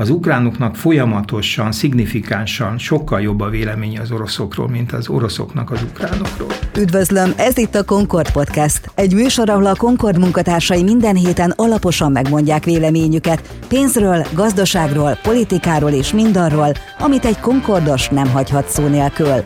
[0.00, 6.48] az ukránoknak folyamatosan, szignifikánsan sokkal jobb a véleménye az oroszokról, mint az oroszoknak az ukránokról.
[6.78, 8.90] Üdvözlöm, ez itt a Concord Podcast.
[8.94, 16.12] Egy műsor, ahol a Concord munkatársai minden héten alaposan megmondják véleményüket pénzről, gazdaságról, politikáról és
[16.12, 19.44] mindarról, amit egy Concordos nem hagyhat szó nélkül.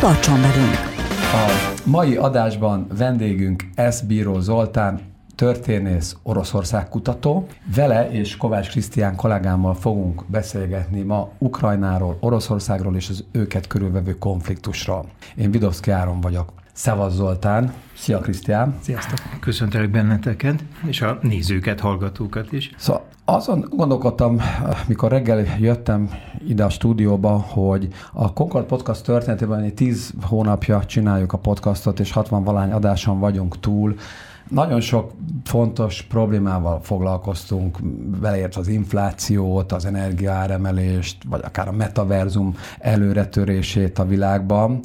[0.00, 0.96] Tartson velünk!
[1.32, 1.52] A
[1.84, 4.02] mai adásban vendégünk S.
[4.02, 5.00] Bíró Zoltán,
[5.38, 7.46] történész, Oroszország kutató.
[7.74, 15.04] Vele és Kovács Krisztián kollégámmal fogunk beszélgetni ma Ukrajnáról, Oroszországról és az őket körülvevő konfliktusról.
[15.36, 16.52] Én Vidovszki Áron vagyok.
[16.72, 17.72] Szevasz Zoltán!
[17.96, 18.74] Szia Krisztián!
[18.80, 19.18] Sziasztok!
[19.40, 22.74] Köszöntelek benneteket, és a nézőket, hallgatókat is.
[22.76, 24.40] Szóval azon gondolkodtam,
[24.86, 26.10] mikor reggel jöttem
[26.46, 32.12] ide a stúdióba, hogy a Concord Podcast történetében egy tíz hónapja csináljuk a podcastot, és
[32.12, 33.94] 60 valány adáson vagyunk túl,
[34.50, 35.12] nagyon sok
[35.44, 37.82] fontos problémával foglalkoztunk,
[38.20, 44.80] beleértve az inflációt, az energiaáremelést, vagy akár a metaverzum előretörését a világban.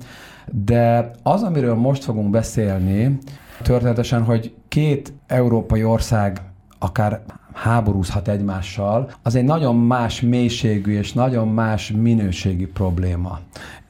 [0.52, 3.18] De az, amiről most fogunk beszélni,
[3.62, 6.42] történetesen, hogy két európai ország
[6.80, 7.22] akár
[7.54, 13.40] háborúzhat egymással, az egy nagyon más mélységű és nagyon más minőségi probléma.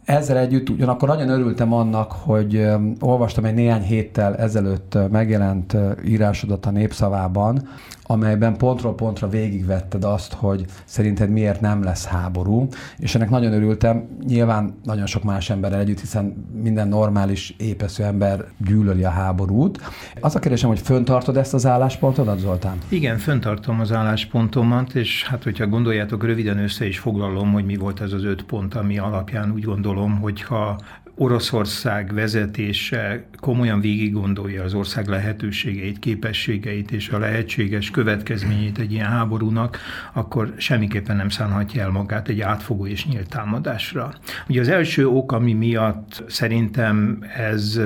[0.05, 2.67] Ezzel együtt ugyanakkor nagyon örültem annak, hogy
[2.99, 7.67] olvastam egy néhány héttel ezelőtt megjelent írásodat a Népszavában,
[8.03, 14.07] amelyben pontról pontra végigvetted azt, hogy szerinted miért nem lesz háború, és ennek nagyon örültem,
[14.27, 19.81] nyilván nagyon sok más emberrel együtt, hiszen minden normális, épesző ember gyűlöli a háborút.
[20.19, 22.77] Az a kérdésem, hogy föntartod ezt az álláspontodat, Zoltán?
[22.87, 28.01] Igen, föntartom az álláspontomat, és hát hogyha gondoljátok, röviden össze is foglalom, hogy mi volt
[28.01, 30.77] ez az öt pont, ami alapján úgy gondolom, hogyha
[31.15, 39.09] Oroszország vezetése komolyan végig gondolja az ország lehetőségeit, képességeit és a lehetséges következményét egy ilyen
[39.09, 39.77] háborúnak,
[40.13, 44.13] akkor semmiképpen nem szánhatja el magát egy átfogó és nyílt támadásra.
[44.47, 47.79] Ugye az első ok, ami miatt szerintem ez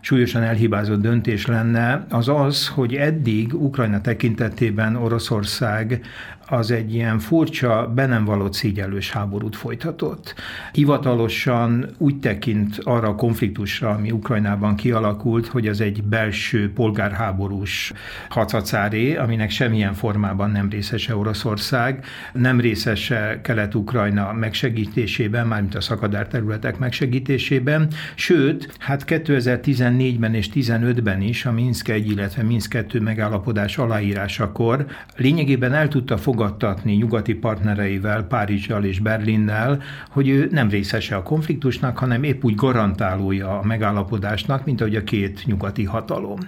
[0.00, 6.00] súlyosan elhibázott döntés lenne, az az, hogy eddig Ukrajna tekintetében Oroszország
[6.46, 10.34] az egy ilyen furcsa, be nem való szígyelős háborút folytatott.
[10.72, 17.92] Hivatalosan úgy tekint arra a konfliktusra, ami Ukrajnában kialakult, hogy az egy belső polgárháborús
[18.28, 26.78] hacacáré, aminek semmilyen formában nem részese Oroszország, nem részese Kelet-Ukrajna megsegítésében, mármint a szakadár területek
[26.78, 34.86] megsegítésében, sőt, hát 2014-ben és 15-ben is a Minsk 1, illetve Minsk 2 megállapodás aláírásakor
[35.16, 41.98] lényegében el tudta fogadtatni nyugati partnereivel, Párizsal és Berlinnel, hogy ő nem részese a konfliktusnak,
[41.98, 46.38] hanem épp úgy garantálója a megállapodásnak, mint ahogy a két nyugati hatalom.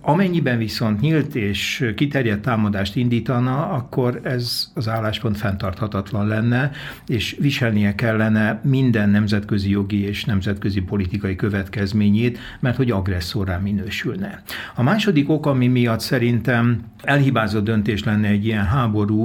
[0.00, 6.70] Amennyiben viszont nyílt és kiterjedt támadást indítana, akkor ez az álláspont fenntarthatatlan lenne,
[7.06, 14.42] és viselnie kellene minden nemzetközi jogi és nemzetközi politikai következményét, mert hogy agresszorrá minősülne.
[14.74, 19.21] A második ok, ami miatt szerintem elhibázott döntés lenne egy ilyen háború,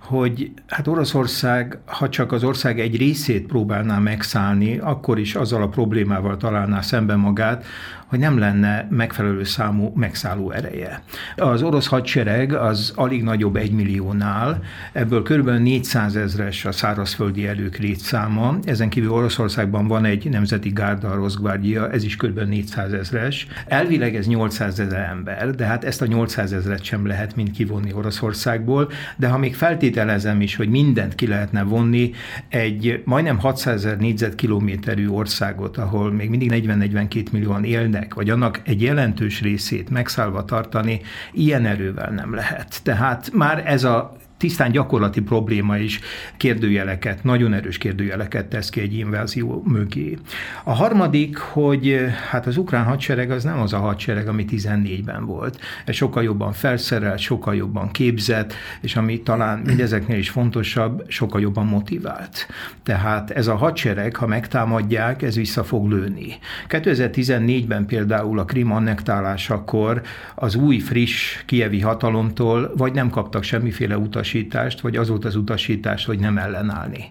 [0.00, 5.68] hogy hát Oroszország, ha csak az ország egy részét próbálná megszállni, akkor is azzal a
[5.68, 7.64] problémával találná szemben magát,
[8.10, 11.02] hogy nem lenne megfelelő számú megszálló ereje.
[11.36, 14.62] Az orosz hadsereg az alig nagyobb egy milliónál,
[14.92, 15.48] ebből kb.
[15.48, 21.90] 400 ezres a szárazföldi erők létszáma, ezen kívül Oroszországban van egy nemzeti gárda, a Roszgvárdia,
[21.90, 22.40] ez is kb.
[22.40, 23.46] 400 ezres.
[23.66, 27.92] Elvileg ez 800 ezer ember, de hát ezt a 800 ezret sem lehet mind kivonni
[27.92, 32.10] Oroszországból, de ha még feltételezem is, hogy mindent ki lehetne vonni,
[32.48, 38.60] egy majdnem 600 ezer négyzetkilométerű országot, ahol még mindig 40-42 millióan élnek, ennek, vagy annak
[38.64, 41.00] egy jelentős részét megszállva tartani,
[41.32, 42.80] ilyen erővel nem lehet.
[42.82, 46.00] Tehát már ez a tisztán gyakorlati probléma is
[46.36, 50.18] kérdőjeleket, nagyon erős kérdőjeleket tesz ki egy invázió mögé.
[50.64, 55.60] A harmadik, hogy hát az ukrán hadsereg az nem az a hadsereg, ami 14-ben volt.
[55.84, 61.66] Ez sokkal jobban felszerelt, sokkal jobban képzett, és ami talán mindezeknél is fontosabb, sokkal jobban
[61.66, 62.46] motivált.
[62.82, 66.38] Tehát ez a hadsereg, ha megtámadják, ez vissza fog lőni.
[66.68, 70.02] 2014-ben például a Krim annektálásakor
[70.34, 75.36] az új, friss kievi hatalomtól vagy nem kaptak semmiféle utas utasítást, vagy az volt az
[75.36, 77.10] utasítás, hogy nem ellenállni.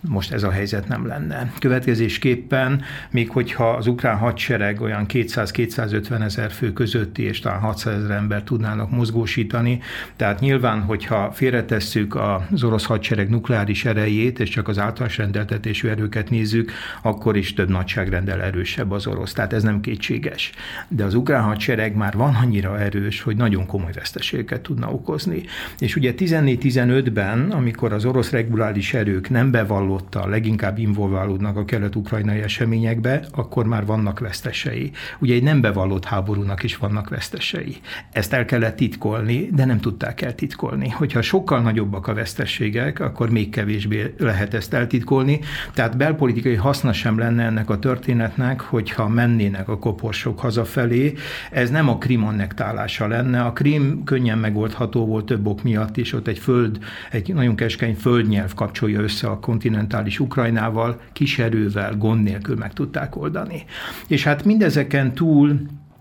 [0.00, 1.52] Most ez a helyzet nem lenne.
[1.58, 8.16] Következésképpen, még hogyha az ukrán hadsereg olyan 200-250 ezer fő közötti, és talán 600 ezer
[8.16, 9.80] ember tudnának mozgósítani,
[10.16, 16.30] tehát nyilván, hogyha félretesszük az orosz hadsereg nukleáris erejét, és csak az általános rendeltetésű erőket
[16.30, 16.72] nézzük,
[17.02, 19.32] akkor is több nagyságrendel erősebb az orosz.
[19.32, 20.52] Tehát ez nem kétséges.
[20.88, 25.42] De az ukrán hadsereg már van annyira erős, hogy nagyon komoly veszteségeket tudna okozni.
[25.78, 32.40] És ugye 14 14-15-ben, amikor az orosz reguláris erők nem bevallotta, leginkább involválódnak a kelet-ukrajnai
[32.40, 34.90] eseményekbe, akkor már vannak vesztesei.
[35.18, 37.76] Ugye egy nem bevallott háborúnak is vannak vesztesei.
[38.12, 40.88] Ezt el kellett titkolni, de nem tudták eltitkolni.
[40.88, 45.40] Hogyha sokkal nagyobbak a vesztességek, akkor még kevésbé lehet ezt eltitkolni.
[45.74, 51.12] Tehát belpolitikai haszna sem lenne ennek a történetnek, hogyha mennének a koporsok hazafelé.
[51.50, 53.42] Ez nem a Krim annektálása lenne.
[53.42, 56.12] A Krim könnyen megoldható volt több ok miatt is.
[56.12, 56.78] Ott egy föld,
[57.10, 63.16] egy nagyon keskeny földnyelv kapcsolja össze a kontinentális Ukrajnával, kis erővel, gond nélkül meg tudták
[63.16, 63.64] oldani.
[64.06, 65.60] És hát mindezeken túl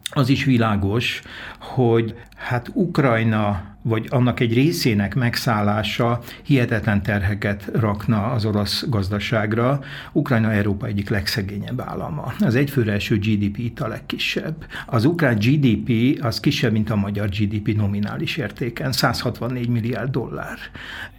[0.10, 1.22] az is világos,
[1.60, 9.80] hogy hát Ukrajna vagy annak egy részének megszállása hihetetlen terheket rakna az orosz gazdaságra.
[10.12, 12.34] Ukrajna Európa egyik legszegényebb állama.
[12.40, 14.66] Az egyfőre eső GDP itt a legkisebb.
[14.86, 20.58] Az ukrán GDP az kisebb, mint a magyar GDP nominális értéken, 164 milliárd dollár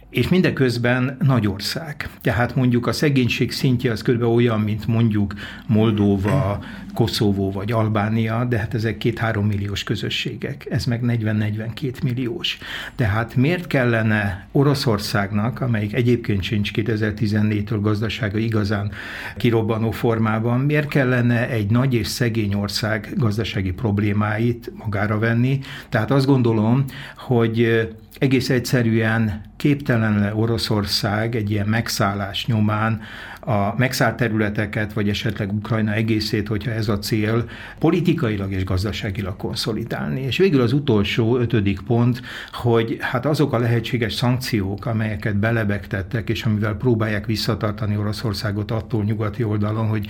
[0.09, 2.09] és mindeközben nagy ország.
[2.21, 4.23] Tehát mondjuk a szegénység szintje az kb.
[4.23, 5.33] olyan, mint mondjuk
[5.67, 6.59] Moldóva,
[6.97, 12.57] Koszovó vagy Albánia, de hát ezek két-három milliós közösségek, ez meg 40-42 milliós.
[12.95, 18.91] Tehát miért kellene Oroszországnak, amelyik egyébként sincs 2014-től gazdasága igazán
[19.35, 25.59] kirobbanó formában, miért kellene egy nagy és szegény ország gazdasági problémáit magára venni?
[25.89, 26.85] Tehát azt gondolom,
[27.17, 27.87] hogy
[28.19, 33.01] egész egyszerűen képtelen le Oroszország egy ilyen megszállás nyomán
[33.47, 37.49] a megszállt területeket, vagy esetleg Ukrajna egészét, hogyha ez a cél,
[37.79, 40.21] politikailag és gazdaságilag konszolidálni.
[40.21, 42.21] És végül az utolsó, ötödik pont,
[42.51, 49.43] hogy hát azok a lehetséges szankciók, amelyeket belebegtettek, és amivel próbálják visszatartani Oroszországot attól nyugati
[49.43, 50.07] oldalon, hogy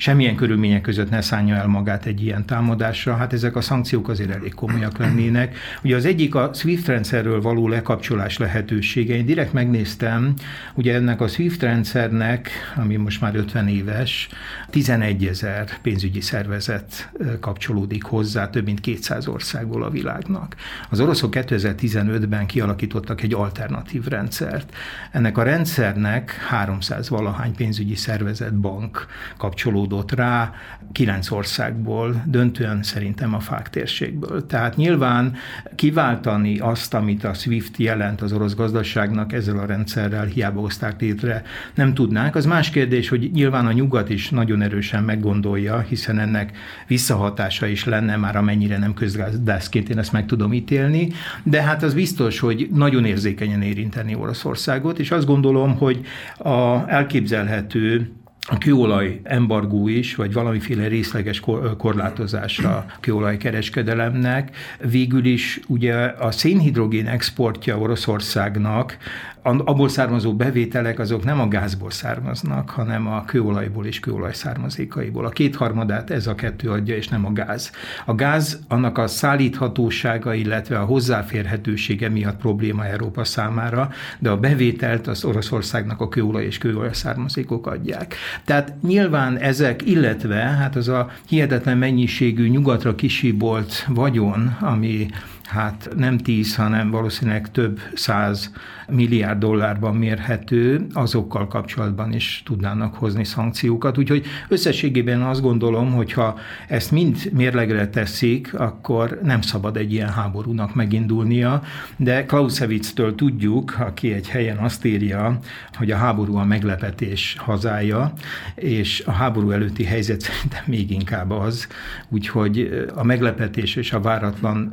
[0.00, 4.30] semmilyen körülmények között ne szánja el magát egy ilyen támadásra, hát ezek a szankciók azért
[4.30, 5.56] elég komolyak lennének.
[5.82, 9.14] Ugye az egyik a SWIFT rendszerről való lekapcsolás lehetősége.
[9.14, 10.34] Én direkt megnéztem,
[10.74, 14.28] ugye ennek a SWIFT rendszernek, ami most már 50 éves,
[14.70, 20.56] 11 ezer pénzügyi szervezet kapcsolódik hozzá, több mint 200 országból a világnak.
[20.90, 24.74] Az oroszok 2015-ben kialakítottak egy alternatív rendszert.
[25.10, 29.06] Ennek a rendszernek 300 valahány pénzügyi szervezet bank
[29.36, 30.52] kapcsolódik húzódott rá
[30.92, 34.46] kilenc országból, döntően szerintem a fák térségből.
[34.46, 35.34] Tehát nyilván
[35.74, 41.42] kiváltani azt, amit a SWIFT jelent az orosz gazdaságnak, ezzel a rendszerrel hiába hozták létre,
[41.74, 42.34] nem tudnánk.
[42.34, 47.84] Az más kérdés, hogy nyilván a nyugat is nagyon erősen meggondolja, hiszen ennek visszahatása is
[47.84, 51.08] lenne, már amennyire nem közgazdászként én ezt meg tudom ítélni,
[51.42, 56.00] de hát az biztos, hogy nagyon érzékenyen érinteni Oroszországot, és azt gondolom, hogy
[56.38, 58.10] a elképzelhető
[58.48, 61.42] a kőolaj embargó is, vagy valamiféle részleges
[61.78, 64.56] korlátozásra a kőolaj kereskedelemnek.
[64.90, 68.96] Végül is ugye a szénhidrogén exportja Oroszországnak
[69.42, 75.24] abból származó bevételek azok nem a gázból származnak, hanem a kőolajból és kőolaj származékaiból.
[75.24, 77.70] A kétharmadát ez a kettő adja, és nem a gáz.
[78.06, 85.06] A gáz annak a szállíthatósága, illetve a hozzáférhetősége miatt probléma Európa számára, de a bevételt
[85.06, 88.14] az Oroszországnak a kőolaj és kőolaj származékok adják.
[88.44, 95.08] Tehát nyilván ezek, illetve hát az a hihetetlen mennyiségű nyugatra kisíbolt vagyon, ami
[95.50, 98.52] hát nem tíz, hanem valószínűleg több száz
[98.90, 103.98] milliárd dollárban mérhető, azokkal kapcsolatban is tudnának hozni szankciókat.
[103.98, 106.38] Úgyhogy összességében azt gondolom, hogy ha
[106.68, 111.62] ezt mind mérlegre teszik, akkor nem szabad egy ilyen háborúnak megindulnia,
[111.96, 115.38] de Clausewitz-től tudjuk, aki egy helyen azt írja,
[115.74, 118.12] hogy a háború a meglepetés hazája,
[118.54, 121.68] és a háború előtti helyzet szerintem még inkább az,
[122.08, 124.72] úgyhogy a meglepetés és a váratlan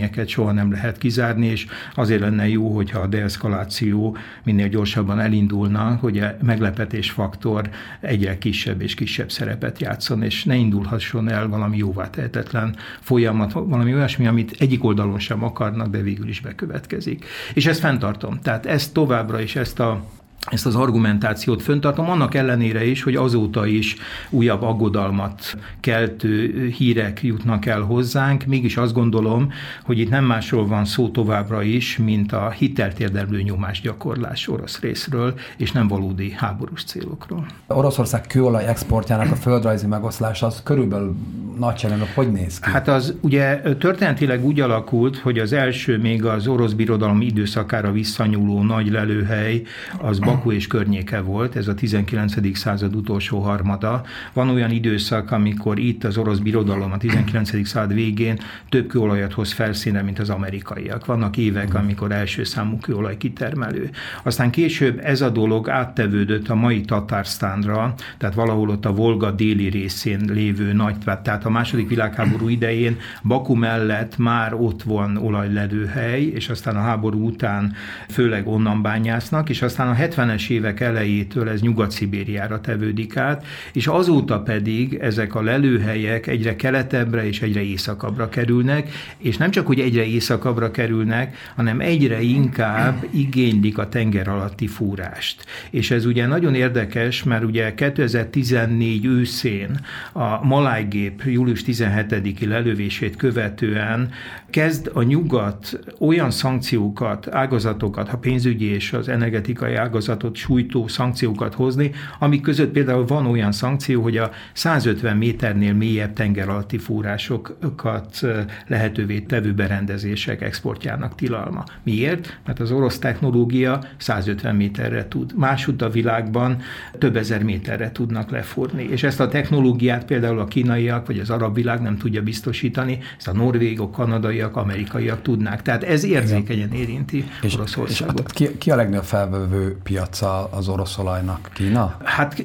[0.00, 5.98] eseményeket soha nem lehet kizárni, és azért lenne jó, hogyha a deeszkaláció minél gyorsabban elindulna,
[6.00, 11.76] hogy a meglepetés faktor egyre kisebb és kisebb szerepet játszon, és ne indulhasson el valami
[11.76, 17.24] jóvá tehetetlen folyamat, valami olyasmi, amit egyik oldalon sem akarnak, de végül is bekövetkezik.
[17.54, 18.38] És ezt fenntartom.
[18.42, 20.04] Tehát ezt továbbra is, ezt a
[20.46, 23.96] ezt az argumentációt föntartom, annak ellenére is, hogy azóta is
[24.30, 30.84] újabb aggodalmat keltő hírek jutnak el hozzánk, mégis azt gondolom, hogy itt nem másról van
[30.84, 37.46] szó továbbra is, mint a hitelt érdeklő nyomásgyakorlás orosz részről, és nem valódi háborús célokról.
[37.66, 41.16] Oroszország kőolaj exportjának a földrajzi megoszlása az körülbelül
[41.58, 42.70] nagyságban hogy néz ki?
[42.70, 48.62] Hát az ugye történetileg úgy alakult, hogy az első még az orosz birodalom időszakára visszanyúló
[48.62, 49.62] nagy lelőhely
[49.98, 52.56] az Baku és környéke volt, ez a 19.
[52.58, 54.02] század utolsó harmada.
[54.32, 57.66] Van olyan időszak, amikor itt az orosz birodalom a 19.
[57.66, 61.06] század végén több kőolajat hoz felszínre, mint az amerikaiak.
[61.06, 63.90] Vannak évek, amikor első számú kőolaj kitermelő.
[64.22, 69.68] Aztán később ez a dolog áttevődött a mai Tatársztánra, tehát valahol ott a Volga déli
[69.68, 76.48] részén lévő nagy, tehát a második világháború idején Baku mellett már ott van olajlelőhely, és
[76.48, 77.72] aztán a háború után
[78.08, 84.40] főleg onnan bányásznak, és aztán a 70-es évek elejétől ez Nyugat-Szibériára tevődik át, és azóta
[84.40, 90.04] pedig ezek a lelőhelyek egyre keletebbre és egyre északabbra kerülnek, és nem csak, hogy egyre
[90.04, 95.44] északabbra kerülnek, hanem egyre inkább igénylik a tenger alatti fúrást.
[95.70, 99.80] És ez ugye nagyon érdekes, mert ugye 2014 őszén
[100.12, 104.10] a Malájgép július 17-i lelövését követően
[104.50, 109.74] kezd a nyugat olyan szankciókat, ágazatokat, ha pénzügyi és az energetikai
[110.10, 116.12] ágazatot sújtó szankciókat hozni, amik között például van olyan szankció, hogy a 150 méternél mélyebb
[116.12, 118.20] tenger alatti fúrásokat
[118.66, 121.64] lehetővé tevő berendezések exportjának tilalma.
[121.82, 122.38] Miért?
[122.46, 125.32] Mert az orosz technológia 150 méterre tud.
[125.36, 126.56] Másút a világban
[126.98, 128.82] több ezer méterre tudnak lefúrni.
[128.90, 133.28] És ezt a technológiát például a kínaiak vagy az arab világ nem tudja biztosítani, ezt
[133.28, 135.62] a norvégok, kanadaiak, amerikaiak tudnák.
[135.62, 138.14] Tehát ez érzékenyen érinti és, Oroszországot.
[138.14, 141.50] És hát ki, ki a legnagyobb felvevő piaca az orosz olajnak?
[141.54, 141.96] Kína?
[142.04, 142.44] Hát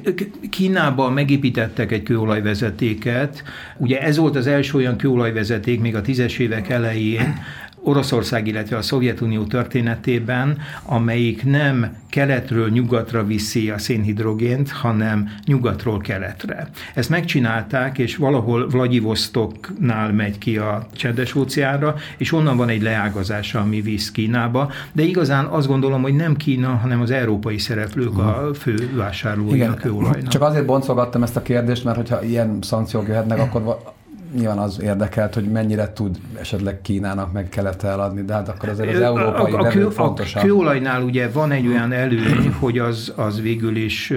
[0.50, 3.42] Kínában megépítettek egy kőolajvezetéket.
[3.76, 7.38] Ugye ez volt az első olyan kőolajvezeték még a tízes évek elején,
[7.86, 16.68] Oroszország, illetve a Szovjetunió történetében, amelyik nem keletről nyugatra viszi a szénhidrogént, hanem nyugatról keletre.
[16.94, 23.60] Ezt megcsinálták, és valahol Vladivostoknál megy ki a csendes óceánra, és onnan van egy leágazása,
[23.60, 28.50] ami visz Kínába, de igazán azt gondolom, hogy nem Kína, hanem az európai szereplők a
[28.54, 30.28] fő vásárlói a kőolajnak.
[30.28, 33.94] Csak azért boncolgattam ezt a kérdést, mert hogyha ilyen szankciók jöhetnek, akkor
[34.36, 38.94] nyilván az érdekelt, hogy mennyire tud esetleg Kínának meg kelet eladni, de hát akkor azért
[38.94, 40.42] az európai a, a, kő, fontosabb.
[40.42, 44.12] A kőolajnál ugye van egy olyan előny, hogy az, az végül is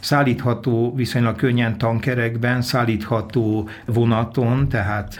[0.00, 5.14] szállítható viszonylag könnyen tankerekben, szállítható vonaton, tehát,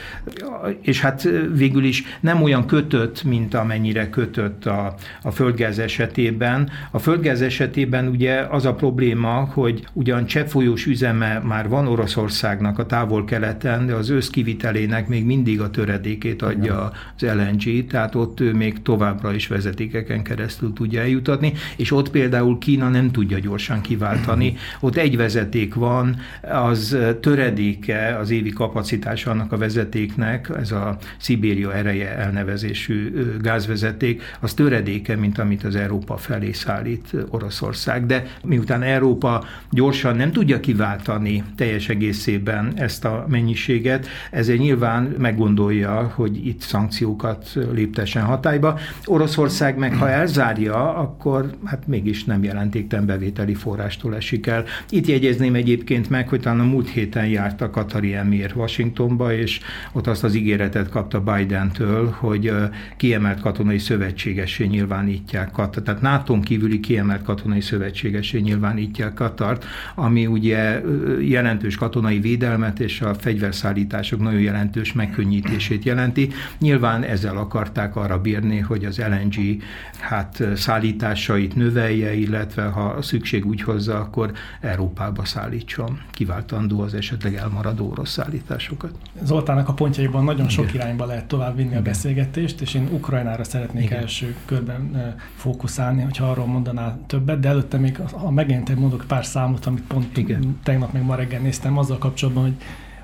[0.81, 6.71] és hát végül is nem olyan kötött, mint amennyire kötött a, a földgáz esetében.
[6.91, 12.87] A földgáz esetében ugye az a probléma, hogy ugyan cseppfolyós üzeme már van Oroszországnak a
[12.87, 18.53] távol-keleten, de az össz kivitelének még mindig a töredékét adja az LNG, tehát ott ő
[18.53, 24.57] még továbbra is vezetékeken keresztül tudja eljutatni, és ott például Kína nem tudja gyorsan kiváltani.
[24.81, 31.75] Ott egy vezeték van, az töredéke az évi kapacitása annak a vezetéknek, ez a Szibéria
[31.75, 38.07] ereje elnevezésű gázvezeték, az töredéke, mint amit az Európa felé szállít Oroszország.
[38.07, 46.13] De miután Európa gyorsan nem tudja kiváltani teljes egészében ezt a mennyiséget, ezért nyilván meggondolja,
[46.15, 48.79] hogy itt szankciókat léptessen hatályba.
[49.05, 54.65] Oroszország meg, ha elzárja, akkor hát mégis nem jelentékten bevételi forrástól esik el.
[54.89, 59.61] Itt jegyezném egyébként meg, hogy talán a múlt héten járt a Katari Emir Washingtonba, és
[59.93, 62.53] ott azt az ígéretet kapta Biden-től, hogy
[62.97, 65.83] kiemelt katonai szövetségesé nyilvánítják Katar.
[65.83, 70.81] Tehát nato kívüli kiemelt katonai szövetségesé nyilvánítják Katart, ami ugye
[71.21, 76.29] jelentős katonai védelmet és a fegyverszállítás kibocsátások nagyon jelentős megkönnyítését jelenti.
[76.59, 79.63] Nyilván ezzel akarták arra bírni, hogy az LNG
[79.99, 87.91] hát szállításait növelje, illetve ha szükség úgy hozza, akkor Európába szállítson, kiváltandó az esetleg elmaradó
[87.91, 88.91] orosz szállításokat.
[89.23, 90.77] Zoltának a pontjaiban nagyon sok Igen.
[90.77, 91.81] irányba lehet tovább vinni Igen.
[91.81, 93.99] a beszélgetést, és én Ukrajnára szeretnék Igen.
[94.01, 99.67] első körben fókuszálni, hogyha arról mondanál többet, de előtte még, ha megint mondok pár számot,
[99.67, 100.59] amit pont Igen.
[100.63, 102.55] tegnap még ma reggel néztem, azzal kapcsolatban, hogy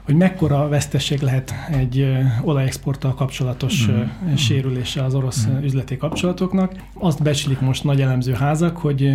[0.04, 2.06] hogy mekkora vesztesség lehet egy
[2.42, 4.34] olajexporttal kapcsolatos mm.
[4.34, 5.62] sérülése az orosz mm.
[5.62, 6.72] üzleti kapcsolatoknak.
[6.94, 9.14] Azt becslik most nagy elemző házak, hogy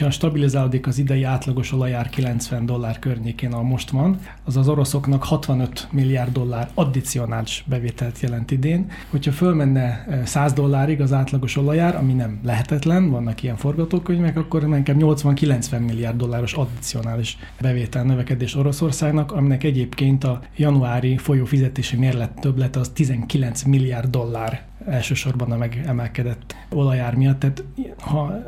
[0.00, 5.24] ha stabilizálódik az idei átlagos olajár 90 dollár környékén, a most van, az az oroszoknak
[5.24, 8.90] 65 milliárd dollár addicionális bevételt jelent idén.
[9.10, 14.96] Hogyha fölmenne 100 dollárig az átlagos olajár, ami nem lehetetlen, vannak ilyen forgatókönyvek, akkor inkább
[14.98, 22.88] 80-90 milliárd dolláros addicionális bevétel növekedés Oroszországnak, aminek egyébként a januári folyófizetési mérlet többlet az
[22.88, 27.38] 19 milliárd dollár elsősorban a megemelkedett olajár miatt.
[27.38, 27.64] Tehát
[27.98, 28.42] ha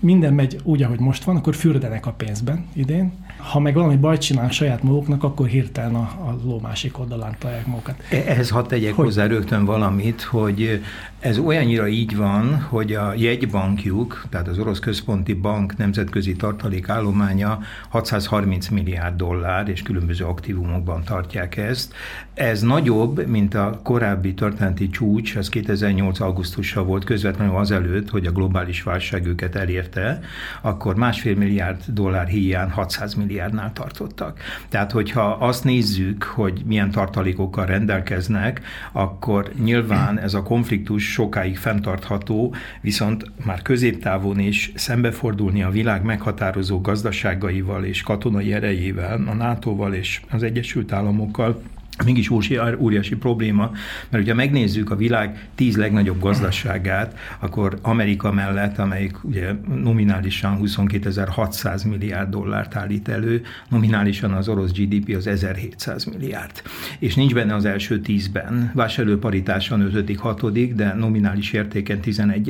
[0.00, 3.12] minden megy úgy, ahogy most van, akkor fürdenek a pénzben idén.
[3.36, 7.66] Ha meg valami bajt csinál saját maguknak, akkor hirtelen a, a ló másik oldalán találják
[7.66, 8.02] magukat.
[8.10, 9.04] Ehhez hadd tegyek hogy?
[9.04, 10.80] hozzá rögtön valamit, hogy
[11.20, 17.58] ez olyannyira így van, hogy a jegybankjuk, tehát az Orosz Központi Bank nemzetközi tartalékállománya
[17.88, 21.94] 630 milliárd dollár, és különböző aktívumokban tartják ezt.
[22.34, 26.20] Ez nagyobb, mint a korábbi történeti csúcs, az 2008.
[26.20, 30.20] augusztusa volt közvetlenül azelőtt, hogy a globális válság őket elérte,
[30.60, 34.38] akkor másfél milliárd dollár híján 600 milliárdnál tartottak.
[34.68, 38.60] Tehát, hogyha azt nézzük, hogy milyen tartalékokkal rendelkeznek,
[38.92, 46.80] akkor nyilván ez a konfliktus sokáig fenntartható, viszont már középtávon is szembefordulni a világ meghatározó
[46.80, 51.62] gazdaságaival és katonai erejével, a NATO-val és az Egyesült Államokkal,
[52.04, 52.30] mégis
[52.78, 53.70] óriási probléma,
[54.08, 59.52] mert hogyha megnézzük a világ tíz legnagyobb gazdaságát, akkor Amerika mellett, amelyik ugye
[59.82, 66.62] nominálisan 22.600 milliárd dollárt állít elő, nominálisan az orosz GDP az 1700 milliárd.
[66.98, 72.48] És nincs benne az első tízben, vásárlóparitáson 5 hatodik, de nominális értéken 11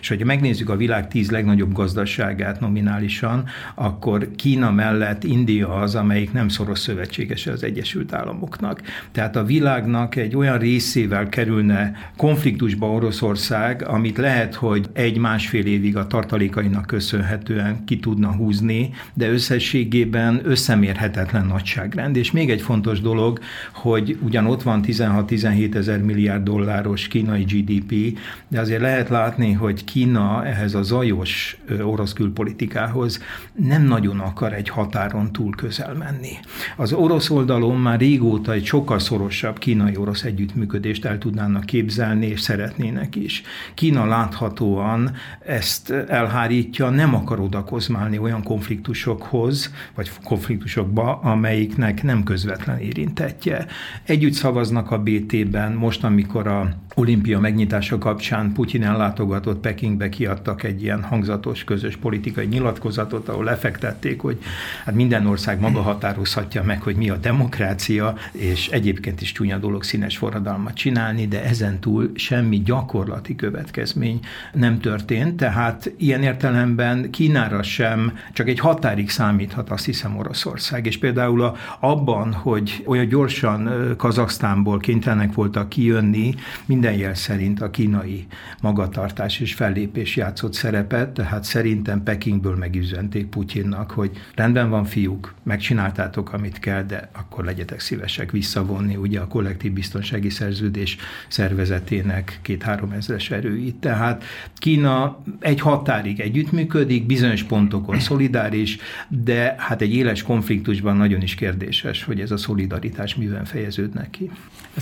[0.00, 6.32] És hogyha megnézzük a világ tíz legnagyobb gazdaságát nominálisan, akkor Kína mellett India az, amelyik
[6.32, 8.82] nem szoros szövetségese az Egyesült Államoknak.
[9.12, 16.06] Tehát a világnak egy olyan részével kerülne konfliktusba Oroszország, amit lehet, hogy egy-másfél évig a
[16.06, 22.16] tartalékainak köszönhetően ki tudna húzni, de összességében összemérhetetlen nagyságrend.
[22.16, 23.38] És még egy fontos dolog,
[23.72, 29.84] hogy ugyan ott van 16-17 ezer milliárd dolláros kínai GDP, de azért lehet látni, hogy
[29.84, 33.22] Kína ehhez a zajos orosz külpolitikához
[33.54, 36.32] nem nagyon akar egy határon túl közel menni.
[36.76, 43.16] Az orosz oldalon már régóta egy sokkal szorosabb kínai-orosz együttműködést el tudnának képzelni, és szeretnének
[43.16, 43.42] is.
[43.74, 45.10] Kína láthatóan
[45.46, 53.66] ezt elhárítja, nem akar odakozmálni olyan konfliktusokhoz, vagy konfliktusokba, amelyiknek nem közvetlen érintettje.
[54.04, 60.82] Együtt szavaznak a BT-ben, most, amikor a olimpia megnyitása kapcsán Putyin ellátogatott Pekingbe, kiadtak egy
[60.82, 64.38] ilyen hangzatos közös politikai nyilatkozatot, ahol lefektették, hogy
[64.84, 69.82] hát minden ország maga határozhatja meg, hogy mi a demokrácia, és egyébként is csúnya dolog
[69.82, 74.20] színes forradalmat csinálni, de ezen túl semmi gyakorlati következmény
[74.52, 80.98] nem történt, tehát ilyen értelemben Kínára sem csak egy határig számíthat, azt hiszem Oroszország, és
[80.98, 86.34] például a, abban, hogy olyan gyorsan Kazaksztánból kénytelenek voltak kijönni,
[86.66, 88.26] minden jel szerint a kínai
[88.60, 96.32] magatartás és fellépés játszott szerepet, tehát szerintem Pekingből megüzenték Putyinnak, hogy rendben van fiúk, megcsináltátok,
[96.32, 100.96] amit kell, de akkor legyetek szívesek visszavonni ugye a kollektív biztonsági szerződés
[101.28, 103.76] szervezetének két-három ezres erőit.
[103.76, 104.24] Tehát
[104.56, 112.04] Kína egy határig együttműködik, bizonyos pontokon szolidáris, de hát egy éles konfliktusban nagyon is kérdéses,
[112.04, 114.30] hogy ez a szolidaritás miben fejeződnek ki.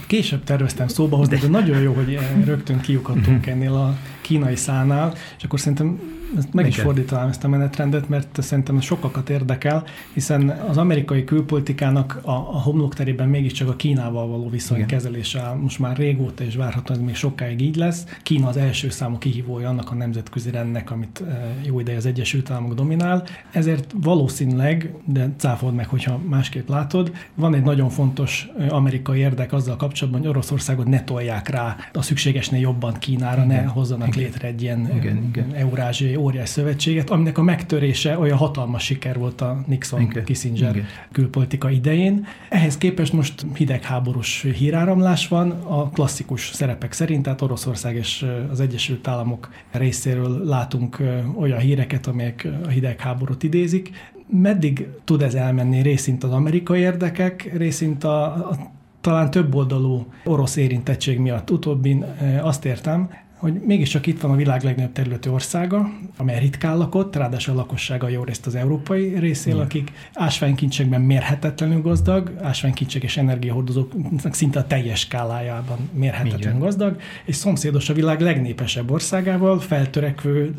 [0.07, 3.97] Később terveztem szóba hozni, de, de nagyon jó, hogy rögtön kiukadtunk ennél a
[4.33, 6.01] kínai szánál, és akkor szerintem
[6.37, 11.25] ezt meg is fordítanám ezt a menetrendet, mert szerintem ez sokakat érdekel, hiszen az amerikai
[11.25, 14.89] külpolitikának a, a homlokterében mégiscsak a Kínával való viszony Igen.
[14.89, 18.07] kezelése áll most már régóta, és várhatóan ez még sokáig így lesz.
[18.23, 22.51] Kína az első számú kihívója annak a nemzetközi rendnek, amit eh, jó ideje az Egyesült
[22.51, 23.25] Államok dominál.
[23.51, 29.53] Ezért valószínűleg, de cáfold meg, hogyha másképp látod, van egy nagyon fontos eh, amerikai érdek
[29.53, 33.65] azzal kapcsolatban, hogy Oroszországot ne tolják rá a szükségesnél jobban Kínára, Igen.
[33.65, 34.15] ne hozzanak.
[34.23, 35.25] Létre egy ilyen Igen.
[35.29, 35.55] Igen.
[35.55, 42.27] eurázsiai óriás szövetséget, aminek a megtörése olyan hatalmas siker volt a Nixon-Kissinger külpolitika idején.
[42.49, 49.09] Ehhez képest most hidegháborús híráramlás van a klasszikus szerepek szerint, tehát Oroszország és az Egyesült
[49.09, 51.03] Államok részéről látunk
[51.37, 53.91] olyan híreket, amelyek a hidegháborút idézik.
[54.27, 58.57] Meddig tud ez elmenni részint az amerikai érdekek, részint a, a
[59.01, 61.51] talán több oldalú orosz érintettség miatt.
[61.51, 62.05] Utóbbin
[62.43, 63.11] azt értem,
[63.43, 68.09] hogy mégiscsak itt van a világ legnagyobb területű országa, amely ritkán lakott, ráadásul a lakossága
[68.09, 75.01] jó részt az európai részén akik ásványkincsekben mérhetetlenül gazdag, ásványkincsek és energiahordozóknak szinte a teljes
[75.01, 80.55] skálájában mérhetetlenül gazdag, és szomszédos a világ legnépesebb országával, feltörekvő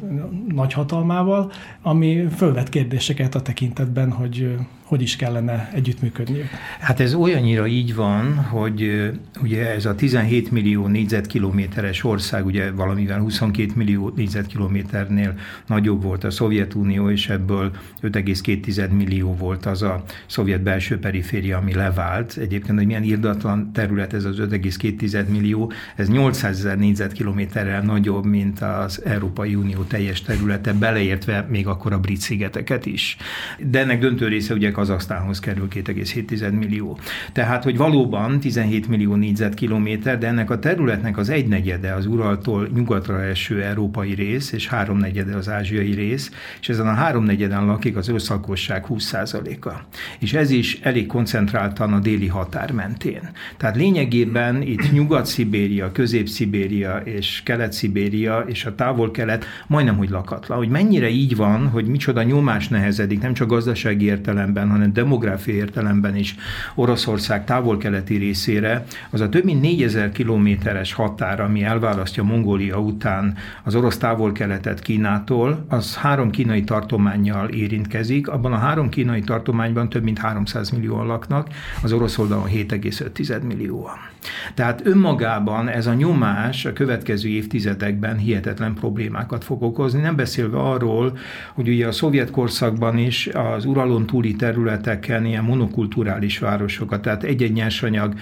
[0.48, 6.50] nagy hatalmával, ami fölvet kérdéseket a tekintetben, hogy hogy is kellene együttműködni?
[6.80, 13.20] Hát ez olyannyira így van, hogy ugye ez a 17 millió négyzetkilométeres ország, ugye valamivel
[13.20, 15.34] 22 millió négyzetkilométernél
[15.68, 21.74] nagyobb volt a Szovjetunió, és ebből 5,2 millió volt az a szovjet belső periféria, ami
[21.74, 22.38] levált.
[22.38, 28.60] Egyébként, hogy milyen irdatlan terület ez az 5,2 millió, ez 800 ezer négyzetkilométerrel nagyobb, mint
[28.62, 33.18] az Európai Unió teljes területe, beleértve még akkor a brit szigeteket is.
[33.60, 37.00] De ennek döntő része ugye Kazaksztánhoz kerül 2,7 millió.
[37.32, 43.24] Tehát, hogy valóban 17 millió négyzetkilométer, de ennek a területnek az egynegyede az Uraltól nyugatra
[43.24, 46.32] eső európai rész, és háromnegyede az ázsiai rész,
[46.62, 49.72] és ezen a háromnegyeden lakik az összlakosság 20%-a.
[50.20, 53.30] És ez is elég koncentráltan a déli határ mentén.
[53.58, 60.58] Tehát lényegében itt Nyugat-Szibéria, Közép-Szibéria és Kelet-Szibéria és a távol-kelet majdnem, hogy lakatlan.
[60.58, 66.16] Hogy mennyire így van, hogy micsoda nyomás nehezedik, nem csak gazdasági értelemben, hanem demográfiai értelemben
[66.16, 66.36] is
[66.76, 73.76] Oroszország távol-keleti részére, az a több mint 4000 kilométeres határ, ami elválasztja Mongólia után az
[73.76, 78.28] orosz távol-keletet Kínától, az három kínai tartományjal érintkezik.
[78.28, 81.48] Abban a három kínai tartományban több mint 300 millióan laknak,
[81.84, 84.13] az orosz oldalon 7,5 millióan.
[84.54, 91.18] Tehát önmagában ez a nyomás a következő évtizedekben hihetetlen problémákat fog okozni, nem beszélve arról,
[91.54, 97.54] hogy ugye a szovjet korszakban is az uralon túli területeken ilyen monokulturális városokat, tehát egy-egy
[97.54, 98.14] nyersanyag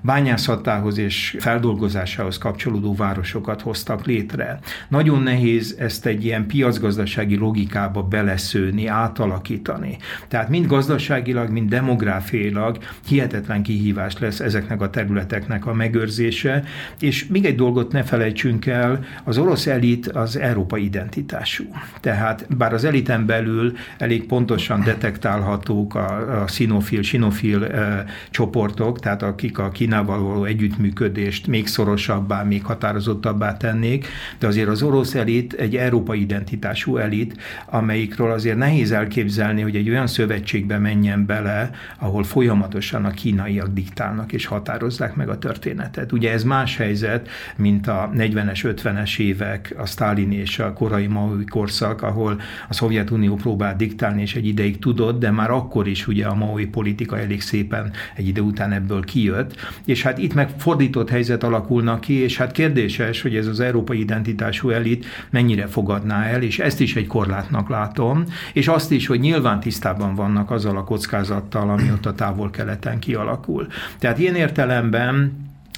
[0.00, 4.58] bányászatához és feldolgozásához kapcsolódó városokat hoztak létre.
[4.88, 9.96] Nagyon nehéz ezt egy ilyen piacgazdasági logikába beleszőni, átalakítani.
[10.28, 16.64] Tehát mind gazdaságilag, mind demográfiailag hihetetlen kihívás lesz ezeknek a területeknek a megőrzése,
[17.00, 21.64] és még egy dolgot ne felejtsünk el, az orosz elit az európai identitású.
[22.00, 29.22] Tehát bár az eliten belül elég pontosan detektálhatók a, a sinofil, sinofil e, csoportok, tehát
[29.22, 34.06] akik a Kínával való együttműködést még szorosabbá, még határozottabbá tennék,
[34.38, 39.90] de azért az orosz elit egy európai identitású elit, amelyikről azért nehéz elképzelni, hogy egy
[39.90, 46.12] olyan szövetségbe menjen bele, ahol folyamatosan a kínaiak diktálnak és határozzák meg a történetet.
[46.12, 51.44] Ugye ez más helyzet, mint a 40-es, 50-es évek, a Stalin és a korai Maui
[51.44, 56.26] korszak, ahol a Szovjetunió próbált diktálni, és egy ideig tudott, de már akkor is ugye
[56.26, 61.10] a Maui politika elég szépen egy idő után ebből kijött, és hát itt meg fordított
[61.10, 66.42] helyzet alakulnak ki, és hát kérdéses, hogy ez az európai identitású elit mennyire fogadná el,
[66.42, 70.84] és ezt is egy korlátnak látom, és azt is, hogy nyilván tisztában vannak azzal a
[70.84, 73.66] kockázattal, ami ott a távol-keleten kialakul.
[73.98, 75.25] Tehát ilyen értelemben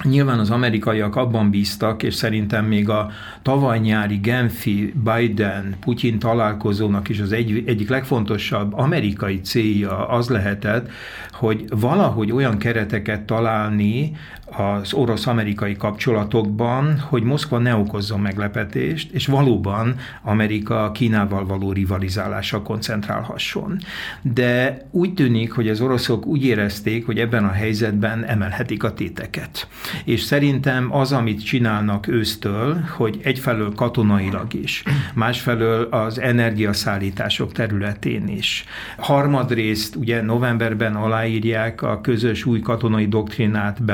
[0.03, 3.11] Nyilván az amerikaiak abban bíztak, és szerintem még a
[3.43, 10.91] tavaly nyári Genfi Biden-Putyin találkozónak is az egy, egyik legfontosabb amerikai célja az lehetett,
[11.33, 14.13] hogy valahogy olyan kereteket találni
[14.51, 23.79] az orosz-amerikai kapcsolatokban, hogy Moszkva ne okozzon meglepetést, és valóban Amerika Kínával való rivalizálása koncentrálhasson.
[24.23, 29.69] De úgy tűnik, hogy az oroszok úgy érezték, hogy ebben a helyzetben emelhetik a téteket.
[30.05, 34.83] És szerintem az, amit csinálnak ősztől, hogy egyfelől katonailag is,
[35.15, 38.65] másfelől az energiaszállítások területén is.
[38.97, 43.85] Harmadrészt ugye novemberben aláírják a közös új katonai doktrinát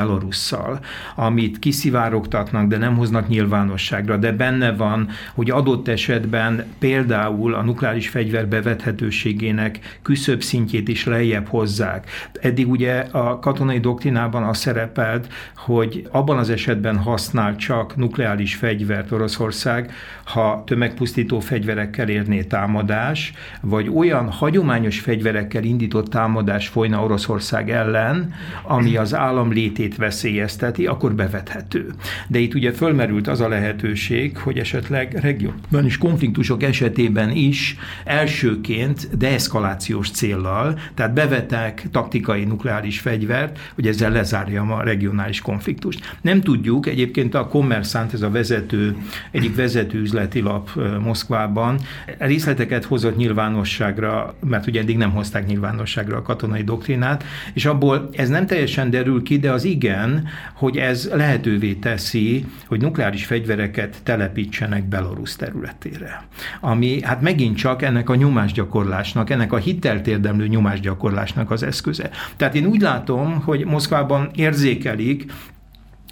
[0.51, 0.81] Belarusszal,
[1.15, 8.09] amit kiszivárogtatnak, de nem hoznak nyilvánosságra, de benne van, hogy adott esetben például a nukleáris
[8.09, 12.11] fegyver bevethetőségének küszöbb szintjét is lejjebb hozzák.
[12.41, 19.13] Eddig ugye a katonai doktrinában az szerepelt, hogy abban az esetben használ csak nukleáris fegyvert
[19.13, 19.93] Oroszország,
[20.25, 28.97] ha tömegpusztító fegyverekkel érné támadás, vagy olyan hagyományos fegyverekkel indított támadás folyna Oroszország ellen, ami
[28.97, 29.97] az állam létét
[30.35, 31.95] veszélyezteti, akkor bevethető.
[32.29, 40.11] De itt ugye fölmerült az a lehetőség, hogy esetleg regionális konfliktusok esetében is elsőként deeszkalációs
[40.11, 46.17] céllal, tehát bevetek taktikai nukleáris fegyvert, hogy ezzel lezárjam a regionális konfliktust.
[46.21, 48.97] Nem tudjuk, egyébként a Kommerszánt, ez a vezető,
[49.31, 50.71] egyik vezető üzleti lap
[51.03, 51.79] Moszkvában,
[52.19, 58.29] részleteket hozott nyilvánosságra, mert ugye eddig nem hozták nyilvánosságra a katonai doktrinát, és abból ez
[58.29, 60.24] nem teljesen derül ki, de az igen,
[60.55, 66.25] hogy ez lehetővé teszi, hogy nukleáris fegyvereket telepítsenek Belarus területére.
[66.61, 72.11] Ami hát megint csak ennek a nyomásgyakorlásnak, ennek a hitelt érdemlő nyomásgyakorlásnak az eszköze.
[72.37, 75.33] Tehát én úgy látom, hogy Moszkvában érzékelik,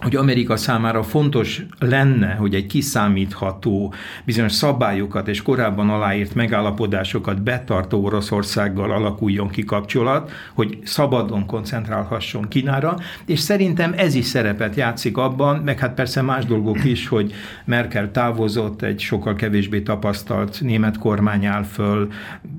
[0.03, 8.05] hogy Amerika számára fontos lenne, hogy egy kiszámítható bizonyos szabályokat és korábban aláírt megállapodásokat betartó
[8.05, 15.57] Oroszországgal alakuljon ki kapcsolat, hogy szabadon koncentrálhasson Kínára, és szerintem ez is szerepet játszik abban,
[15.57, 17.33] meg hát persze más dolgok is, hogy
[17.65, 22.09] Merkel távozott, egy sokkal kevésbé tapasztalt német kormány áll föl,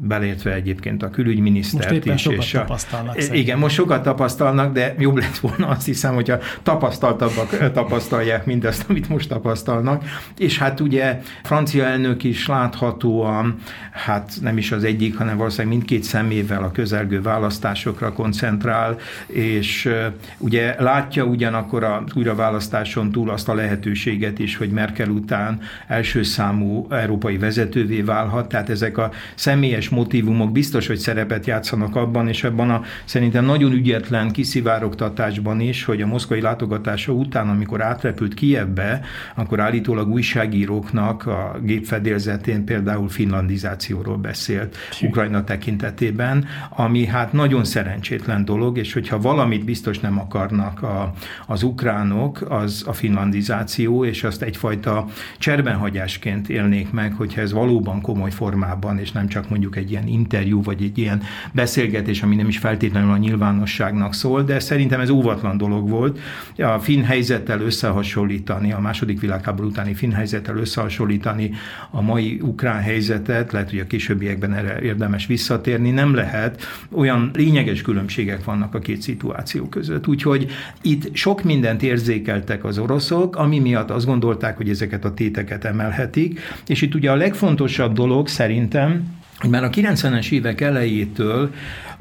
[0.02, 2.22] belértve egyébként a külügyminisztert most éppen is.
[2.22, 3.16] Sokat és tapasztalnak.
[3.16, 8.46] A, igen, most sokat tapasztalnak, de jobb lett volna azt hiszem, hogyha tapasztaltabb fiatalabbak tapasztalják
[8.46, 10.04] mindezt, amit most tapasztalnak.
[10.38, 13.56] És hát ugye francia elnök is láthatóan,
[13.91, 19.89] hát nem is az egyik, hanem valószínűleg mindkét szemével a közelgő választásokra koncentrál, és
[20.38, 26.88] ugye látja ugyanakkor a újraválasztáson túl azt a lehetőséget is, hogy Merkel után első számú
[26.89, 32.69] európai vezetővé válhat, tehát ezek a személyes motivumok biztos, hogy szerepet játszanak abban, és ebben
[32.69, 39.02] a szerintem nagyon ügyetlen kiszivárogtatásban is, hogy a moszkvai látogatása után, amikor átrepült Kievbe,
[39.36, 45.08] akkor állítólag újságíróknak a gépfedélzetén például finlandizációról beszélt Hű.
[45.08, 51.14] Ukrajna tekintetében, ami hát nagyon szerencsétlen dolog, és hogyha valamit biztos nem akarnak a,
[51.48, 55.06] az ukránok, az a finlandizáció, és azt egyfajta
[55.38, 60.62] cserbenhagyásként élnék meg, hogyha ez valóban komoly formában, és nem csak mondjuk egy ilyen interjú,
[60.62, 65.58] vagy egy ilyen beszélgetés, ami nem is feltétlenül a nyilvánosságnak szól, de szerintem ez óvatlan
[65.58, 66.20] dolog volt.
[66.58, 71.52] A finn helyzettel összehasonlítani, a második világháború utáni finn helyzettel összehasonlítani
[71.91, 77.82] a mai ukrán helyzetet, lehet, hogy a későbbiekben erre érdemes visszatérni, nem lehet, olyan lényeges
[77.82, 80.08] különbségek vannak a két szituáció között.
[80.08, 85.65] Úgyhogy itt sok mindent érzékeltek az oroszok, ami miatt azt gondolták, hogy ezeket a téteket
[85.65, 91.54] emelhetik, és itt ugye a legfontosabb dolog szerintem, hogy már a 90-es évek elejétől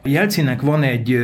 [0.04, 1.18] Jelcinek van egy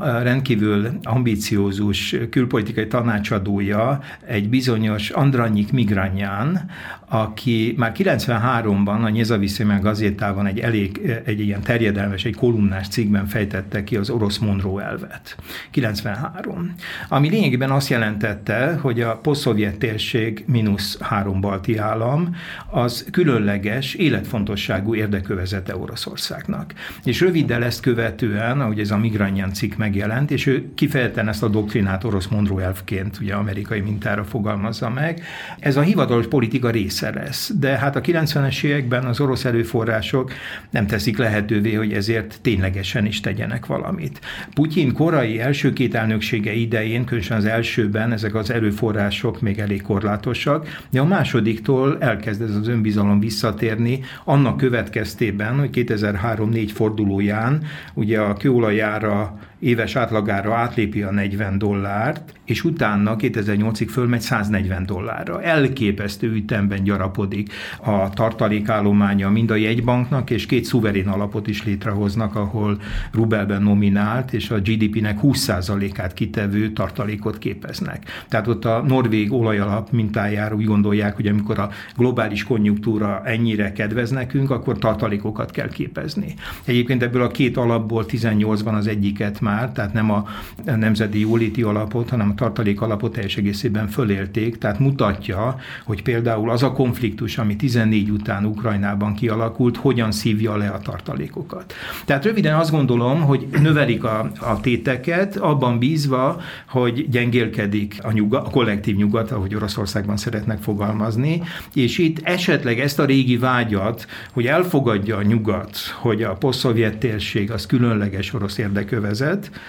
[0.00, 6.70] rendkívül ambiciózus külpolitikai tanácsadója, egy bizonyos Andranyik Migranyán,
[7.08, 13.84] aki már 93-ban a Nyezaviszémen gazétában egy elég, egy ilyen terjedelmes, egy kolumnás cikkben fejtette
[13.84, 15.36] ki az orosz Monroe elvet.
[15.70, 16.74] 93.
[17.08, 22.36] Ami lényegében azt jelentette, hogy a posztszovjet térség mínusz három balti állam
[22.70, 26.74] az különleges, életfontosságú érdekövezete Oroszországnak.
[27.04, 27.80] És röviddel ezt
[28.22, 32.64] követően, ahogy ez a Migranyan cikk megjelent, és ő kifejezetten ezt a doktrinát orosz Monroe
[32.64, 35.22] elvként, ugye amerikai mintára fogalmazza meg,
[35.58, 37.52] ez a hivatalos politika része lesz.
[37.58, 40.32] De hát a 90-es években az orosz erőforrások
[40.70, 44.20] nem teszik lehetővé, hogy ezért ténylegesen is tegyenek valamit.
[44.54, 50.82] Putyin korai első két elnöksége idején, különösen az elsőben ezek az erőforrások még elég korlátosak,
[50.90, 57.62] de a másodiktól elkezd ez az önbizalom visszatérni, annak következtében, hogy 2003-4 fordulóján
[57.94, 65.42] ugye a kőolajára éves átlagára átlépi a 40 dollárt, és utána 2008-ig fölmegy 140 dollárra.
[65.42, 67.52] Elképesztő ütemben gyarapodik
[67.84, 72.80] a tartalékállománya mind a jegybanknak, és két szuverén alapot is létrehoznak, ahol
[73.12, 78.24] rubelben nominált, és a GDP-nek 20%-át kitevő tartalékot képeznek.
[78.28, 84.10] Tehát ott a norvég olajalap mintájára úgy gondolják, hogy amikor a globális konjunktúra ennyire kedvez
[84.10, 86.34] nekünk, akkor tartalékokat kell képezni.
[86.64, 90.26] Egyébként ebből a két alapból 18-ban az egyiket már már, tehát nem a
[90.64, 96.62] nemzeti jóléti alapot, hanem a tartalék alapot teljes egészében fölélték, tehát mutatja, hogy például az
[96.62, 101.74] a konfliktus, ami 14 után Ukrajnában kialakult, hogyan szívja le a tartalékokat.
[102.04, 108.42] Tehát röviden azt gondolom, hogy növelik a, a téteket, abban bízva, hogy gyengélkedik a, nyuga,
[108.42, 111.42] a kollektív nyugat, ahogy Oroszországban szeretnek fogalmazni,
[111.74, 117.50] és itt esetleg ezt a régi vágyat, hogy elfogadja a nyugat, hogy a posztszovjet térség
[117.50, 119.60] az különleges orosz érdekövezet, helyzet.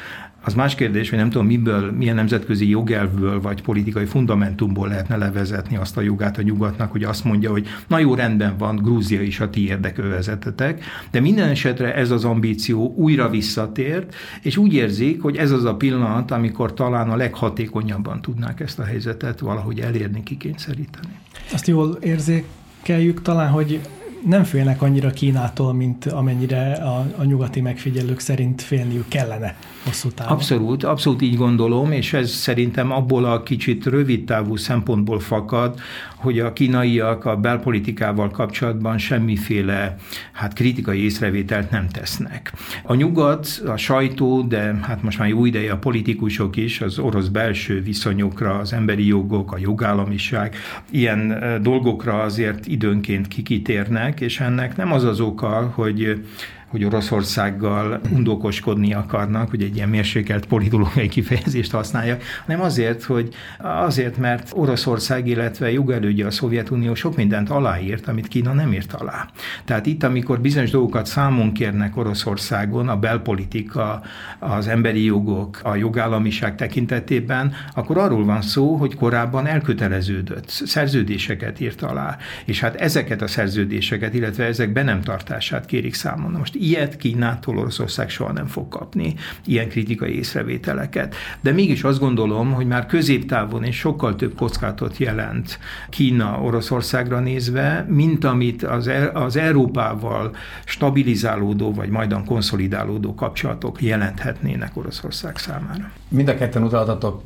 [0.46, 5.78] Az más kérdés, hogy nem tudom, miből, milyen nemzetközi jogelvből vagy politikai fundamentumból lehetne levezetni
[5.78, 9.40] azt a jogát a nyugatnak, hogy azt mondja, hogy na jó, rendben van, Grúzia is
[9.40, 15.38] a ti érdekövezetetek, de minden esetre ez az ambíció újra visszatért, és úgy érzik, hogy
[15.38, 21.20] ez az a pillanat, amikor talán a leghatékonyabban tudnák ezt a helyzetet valahogy elérni, kikényszeríteni.
[21.54, 23.80] Azt jól érzékeljük talán, hogy
[24.26, 29.56] nem félnek annyira Kínától, mint amennyire a, a nyugati megfigyelők szerint félniük kellene
[29.86, 30.34] hosszú távon.
[30.34, 35.80] Abszolút, abszolút így gondolom, és ez szerintem abból a kicsit rövid távú szempontból fakad,
[36.16, 39.96] hogy a kínaiak a belpolitikával kapcsolatban semmiféle
[40.32, 42.54] hát kritikai észrevételt nem tesznek.
[42.84, 47.28] A nyugat, a sajtó, de hát most már jó ideje a politikusok is, az orosz
[47.28, 50.56] belső viszonyokra, az emberi jogok, a jogállamiság,
[50.92, 56.24] ilyen dolgokra azért időnként kikitérnek, és ennek nem az az oka, hogy
[56.74, 64.18] hogy Oroszországgal undokoskodni akarnak, hogy egy ilyen mérsékelt politológiai kifejezést használja, hanem azért, hogy azért,
[64.18, 69.28] mert Oroszország, illetve jogelődje a Szovjetunió sok mindent aláírt, amit Kína nem írt alá.
[69.66, 74.02] Tehát itt, amikor bizonyos dolgokat számon kérnek Oroszországon, a belpolitika,
[74.40, 81.82] az emberi jogok, a jogállamiság tekintetében, akkor arról van szó, hogy korábban elköteleződött, szerződéseket írt
[81.82, 86.32] alá, és hát ezeket a szerződéseket, illetve ezek be nem tartását kérik számon.
[86.32, 91.16] Na most ilyet Kínától Oroszország soha nem fog kapni, ilyen kritikai észrevételeket.
[91.42, 97.86] De mégis azt gondolom, hogy már középtávon és sokkal több kockátot jelent Kína Oroszországra nézve,
[97.90, 105.92] mint amit az, e- az Európával stabilizálódó vagy majdan konszolidálódó kapcsolatok jelenthetnének Oroszország számára.
[106.08, 107.22] Mind a ketten utaltatok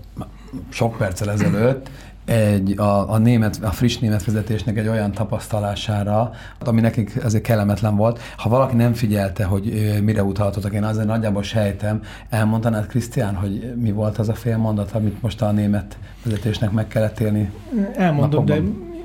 [0.69, 1.89] sok perccel ezelőtt
[2.27, 7.95] egy, a, a, német, a friss német vezetésnek egy olyan tapasztalására, ami nekik ezért kellemetlen
[7.95, 8.19] volt.
[8.37, 13.91] Ha valaki nem figyelte, hogy mire utaltatok, én azért nagyjából sejtem, elmondanád, Krisztián, hogy mi
[13.91, 17.51] volt az a fél mondat, amit most a német vezetésnek meg kellett élni?
[17.95, 18.61] Elmondom, de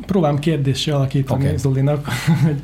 [0.07, 1.57] próbálom kérdésre alakítani okay.
[1.57, 2.07] Zolinak,
[2.45, 2.61] hogy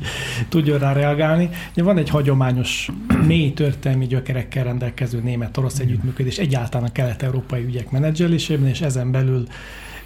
[0.49, 1.49] tudjon rá reagálni.
[1.71, 2.89] Ugye van egy hagyományos,
[3.27, 9.47] mély történelmi gyökerekkel rendelkező német-orosz együttműködés egyáltalán a kelet-európai ügyek menedzselésében, és ezen belül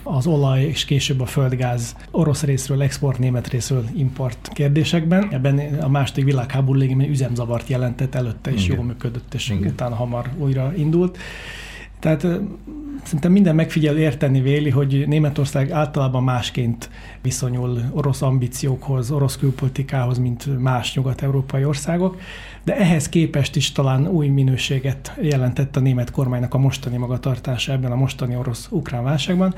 [0.03, 5.27] az olaj és később a földgáz orosz részről, export, német részről import kérdésekben.
[5.31, 9.71] Ebben a második világháború légében üzemzavart jelentett, előtte is jól működött, és Igen.
[9.71, 11.17] utána hamar újra indult.
[11.99, 12.21] Tehát
[13.03, 16.89] szerintem minden megfigyelő érteni véli, hogy Németország általában másként
[17.21, 22.17] viszonyul orosz ambíciókhoz, orosz külpolitikához, mint más nyugat-európai országok,
[22.63, 27.91] de ehhez képest is talán új minőséget jelentett a német kormánynak a mostani magatartása ebben
[27.91, 29.55] a mostani orosz-ukrán válságban.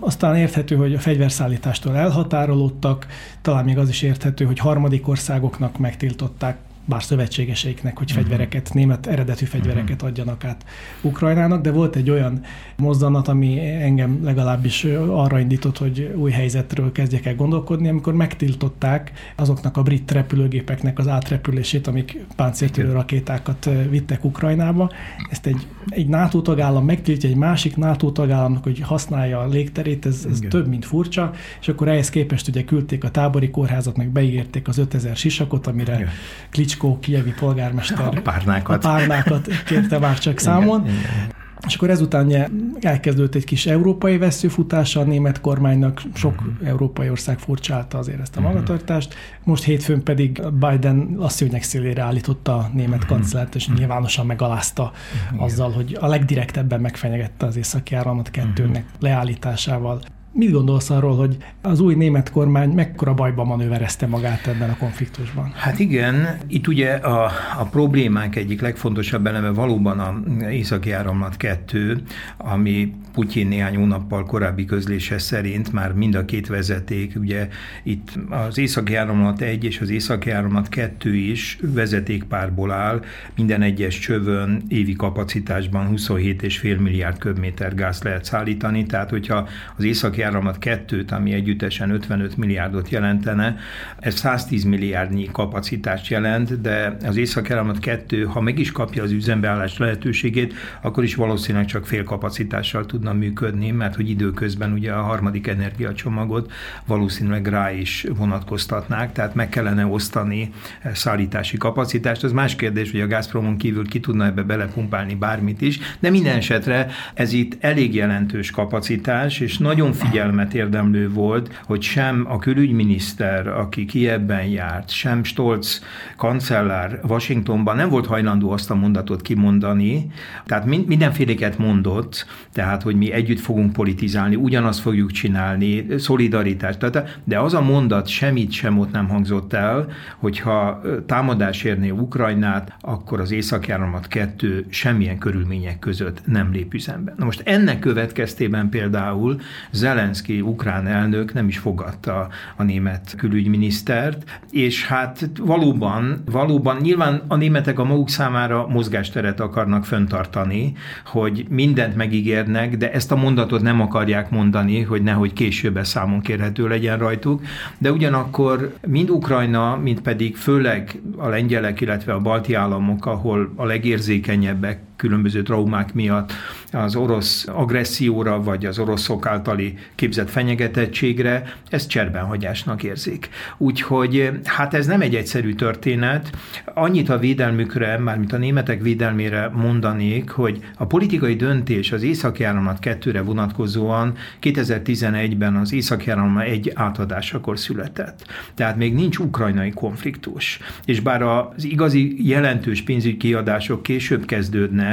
[0.00, 3.06] Aztán érthető, hogy a fegyverszállítástól elhatárolódtak,
[3.42, 8.20] talán még az is érthető, hogy harmadik országoknak megtiltották bár szövetségeseiknek, hogy mhm.
[8.20, 10.06] fegyvereket, német eredetű fegyvereket mhm.
[10.06, 10.64] adjanak át
[11.00, 12.40] Ukrajnának, de volt egy olyan
[12.76, 19.76] mozzanat, ami engem legalábbis arra indított, hogy új helyzetről kezdjek el gondolkodni, amikor megtiltották azoknak
[19.76, 24.90] a brit repülőgépeknek az átrepülését, amik páncéltörő rakétákat vittek Ukrajnába.
[25.30, 30.26] Ezt egy, egy NATO tagállam megtiltja egy másik NATO tagállamnak, hogy használja a légterét, ez,
[30.30, 34.68] ez több, mint furcsa, és akkor ehhez képest ugye küldték a tábori kórházat, meg beígérték
[34.68, 36.08] az 5000 sisakot, amire Igen.
[36.50, 40.80] Klicskó, kievi polgármester a párnákat, a párnákat kérte már csak számon.
[40.80, 41.44] Igen, igen.
[41.66, 42.32] És akkor ezután
[42.80, 46.68] elkezdődött egy kis európai veszőfutása a német kormánynak, sok uh-huh.
[46.68, 48.48] európai ország furcsálta azért ezt a mhm.
[48.48, 49.14] magatartást.
[49.44, 53.16] Most hétfőn pedig Biden a szőnyeg szélére állította a német uh-huh.
[53.16, 54.92] kancellárt, és nyilvánosan megalázta
[55.24, 55.42] uh-huh.
[55.42, 60.00] azzal, hogy a legdirektebben megfenyegette az északi áramlat kettőnek leállításával.
[60.38, 65.52] Mit gondolsz arról, hogy az új német kormány mekkora bajba manőverezte magát ebben a konfliktusban?
[65.54, 70.20] Hát igen, itt ugye a, a problémánk egyik legfontosabb eleme valóban a
[70.50, 72.02] északi áramlat 2,
[72.36, 77.48] ami Putyin néhány hónappal korábbi közlése szerint már mind a két vezeték, ugye
[77.82, 83.02] itt az északi áramlat 1 és az északi áramlat 2 is vezetékpárból áll,
[83.36, 90.24] minden egyes csövön évi kapacitásban 27,5 milliárd köbméter gáz lehet szállítani, tehát hogyha az északi
[90.26, 93.56] áramlat kettőt, ami együttesen 55 milliárdot jelentene,
[93.98, 99.10] ez 110 milliárdnyi kapacitást jelent, de az északi áramlat kettő, ha meg is kapja az
[99.10, 105.02] üzembeállás lehetőségét, akkor is valószínűleg csak fél kapacitással tudna működni, mert hogy időközben ugye a
[105.02, 106.52] harmadik energiacsomagot
[106.86, 110.52] valószínűleg rá is vonatkoztatnák, tehát meg kellene osztani
[110.92, 112.24] szállítási kapacitást.
[112.24, 116.36] Az más kérdés, hogy a Gazpromon kívül ki tudna ebbe belepumpálni bármit is, de minden
[116.36, 122.38] esetre ez itt elég jelentős kapacitás, és nagyon figyelme figyelmet érdemlő volt, hogy sem a
[122.38, 125.84] külügyminiszter, aki Kievben járt, sem Stolz
[126.16, 130.10] kancellár Washingtonban nem volt hajlandó azt a mondatot kimondani,
[130.46, 137.38] tehát mindenféléket mondott, tehát, hogy mi együtt fogunk politizálni, ugyanazt fogjuk csinálni, szolidaritás, tehát, de
[137.38, 143.30] az a mondat semmit sem ott nem hangzott el, hogyha támadás érné Ukrajnát, akkor az
[143.30, 147.14] északjáramat kettő semmilyen körülmények között nem lép üzembe.
[147.16, 154.40] Na most ennek következtében például Zelen Zelenszky ukrán elnök nem is fogadta a német külügyminisztert,
[154.50, 160.72] és hát valóban, valóban nyilván a németek a maguk számára mozgásteret akarnak föntartani,
[161.04, 166.68] hogy mindent megígérnek, de ezt a mondatot nem akarják mondani, hogy nehogy később számon kérhető
[166.68, 167.42] legyen rajtuk,
[167.78, 173.64] de ugyanakkor mind Ukrajna, mind pedig főleg a lengyelek, illetve a balti államok, ahol a
[173.64, 176.32] legérzékenyebbek különböző traumák miatt
[176.72, 183.28] az orosz agresszióra, vagy az oroszok általi képzett fenyegetettségre, ezt cserbenhagyásnak érzik.
[183.56, 186.30] Úgyhogy hát ez nem egy egyszerű történet.
[186.74, 192.78] Annyit a védelmükre, mármint a németek védelmére mondanék, hogy a politikai döntés az északi áramlat
[192.78, 198.26] kettőre vonatkozóan 2011-ben az északi áramlat egy átadásakor született.
[198.54, 200.60] Tehát még nincs ukrajnai konfliktus.
[200.84, 204.85] És bár az igazi jelentős pénzügyi kiadások később kezdődnek,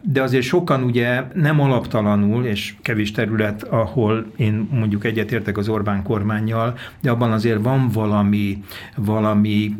[0.00, 6.02] de azért sokan ugye nem alaptalanul, és kevés terület, ahol én mondjuk egyetértek az Orbán
[6.02, 8.62] kormányjal, de abban azért van valami,
[8.96, 9.76] valami,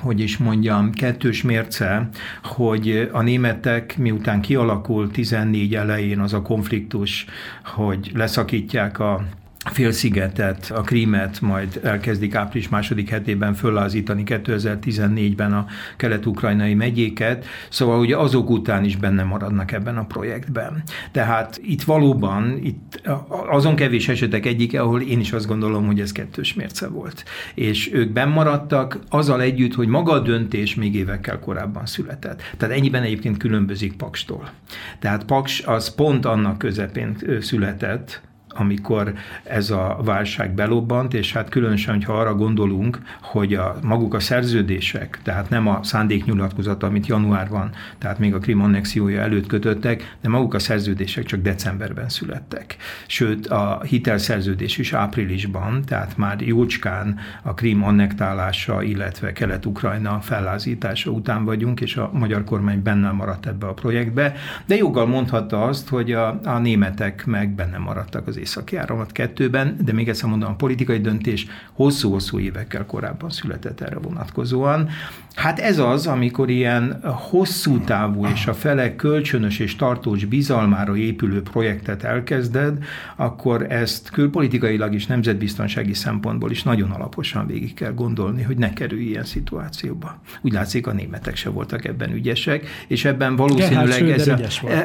[0.00, 2.08] hogy is mondjam, kettős mérce,
[2.42, 7.26] hogy a németek miután kialakul 14 elején az a konfliktus,
[7.64, 9.24] hogy leszakítják a
[9.70, 18.16] félszigetet, a Krímet majd elkezdik április második hetében föllázítani 2014-ben a kelet-ukrajnai megyéket, szóval ugye
[18.16, 20.82] azok után is benne maradnak ebben a projektben.
[21.12, 23.02] Tehát itt valóban, itt
[23.48, 27.24] azon kevés esetek egyike, ahol én is azt gondolom, hogy ez kettős mérce volt.
[27.54, 32.42] És ők benn maradtak azzal együtt, hogy maga a döntés még évekkel korábban született.
[32.56, 34.50] Tehát ennyiben egyébként különbözik Pakstól.
[34.98, 38.20] Tehát Paks az pont annak közepén született,
[38.58, 44.20] amikor ez a válság belobbant, és hát különösen, hogyha arra gondolunk, hogy a maguk a
[44.20, 50.28] szerződések, tehát nem a szándéknyilatkozat, amit januárban, tehát még a Krim annexiója előtt kötöttek, de
[50.28, 52.76] maguk a szerződések csak decemberben születtek.
[53.06, 61.44] Sőt, a hitelszerződés is áprilisban, tehát már jócskán a Krim annektálása, illetve Kelet-Ukrajna fellázítása után
[61.44, 64.34] vagyunk, és a magyar kormány benne maradt ebbe a projektbe,
[64.66, 69.76] de joggal mondhatta azt, hogy a, a németek meg benne maradtak az északi áramlat kettőben,
[69.84, 74.88] de még egyszer mondom, a politikai döntés hosszú-hosszú évekkel korábban született erre vonatkozóan.
[75.36, 81.42] Hát ez az, amikor ilyen hosszú távú és a felek kölcsönös és tartós bizalmára épülő
[81.42, 82.84] projektet elkezded,
[83.16, 89.02] akkor ezt külpolitikailag is nemzetbiztonsági szempontból is nagyon alaposan végig kell gondolni, hogy ne kerülj
[89.04, 90.20] ilyen szituációba.
[90.40, 94.38] Úgy látszik, a németek se voltak ebben ügyesek, és ebben valószínűleg ez a,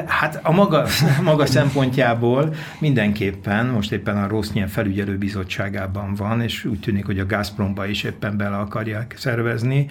[0.06, 0.86] hát a maga,
[1.22, 7.26] maga szempontjából mindenképpen, most éppen a Rosznyien felügyelő bizottságában van, és úgy tűnik, hogy a
[7.26, 9.86] Gazpromba is éppen bele akarják szervezni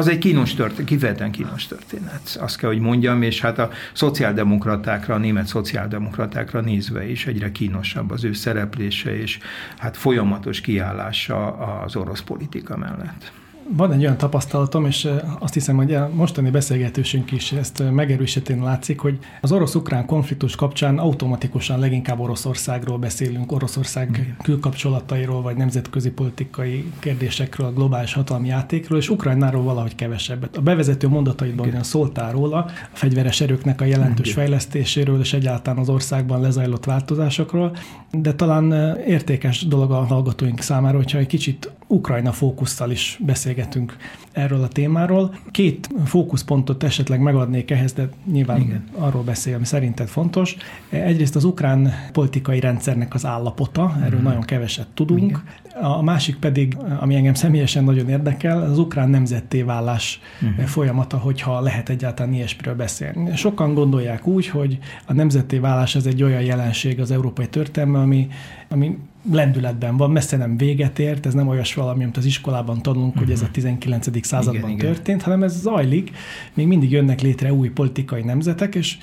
[0.00, 5.14] az egy kínos történet, kifejezetten kínos történet, azt kell, hogy mondjam, és hát a szociáldemokratákra,
[5.14, 9.38] a német szociáldemokratákra nézve is egyre kínosabb az ő szereplése, és
[9.78, 13.32] hát folyamatos kiállása az orosz politika mellett
[13.76, 15.08] van egy olyan tapasztalatom, és
[15.38, 20.98] azt hiszem, hogy a mostani beszélgetésünk is ezt megerősíteni látszik, hogy az orosz-ukrán konfliktus kapcsán
[20.98, 29.08] automatikusan leginkább Oroszországról beszélünk, Oroszország külkapcsolatairól, vagy nemzetközi politikai kérdésekről, a globális hatalmi játékról, és
[29.08, 30.56] Ukrajnáról valahogy kevesebbet.
[30.56, 35.88] A bevezető mondataidban ugyan szóltál róla, a fegyveres erőknek a jelentős fejlesztéséről, és egyáltalán az
[35.88, 37.76] országban lezajlott változásokról,
[38.10, 43.96] de talán értékes dolog a hallgatóink számára, hogyha egy kicsit Ukrajna fókusszal is beszélgetünk
[44.32, 45.34] erről a témáról.
[45.50, 48.84] Két fókuszpontot esetleg megadnék ehhez, de nyilván Igen.
[48.92, 50.56] arról beszél, ami szerinted fontos.
[50.88, 54.22] Egyrészt az ukrán politikai rendszernek az állapota, erről mm.
[54.22, 55.22] nagyon keveset tudunk.
[55.22, 55.82] Igen.
[55.82, 60.64] A másik pedig, ami engem személyesen nagyon érdekel, az ukrán nemzetté válás uh-huh.
[60.64, 63.36] folyamata, hogyha lehet egyáltalán ilyesmiről beszélni.
[63.36, 68.28] Sokan gondolják úgy, hogy a nemzetté válás ez egy olyan jelenség az európai történelme, ami,
[68.68, 68.98] ami
[69.30, 73.24] lendületben van, messze nem véget ért, ez nem olyas valami, amit az iskolában tanulunk, uh-huh.
[73.24, 74.06] hogy ez a 19.
[74.06, 74.18] Mhm.
[74.20, 75.20] században igen, történt, igen.
[75.20, 76.10] hanem ez zajlik,
[76.54, 78.98] még mindig jönnek létre új politikai nemzetek, és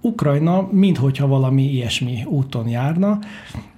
[0.00, 3.18] Ukrajna minthogyha valami ilyesmi úton járna.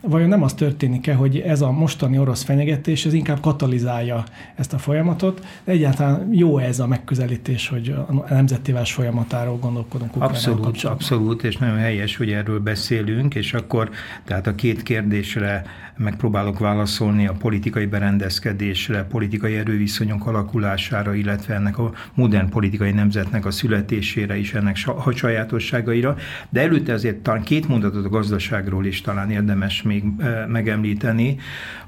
[0.01, 4.25] Vajon nem az történik-e, hogy ez a mostani orosz fenyegetés, ez inkább katalizálja
[4.55, 5.47] ezt a folyamatot?
[5.65, 11.77] De egyáltalán jó ez a megközelítés, hogy a nemzetévás folyamatáról gondolkodunk Abszolút, abszolút, és nagyon
[11.77, 13.91] helyes, hogy erről beszélünk, és akkor
[14.25, 15.65] tehát a két kérdésre
[15.97, 23.51] megpróbálok válaszolni a politikai berendezkedésre, politikai erőviszonyok alakulására, illetve ennek a modern politikai nemzetnek a
[23.51, 24.77] születésére is, ennek
[25.15, 26.17] sajátosságaira.
[26.49, 30.05] De előtte azért talán két mondatot a gazdaságról is talán érdemes még
[30.49, 31.37] megemlíteni.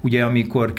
[0.01, 0.73] Ugye amikor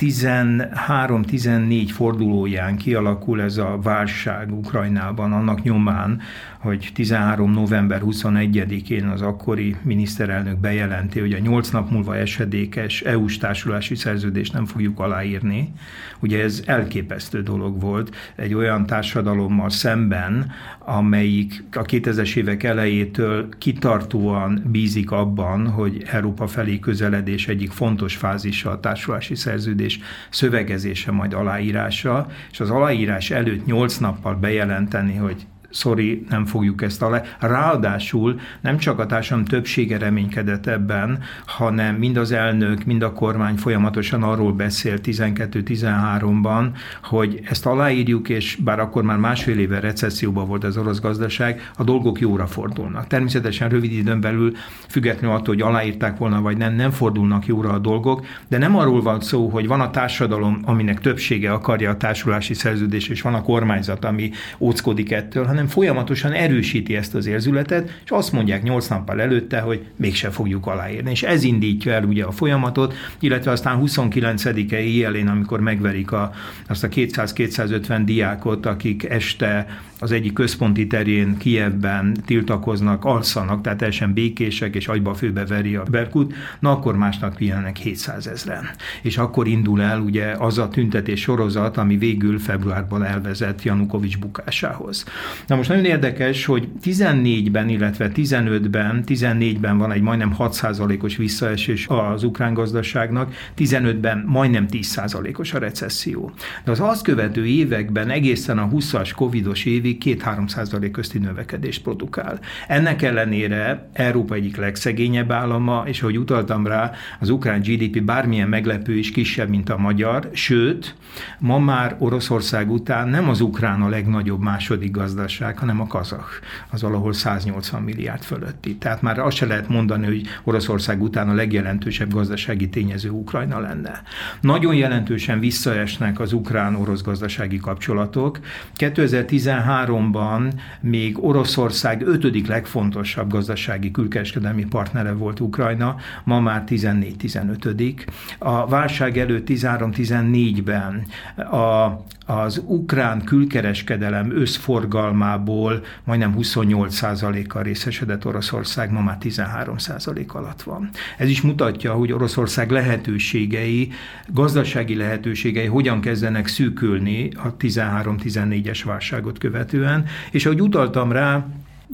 [0.00, 6.20] 2013-14 fordulóján kialakul ez a válság Ukrajnában, annak nyomán,
[6.60, 7.50] hogy 13.
[7.50, 14.52] november 21-én az akkori miniszterelnök bejelenti, hogy a 8 nap múlva esedékes EU-s társulási szerződést
[14.52, 15.72] nem fogjuk aláírni.
[16.20, 24.62] Ugye ez elképesztő dolog volt egy olyan társadalommal szemben, amelyik a 2000-es évek elejétől kitartóan
[24.66, 29.89] bízik abban, hogy Európa felé közeledés egyik fontos fázisa a társulási szerződés
[30.30, 37.02] szövegezése, majd aláírása, és az aláírás előtt 8 nappal bejelenteni, hogy sorry, nem fogjuk ezt
[37.02, 37.22] alá.
[37.38, 43.56] Ráadásul nem csak a társadalom többsége reménykedett ebben, hanem mind az elnök, mind a kormány
[43.56, 46.68] folyamatosan arról beszél 12-13-ban,
[47.02, 51.84] hogy ezt aláírjuk, és bár akkor már másfél éve recesszióban volt az orosz gazdaság, a
[51.84, 53.06] dolgok jóra fordulnak.
[53.06, 54.52] Természetesen rövid időn belül,
[54.88, 59.02] függetlenül attól, hogy aláírták volna, vagy nem, nem fordulnak jóra a dolgok, de nem arról
[59.02, 63.42] van szó, hogy van a társadalom, aminek többsége akarja a társulási szerződés, és van a
[63.42, 69.20] kormányzat, ami óckodik ettől, hanem folyamatosan erősíti ezt az érzületet, és azt mondják nyolc nappal
[69.20, 71.10] előtte, hogy mégse fogjuk aláírni.
[71.10, 76.32] És ez indítja el ugye a folyamatot, illetve aztán 29-e éjjelén, amikor megverik a,
[76.68, 79.66] azt a 200-250 diákot, akik este
[80.00, 85.82] az egyik központi terén Kievben tiltakoznak, alszanak, tehát teljesen békések, és agyba főbe veri a
[85.90, 88.70] Berkut, na akkor másnap pihennek 700 ezeren.
[89.02, 95.04] És akkor indul el ugye az a tüntetés sorozat, ami végül februárban elvezet Janukovics bukásához.
[95.50, 102.24] Na most nagyon érdekes, hogy 14-ben, illetve 15-ben, 14-ben van egy majdnem 6%-os visszaesés az
[102.24, 106.32] ukrán gazdaságnak, 15-ben majdnem 10%-os a recesszió.
[106.64, 112.40] De az azt követő években egészen a 20-as covidos évig 2-3% közti növekedést produkál.
[112.68, 118.96] Ennek ellenére Európa egyik legszegényebb állama, és ahogy utaltam rá, az ukrán GDP bármilyen meglepő
[118.96, 120.94] is kisebb, mint a magyar, sőt,
[121.38, 126.24] ma már Oroszország után nem az ukrán a legnagyobb második gazdaság, hanem a kazah,
[126.70, 128.76] az valahol 180 milliárd fölötti.
[128.76, 134.02] Tehát már azt se lehet mondani, hogy Oroszország után a legjelentősebb gazdasági tényező Ukrajna lenne.
[134.40, 138.38] Nagyon jelentősen visszaesnek az ukrán-orosz gazdasági kapcsolatok.
[138.76, 148.06] 2013-ban még Oroszország ötödik legfontosabb gazdasági külkereskedelmi partnere volt Ukrajna, ma már 14-15.
[148.38, 159.16] A válság előtt 13-14-ben a, az ukrán külkereskedelem összforgalmából majdnem 28%-kal részesedett Oroszország, ma már
[159.20, 160.90] 13% alatt van.
[161.18, 163.92] Ez is mutatja, hogy Oroszország lehetőségei,
[164.26, 171.46] gazdasági lehetőségei hogyan kezdenek szűkülni a 13-14-es válságot követően, és ahogy utaltam rá,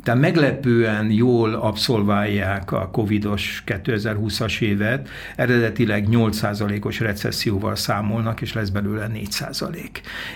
[0.02, 9.10] tehát meglepően jól abszolválják a covidos 2020-as évet, eredetileg 8%-os recesszióval számolnak, és lesz belőle
[9.14, 9.76] 4%.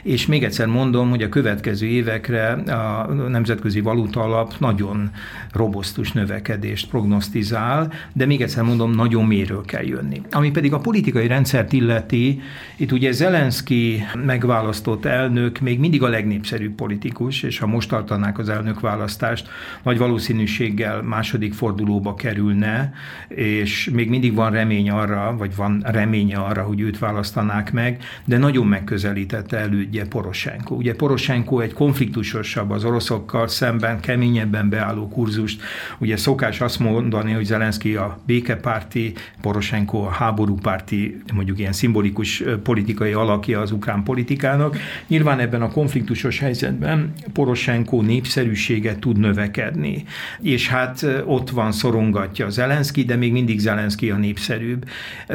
[0.03, 5.11] És még egyszer mondom, hogy a következő évekre a Nemzetközi Valuta Alap nagyon
[5.53, 10.23] robosztus növekedést prognosztizál, de még egyszer mondom, nagyon méről kell jönni.
[10.31, 12.41] Ami pedig a politikai rendszert illeti,
[12.77, 18.49] itt ugye Zelenszky megválasztott elnök még mindig a legnépszerűbb politikus, és ha most tartanák az
[18.49, 19.49] elnökválasztást,
[19.83, 22.93] nagy valószínűséggel második fordulóba kerülne,
[23.29, 28.39] és még mindig van remény arra, vagy van reménye arra, hogy őt választanák meg, de
[28.39, 30.75] nagyon megközelítette elődje Poroshenko.
[30.75, 35.63] Ugye Poroshenko egy konfliktusosabb az oroszokkal szemben, keményebben beálló kurzust.
[35.99, 43.13] Ugye szokás azt mondani, hogy Zelenszky a békepárti, Poroshenko a háborúpárti, mondjuk ilyen szimbolikus politikai
[43.13, 44.77] alakja az ukrán politikának.
[45.07, 50.05] Nyilván ebben a konfliktusos helyzetben Poroshenko népszerűsége tud növelni növekedni.
[50.41, 54.85] És hát ott van, szorongatja Zelenszky, de még mindig Zelenszky a népszerűbb.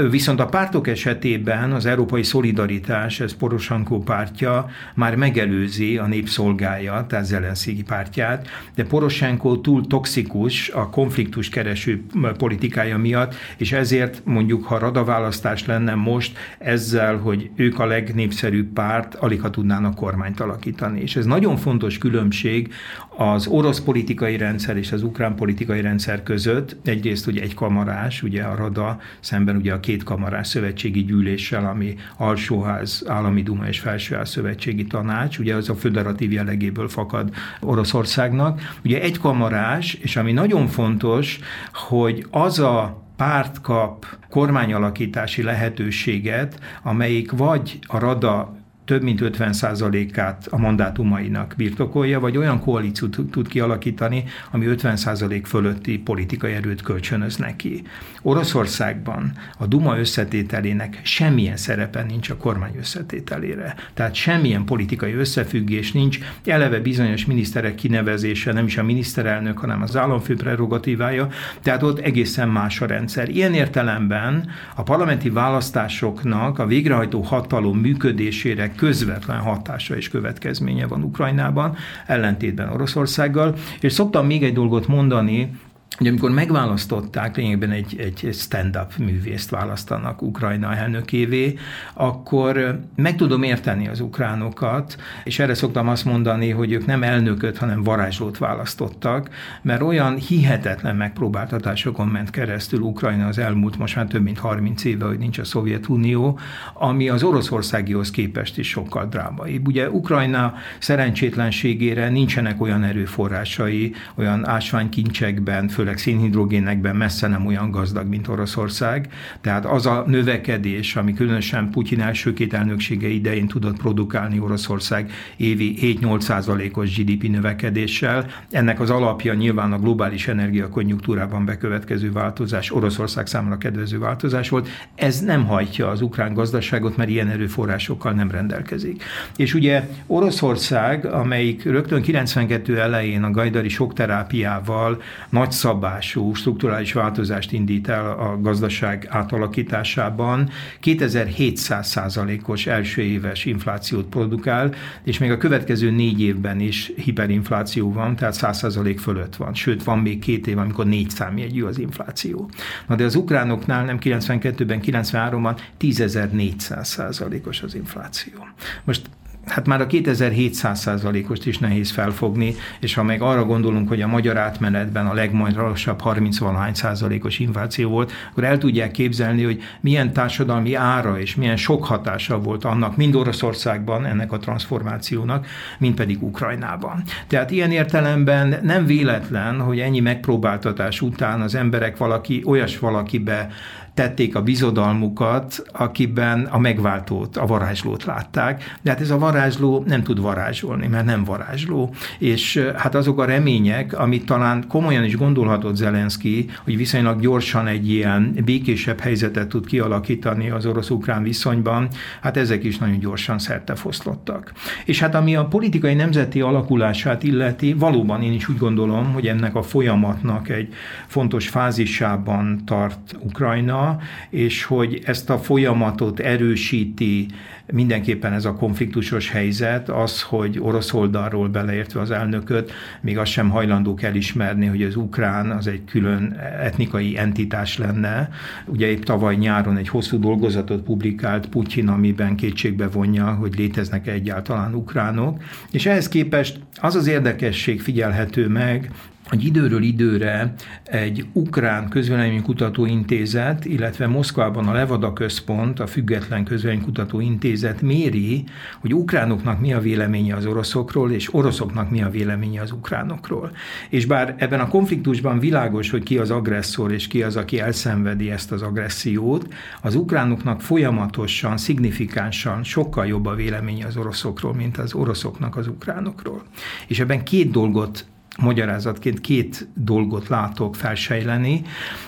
[0.10, 7.26] Viszont a pártok esetében az Európai Szolidaritás, ez Poroshenko pártja, már megelőzi a népszolgája, tehát
[7.26, 12.03] Zelenszky pártját, de Poroshenko túl toxikus a konfliktus kereső
[12.38, 19.16] politikája miatt, és ezért mondjuk, ha radaválasztás lenne most, ezzel, hogy ők a legnépszerűbb párt,
[19.16, 21.01] alig ha tudnának kormányt alakítani.
[21.01, 22.74] És ez nagyon fontos különbség
[23.18, 23.95] az orosz politikai
[24.38, 29.56] rendszer és az ukrán politikai rendszer között egyrészt ugye egy kamarás, ugye a Rada, szemben
[29.56, 35.56] ugye a két kamarás szövetségi gyűléssel, ami alsóház, állami duma és felsőház szövetségi tanács, ugye
[35.56, 38.62] az a föderatív jellegéből fakad Oroszországnak.
[38.84, 41.39] Ugye egy kamarás, és ami nagyon fontos,
[41.74, 50.58] hogy az a párt kap kormányalakítási lehetőséget, amelyik vagy a Rada több mint 50%-át a
[50.58, 57.84] mandátumainak birtokolja, vagy olyan koalíciót tud kialakítani, ami 50% fölötti politikai erőt kölcsönöz neki.
[58.22, 63.76] Oroszországban a Duma összetételének semmilyen szerepe nincs a kormány összetételére.
[63.94, 69.98] Tehát semmilyen politikai összefüggés nincs, eleve bizonyos miniszterek kinevezése nem is a miniszterelnök, hanem az
[69.98, 71.28] államfő prerogatívája,
[71.62, 73.30] tehát ott egészen más a rendszer.
[73.30, 81.76] Ilyen értelemben a parlamenti választásoknak a végrehajtó hatalom működésére közvetlen hatása és következménye van Ukrajnában,
[82.06, 83.56] ellentétben Oroszországgal.
[83.80, 85.52] És szoktam még egy dolgot mondani,
[85.98, 91.58] hogy amikor megválasztották, lényegben egy, egy stand-up művészt választanak Ukrajna elnökévé,
[91.93, 97.58] akkor meg tudom érteni az ukránokat, és erre szoktam azt mondani, hogy ők nem elnököt,
[97.58, 99.30] hanem varázslót választottak,
[99.62, 105.06] mert olyan hihetetlen megpróbáltatásokon ment keresztül Ukrajna az elmúlt most már több mint 30 éve,
[105.06, 106.39] hogy nincs a Szovjetunió,
[106.74, 109.62] ami az Oroszországihoz képest is sokkal drámai.
[109.66, 118.08] Ugye Ukrajna szerencsétlenségére nincsenek olyan erőforrásai, olyan ásványkincsekben, föl főleg szénhidrogénekben messze nem olyan gazdag,
[118.08, 119.08] mint Oroszország.
[119.42, 125.98] Tehát az a növekedés, ami különösen Putyin első két elnöksége idején tudott produkálni Oroszország évi
[126.02, 133.58] 7-8 százalékos GDP növekedéssel, ennek az alapja nyilván a globális energiakonjunktúrában bekövetkező változás, Oroszország számára
[133.58, 134.68] kedvező változás volt.
[134.96, 139.04] Ez nem hajtja az ukrán gazdaságot, mert ilyen erőforrásokkal nem rendelkezik.
[139.36, 147.88] És ugye Oroszország, amelyik rögtön 92 elején a gajdari sokterápiával nagy szabású strukturális változást indít
[147.88, 150.50] el a gazdaság átalakításában.
[150.80, 154.74] 2700 százalékos első éves inflációt produkál,
[155.04, 159.54] és még a következő négy évben is hiperinfláció van, tehát 100 százalék fölött van.
[159.54, 162.50] Sőt, van még két év, amikor négy számjegyű az infláció.
[162.88, 168.48] Na de az ukránoknál nem 92-ben, 93-ban 10.400 százalékos az infláció.
[168.84, 169.02] Most
[169.48, 174.08] hát már a 2700 százalékost is nehéz felfogni, és ha meg arra gondolunk, hogy a
[174.08, 180.14] magyar átmenetben a legmagasabb 30 valahány százalékos infláció volt, akkor el tudják képzelni, hogy milyen
[180.14, 186.24] társadalmi ára és milyen sok hatása volt annak, mind Oroszországban ennek a transformációnak, mind pedig
[186.24, 187.04] Ukrajnában.
[187.28, 193.50] Tehát ilyen értelemben nem véletlen, hogy ennyi megpróbáltatás után az emberek valaki, olyas valakibe
[193.96, 198.78] tették a bizodalmukat, akiben a megváltót, a varázslót látták.
[198.82, 201.93] De hát ez a varázsló nem tud varázsolni, mert nem varázsló.
[202.20, 207.89] És hát azok a remények, amit talán komolyan is gondolhatott Zelenszky, hogy viszonylag gyorsan egy
[207.89, 211.88] ilyen békésebb helyzetet tud kialakítani az orosz-ukrán viszonyban,
[212.22, 213.39] hát ezek is nagyon gyorsan
[213.76, 214.52] foszlottak.
[214.86, 219.56] És hát ami a politikai nemzeti alakulását illeti, valóban én is úgy gondolom, hogy ennek
[219.56, 220.74] a folyamatnak egy
[221.08, 223.85] fontos fázisában tart Ukrajna,
[224.30, 227.28] és hogy ezt a folyamatot erősíti
[227.72, 232.72] mindenképpen ez a konfliktusos helyzet, az, hogy orosz oldalról beleértve az elnököt,
[233.02, 238.30] még azt sem hajlandók elismerni, hogy az ukrán az egy külön etnikai entitás lenne.
[238.66, 244.74] Ugye épp tavaly nyáron egy hosszú dolgozatot publikált Putyin, amiben kétségbe vonja, hogy léteznek egyáltalán
[244.74, 248.92] ukránok, és ehhez képest az az érdekesség figyelhető meg,
[249.28, 250.54] hogy időről időre
[250.84, 258.44] egy ukrán közvéleménykutató intézet, illetve Moszkvában a Levada Központ, a Független Közvéleménykutató Intézet méri,
[258.80, 263.52] hogy ukránoknak mi a véleménye az oroszokról, és oroszoknak mi a véleménye az ukránokról.
[263.90, 268.32] És bár ebben a konfliktusban világos, hogy ki az agresszor, és ki az, aki elszenvedi
[268.32, 274.94] ezt az agressziót, az ukránoknak folyamatosan, szignifikánsan sokkal jobb a véleménye az oroszokról, mint az
[274.94, 276.42] oroszoknak az ukránokról.
[276.88, 278.06] És ebben két dolgot
[278.38, 281.62] magyarázatként két dolgot látok felsejleni.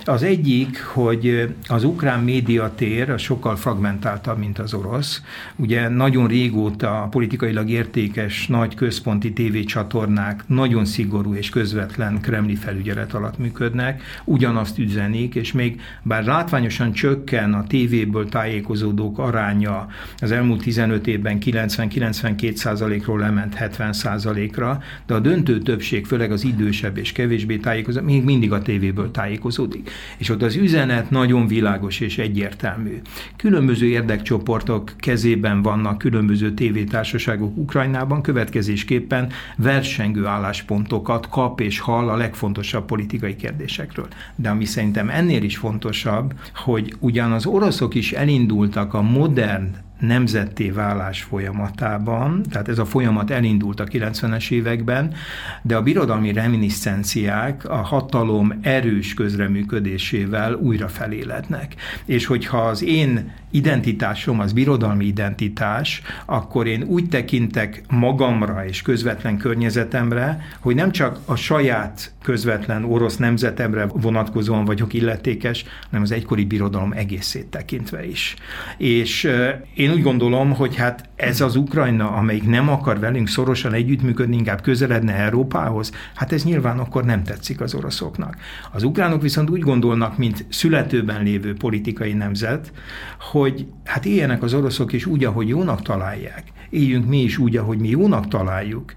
[0.05, 5.21] Az egyik, hogy az ukrán médiatér sokkal fragmentáltabb, mint az orosz.
[5.55, 13.37] Ugye nagyon régóta politikailag értékes nagy központi tévécsatornák nagyon szigorú és közvetlen kremli felügyelet alatt
[13.37, 19.87] működnek, ugyanazt üzenik, és még bár látványosan csökken a tévéből tájékozódók aránya,
[20.19, 26.43] az elmúlt 15 évben 90-92 százalékról lement 70 százalékra, de a döntő többség, főleg az
[26.43, 29.89] idősebb és kevésbé tájékozódik, még mindig a tévéből tájékozódik.
[30.17, 33.01] És ott az üzenet nagyon világos és egyértelmű.
[33.35, 42.85] Különböző érdekcsoportok kezében vannak különböző tévétársaságok Ukrajnában, következésképpen versengő álláspontokat kap és hall a legfontosabb
[42.85, 44.07] politikai kérdésekről.
[44.35, 50.69] De ami szerintem ennél is fontosabb, hogy ugyan az oroszok is elindultak a modern nemzetté
[50.69, 55.13] válás folyamatában, tehát ez a folyamat elindult a 90-es években,
[55.61, 61.75] de a birodalmi reminiszenciák a hatalom erős közreműködésével újra felélednek.
[62.05, 69.37] És hogyha az én identitásom az birodalmi identitás, akkor én úgy tekintek magamra és közvetlen
[69.37, 76.45] környezetemre, hogy nem csak a saját közvetlen orosz nemzetemre vonatkozóan vagyok illetékes, hanem az egykori
[76.45, 78.35] birodalom egészét tekintve is.
[78.77, 79.31] És
[79.73, 84.61] én úgy gondolom, hogy hát ez az Ukrajna, amelyik nem akar velünk szorosan együttműködni, inkább
[84.61, 88.37] közeledne Európához, hát ez nyilván akkor nem tetszik az oroszoknak.
[88.71, 92.71] Az ukránok viszont úgy gondolnak, mint születőben lévő politikai nemzet,
[93.39, 96.43] hogy hát éljenek az oroszok is úgy, ahogy jónak találják.
[96.69, 98.93] Éljünk mi is úgy, ahogy mi jónak találjuk.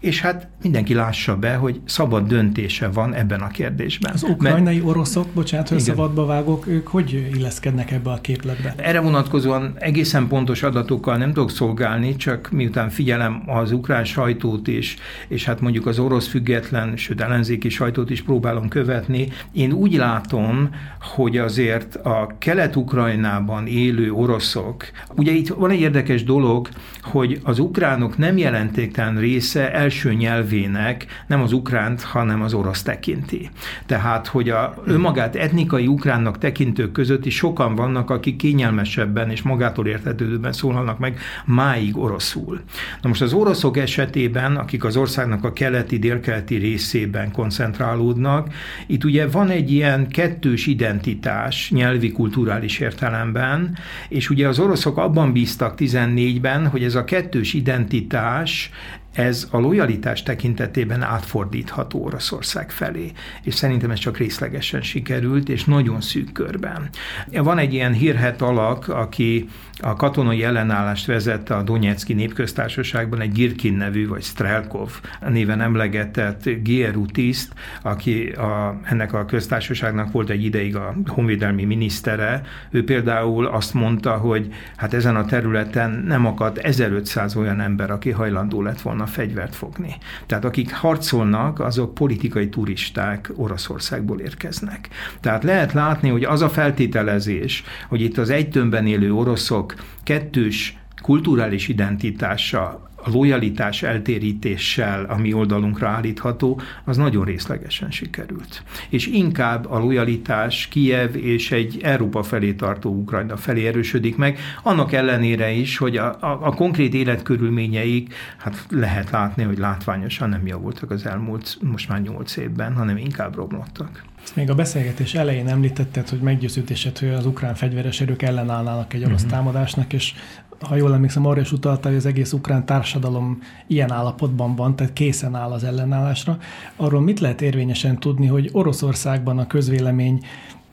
[0.00, 4.12] És hát mindenki lássa be, hogy szabad döntése van ebben a kérdésben.
[4.12, 8.74] Az ukrajnai Mert, oroszok, bocsánat, hogy szabadba vágok, ők hogy illeszkednek ebbe a képletbe?
[8.76, 14.96] Erre vonatkozóan egészen pontos adatokkal nem tudok szolgálni, csak miután figyelem az ukrán sajtót is,
[15.28, 20.68] és hát mondjuk az orosz független, sőt ellenzéki sajtót is próbálom követni, én úgy látom,
[21.00, 24.84] hogy azért a kelet-ukrajnában élő oroszok,
[25.16, 26.68] ugye itt van egy érdekes dolog,
[27.02, 33.50] hogy az ukránok nem jelentéktelen része első nyelvének nem az ukránt, hanem az orosz tekinti.
[33.86, 39.86] Tehát, hogy a önmagát etnikai ukránnak tekintők között is sokan vannak, akik kényelmesebben és magától
[39.86, 42.60] értetődőben szólalnak meg máig oroszul.
[43.02, 48.54] Na most az oroszok esetében, akik az országnak a keleti, délkeleti részében koncentrálódnak,
[48.86, 53.78] itt ugye van egy ilyen kettős identitás nyelvi, kulturális értelemben,
[54.08, 58.70] és ugye az oroszok abban bíztak 14-ben, hogy ez a kettős identitás
[59.12, 66.00] ez a lojalitás tekintetében átfordítható Oroszország felé, és szerintem ez csak részlegesen sikerült, és nagyon
[66.00, 66.88] szűk körben.
[67.32, 69.48] Van egy ilyen hírhet alak, aki
[69.82, 77.06] a katonai ellenállást vezette a Donetszki népköztársaságban, egy Girkin nevű, vagy Strelkov néven emlegetett GRU
[77.06, 77.52] tiszt,
[77.82, 82.42] aki a, ennek a köztársaságnak volt egy ideig a honvédelmi minisztere.
[82.70, 88.10] Ő például azt mondta, hogy hát ezen a területen nem akadt 1500 olyan ember, aki
[88.10, 89.96] hajlandó lett volna fegyvert fogni.
[90.26, 94.88] Tehát akik harcolnak, azok politikai turisták Oroszországból érkeznek.
[95.20, 99.69] Tehát lehet látni, hogy az a feltételezés, hogy itt az egy tömbben élő oroszok
[100.02, 108.62] kettős kulturális identitása a lojalitás eltérítéssel, ami oldalunkra állítható, az nagyon részlegesen sikerült.
[108.88, 114.92] És inkább a lojalitás Kiev és egy Európa felé tartó Ukrajna felé erősödik meg, annak
[114.92, 120.90] ellenére is, hogy a, a, a konkrét életkörülményeik, hát lehet látni, hogy látványosan nem javultak
[120.90, 124.02] az elmúlt most már nyolc évben, hanem inkább romlottak.
[124.22, 129.04] Ezt még a beszélgetés elején említetted, hogy meggyőződésed, hogy az ukrán fegyveres erők ellenállnának egy
[129.04, 129.30] orosz uh-huh.
[129.30, 130.14] támadásnak, és
[130.60, 134.92] ha jól emlékszem, arra is utalta, hogy az egész ukrán társadalom ilyen állapotban van, tehát
[134.92, 136.38] készen áll az ellenállásra.
[136.76, 140.24] Arról mit lehet érvényesen tudni, hogy Oroszországban a közvélemény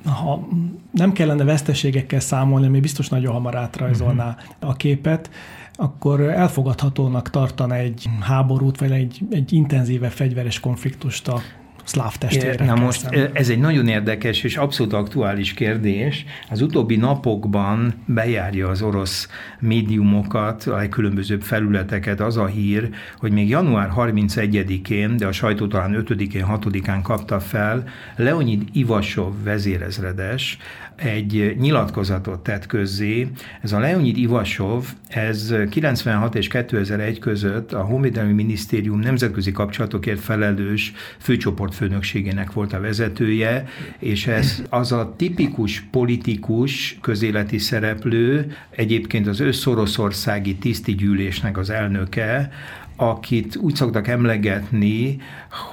[0.06, 0.48] ha
[0.92, 4.70] nem kellene veszteségekkel számolni, ami biztos nagyon hamar átrajzolná uh-huh.
[4.70, 5.30] a képet,
[5.76, 11.42] akkor elfogadhatónak tartana egy háborút, vagy egy, egy intenzíve fegyveres konfliktust a
[11.88, 12.66] szláv testvérek.
[12.66, 13.30] Na most szemben.
[13.34, 16.26] ez egy nagyon érdekes és abszolút aktuális kérdés.
[16.50, 19.28] Az utóbbi napokban bejárja az orosz
[19.60, 26.06] médiumokat, a legkülönbözőbb felületeket az a hír, hogy még január 31-én, de a sajtó talán
[26.08, 27.84] 5-én, 6-án kapta fel,
[28.16, 30.58] Leonid Ivasov vezérezredes
[30.98, 33.28] egy nyilatkozatot tett közzé.
[33.62, 40.94] Ez a Leonid Ivasov, ez 96 és 2001 között a Honvédelmi Minisztérium nemzetközi kapcsolatokért felelős
[41.18, 43.66] főcsoportfőnökségének volt a vezetője,
[44.00, 52.52] és ez az a tipikus politikus közéleti szereplő, egyébként az összoroszországi tisztigyűlésnek az elnöke,
[52.98, 55.18] akit úgy szoktak emlegetni,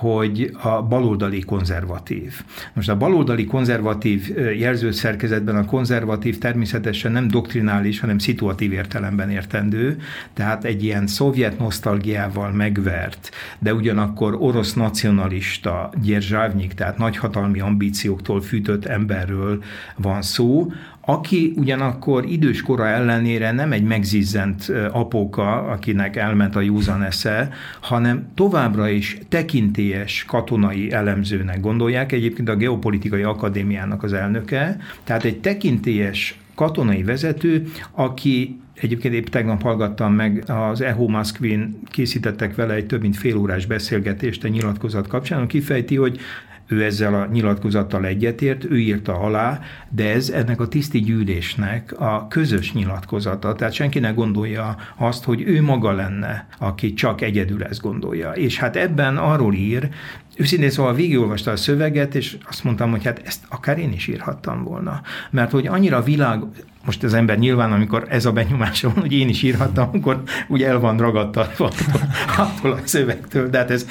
[0.00, 2.42] hogy a baloldali konzervatív.
[2.72, 10.00] Most a baloldali konzervatív jelzőszerkezetben a konzervatív természetesen nem doktrinális, hanem szituatív értelemben értendő,
[10.32, 18.84] tehát egy ilyen szovjet nosztalgiával megvert, de ugyanakkor orosz nacionalista Gyerzsávnyik, tehát nagyhatalmi ambícióktól fűtött
[18.84, 19.62] emberről
[19.96, 20.72] van szó,
[21.06, 27.48] aki ugyanakkor idős kora ellenére nem egy megzizzent apóka, akinek elment a józan esze,
[27.80, 35.40] hanem továbbra is tekintélyes katonai elemzőnek gondolják, egyébként a Geopolitikai Akadémiának az elnöke, tehát egy
[35.40, 42.86] tekintélyes katonai vezető, aki Egyébként épp tegnap hallgattam meg, az Eho Moskvin készítettek vele egy
[42.86, 46.20] több mint fél órás beszélgetést a nyilatkozat kapcsán, kifejti, hogy
[46.66, 52.26] ő ezzel a nyilatkozattal egyetért, ő írta alá, de ez ennek a tiszti gyűlésnek a
[52.28, 53.54] közös nyilatkozata.
[53.54, 58.30] Tehát senki ne gondolja azt, hogy ő maga lenne, aki csak egyedül ezt gondolja.
[58.30, 59.88] És hát ebben arról ír,
[60.36, 64.62] Őszintén szóval végigolvasta a szöveget, és azt mondtam, hogy hát ezt akár én is írhattam
[64.62, 65.00] volna.
[65.30, 66.42] Mert hogy annyira világ,
[66.84, 70.62] most az ember nyilván, amikor ez a benyomása van, hogy én is írhattam, akkor úgy
[70.62, 71.70] el van ragadtatva
[72.36, 73.86] attól a szövegtől, de hát ez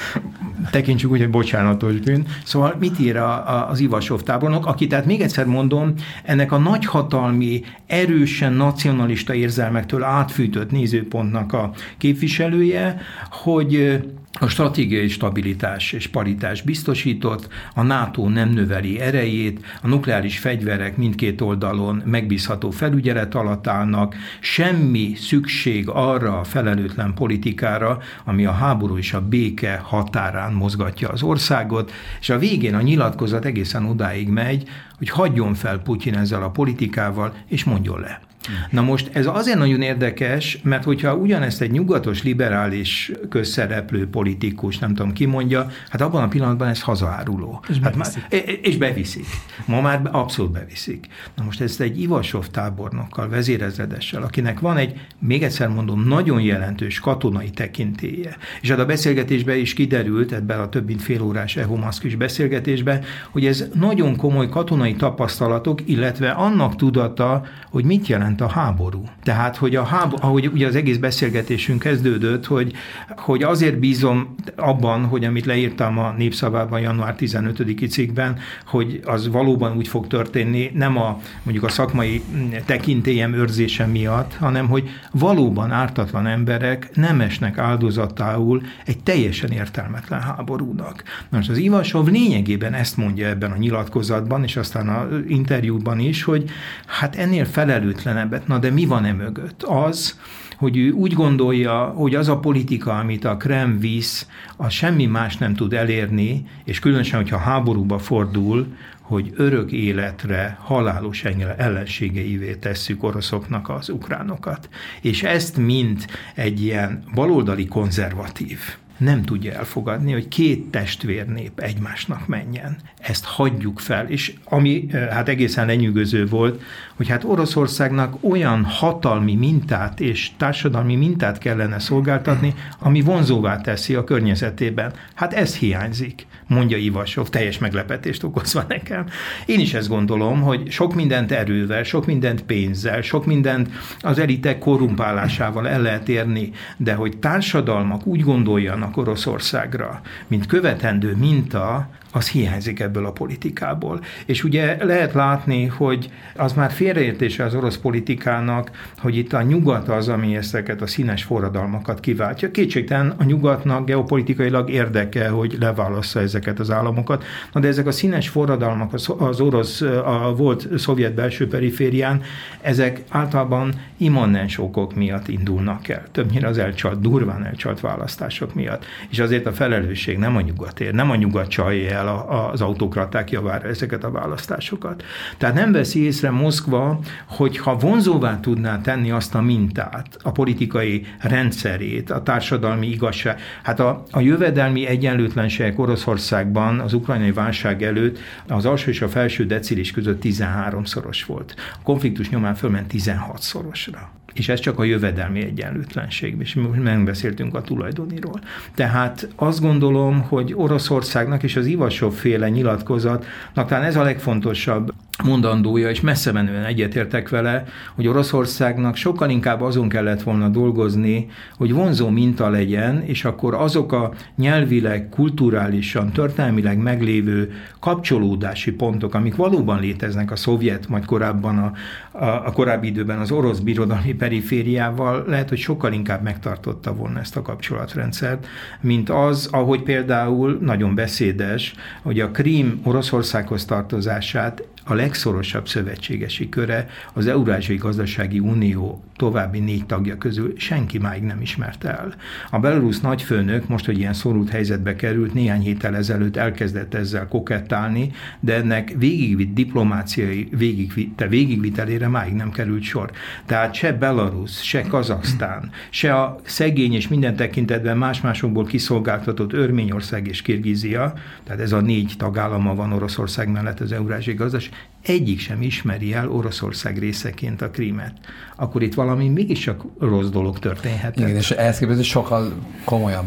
[0.71, 2.25] tekintsük úgy, hogy bocsánatos bűn.
[2.43, 6.57] Szóval mit ír a, a, az Ivasov tábornok, aki tehát még egyszer mondom, ennek a
[6.57, 13.99] nagyhatalmi, erősen nacionalista érzelmektől átfűtött nézőpontnak a képviselője, hogy
[14.39, 21.41] a stratégiai stabilitás és paritás biztosított, a NATO nem növeli erejét, a nukleáris fegyverek mindkét
[21.41, 29.13] oldalon megbízható felügyelet alatt állnak, semmi szükség arra a felelőtlen politikára, ami a háború és
[29.13, 35.09] a béke határán mozgatja az országot, és a végén a nyilatkozat egészen odáig megy, hogy
[35.09, 38.21] hagyjon fel Putyin ezzel a politikával, és mondjon le.
[38.69, 44.93] Na most ez azért nagyon érdekes, mert hogyha ugyanezt egy nyugatos, liberális közszereplő politikus, nem
[44.93, 47.63] tudom ki mondja, hát abban a pillanatban ez hazaáruló.
[47.69, 48.23] És hát beviszik.
[48.31, 49.25] Már, és beviszik.
[49.65, 51.07] Ma már abszolút beviszik.
[51.35, 56.99] Na most ezt egy Ivasov tábornokkal, vezérezredessel, akinek van egy, még egyszer mondom, nagyon jelentős
[56.99, 58.37] katonai tekintélye.
[58.61, 63.45] És hát a beszélgetésben is kiderült, ebben a több mint fél órás ehomaszkis beszélgetésben, hogy
[63.45, 69.03] ez nagyon komoly katonai tapasztalatok, illetve annak tudata, hogy mit jelent jelent a háború.
[69.23, 72.73] Tehát, hogy a háború, ahogy ugye az egész beszélgetésünk kezdődött, hogy,
[73.17, 79.77] hogy azért bízom abban, hogy amit leírtam a népszavában január 15-i cikkben, hogy az valóban
[79.77, 82.23] úgy fog történni, nem a mondjuk a szakmai
[82.65, 91.03] tekintélyem őrzése miatt, hanem hogy valóban ártatlan emberek nem esnek áldozatául egy teljesen értelmetlen háborúnak.
[91.29, 96.49] Most az Ivasov lényegében ezt mondja ebben a nyilatkozatban, és aztán az interjúban is, hogy
[96.85, 98.47] hát ennél felelőtlen nebbet.
[98.47, 99.63] Na de mi van e mögött?
[99.63, 100.19] Az,
[100.57, 105.37] hogy ő úgy gondolja, hogy az a politika, amit a Krem visz, az semmi más
[105.37, 108.67] nem tud elérni, és különösen, hogyha háborúba fordul,
[109.01, 111.23] hogy örök életre halálos
[111.57, 114.69] ellenségeivé tesszük oroszoknak az ukránokat.
[115.01, 116.05] És ezt mind
[116.35, 118.59] egy ilyen baloldali konzervatív
[119.03, 122.77] nem tudja elfogadni, hogy két testvérnép egymásnak menjen.
[122.99, 124.07] Ezt hagyjuk fel.
[124.07, 126.61] És ami hát egészen lenyűgöző volt,
[126.95, 134.03] hogy hát Oroszországnak olyan hatalmi mintát és társadalmi mintát kellene szolgáltatni, ami vonzóvá teszi a
[134.03, 134.93] környezetében.
[135.13, 139.05] Hát ez hiányzik, mondja Ivasov, teljes meglepetést okozva nekem.
[139.45, 144.59] Én is ezt gondolom, hogy sok mindent erővel, sok mindent pénzzel, sok mindent az elitek
[144.59, 152.79] korrumpálásával el lehet érni, de hogy társadalmak úgy gondoljanak Oroszországra, mint követendő minta, az hiányzik
[152.79, 153.99] ebből a politikából.
[154.25, 159.89] És ugye lehet látni, hogy az már félreértése az orosz politikának, hogy itt a nyugat
[159.89, 162.51] az, ami ezeket a színes forradalmakat kiváltja.
[162.51, 168.29] Kétségtelen a nyugatnak geopolitikailag érdeke, hogy leválassza ezeket az államokat, na de ezek a színes
[168.29, 172.21] forradalmak az orosz, a volt szovjet belső periférián,
[172.61, 176.03] ezek általában immanens okok miatt indulnak el.
[176.11, 178.85] Többnyire az elcsalt, durván elcsalt választások miatt.
[179.09, 183.67] És azért a felelősség nem a nyugatér, nem a nyugat csalja el az autokraták javára
[183.67, 185.03] ezeket a választásokat.
[185.37, 191.05] Tehát nem veszi észre Moszkva, hogy ha vonzóvá tudná tenni azt a mintát, a politikai
[191.19, 198.65] rendszerét, a társadalmi igazság, hát a, a jövedelmi egyenlőtlenségek Oroszországban az ukrajnai válság előtt az
[198.65, 201.55] alsó és a felső decilis között 13-szoros volt.
[201.73, 204.22] A konfliktus nyomán fölment 16-szorosra.
[204.33, 208.39] És ez csak a jövedelmi egyenlőtlenség, és mi megbeszéltünk a tulajdoniról.
[208.75, 215.89] Tehát azt gondolom, hogy Oroszországnak és az Ivasov féle nyilatkozatnak talán ez a legfontosabb mondandója,
[215.89, 217.65] és messze menően egyetértek vele,
[217.95, 221.27] hogy Oroszországnak sokkal inkább azon kellett volna dolgozni,
[221.57, 229.35] hogy vonzó minta legyen, és akkor azok a nyelvileg, kulturálisan, történelmileg meglévő kapcsolódási pontok, amik
[229.35, 231.71] valóban léteznek a szovjet, majd korábban a,
[232.17, 237.37] a, a korábbi időben az orosz birodalmi perifériával, lehet, hogy sokkal inkább megtartotta volna ezt
[237.37, 238.47] a kapcsolatrendszert,
[238.81, 246.87] mint az, ahogy például nagyon beszédes, hogy a Krím Oroszországhoz tartozását a legszorosabb szövetségesi köre
[247.13, 252.13] az Eurázsiai Gazdasági Unió további négy tagja közül senki máig nem ismerte el.
[252.49, 258.11] A belarusz nagyfőnök most, hogy ilyen szorult helyzetbe került, néhány héttel ezelőtt elkezdett ezzel kokettálni,
[258.39, 263.11] de ennek végigvitt diplomáciai végigvitte, végigvitelére máig nem került sor.
[263.45, 270.41] Tehát se Belarus, se Kazaksztán, se a szegény és minden tekintetben más-másokból kiszolgáltatott Örményország és
[270.41, 271.13] Kirgizia,
[271.43, 276.29] tehát ez a négy tagállama van Oroszország mellett az Eurázsiai Gazdaság, egyik sem ismeri el
[276.29, 278.13] Oroszország részeként a krímet,
[278.55, 281.17] akkor itt valami mégiscsak rossz dolog történhet.
[281.17, 282.53] Igen, és ehhez képest sokkal
[282.85, 283.25] komolyabb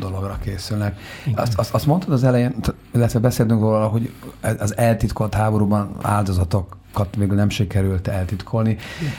[0.00, 1.00] dologra készülnek.
[1.34, 2.54] Azt, azt, azt mondtad az elején,
[2.94, 4.10] illetve beszéltünk róla, hogy
[4.58, 8.70] az eltitkolt háborúban áldozatokat végül nem sikerült eltitkolni.
[9.00, 9.12] Igen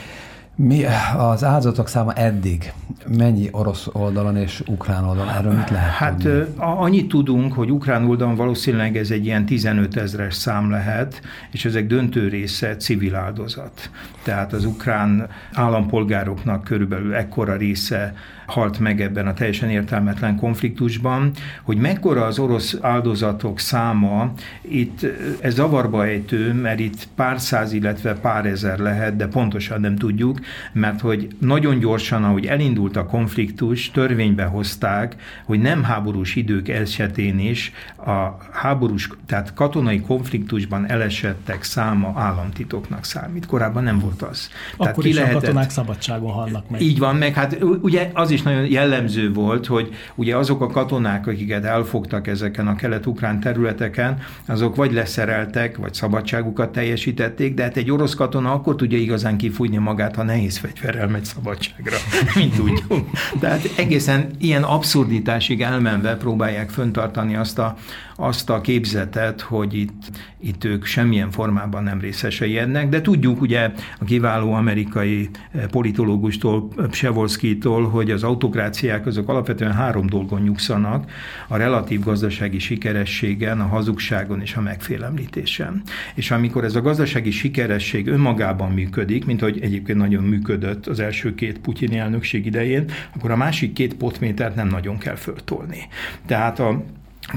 [0.56, 0.84] mi
[1.16, 2.72] az áldozatok száma eddig?
[3.16, 5.32] Mennyi orosz oldalon és ukrán oldalon?
[5.32, 6.44] Erről mit lehet Hát tudni?
[6.56, 11.86] annyit tudunk, hogy ukrán oldalon valószínűleg ez egy ilyen 15 ezres szám lehet, és ezek
[11.86, 13.90] döntő része civil áldozat.
[14.22, 18.14] Tehát az ukrán állampolgároknak körülbelül ekkora része
[18.46, 21.30] halt meg ebben a teljesen értelmetlen konfliktusban,
[21.62, 25.06] hogy mekkora az orosz áldozatok száma, itt
[25.40, 30.38] ez zavarba ejtő, mert itt pár száz, illetve pár ezer lehet, de pontosan nem tudjuk,
[30.72, 37.38] mert hogy nagyon gyorsan, ahogy elindult a konfliktus, törvénybe hozták, hogy nem háborús idők esetén
[37.38, 37.72] is
[38.06, 43.46] a háborús, tehát katonai konfliktusban elesettek száma államtitoknak számít.
[43.46, 44.50] Korábban nem volt az.
[44.72, 46.80] Akkor tehát ki is lehetett, a katonák szabadságon halnak meg.
[46.80, 51.26] Így van, meg hát ugye az is nagyon jellemző volt, hogy ugye azok a katonák,
[51.26, 57.90] akiket elfogtak ezeken a kelet-ukrán területeken, azok vagy leszereltek, vagy szabadságukat teljesítették, de hát egy
[57.90, 61.96] orosz katona akkor tudja igazán kifújni magát, ha nehéz fegyverrel megy szabadságra,
[62.34, 63.10] mint tudjuk.
[63.40, 67.76] Tehát egészen ilyen abszurditásig elmenve próbálják föntartani azt a,
[68.16, 70.10] azt a képzetet, hogy itt,
[70.40, 75.30] itt ők semmilyen formában nem részesei ennek, de tudjuk ugye a kiváló amerikai
[75.70, 81.10] politológustól, Psevolszkitól, hogy az autokráciák azok alapvetően három dolgon nyugszanak,
[81.48, 85.82] a relatív gazdasági sikerességen, a hazugságon és a megfélemlítésen.
[86.14, 91.34] És amikor ez a gazdasági sikeresség önmagában működik, mint hogy egyébként nagyon működött az első
[91.34, 92.84] két putyini elnökség idején,
[93.14, 95.78] akkor a másik két potmétert nem nagyon kell föltolni.
[96.26, 96.84] Tehát a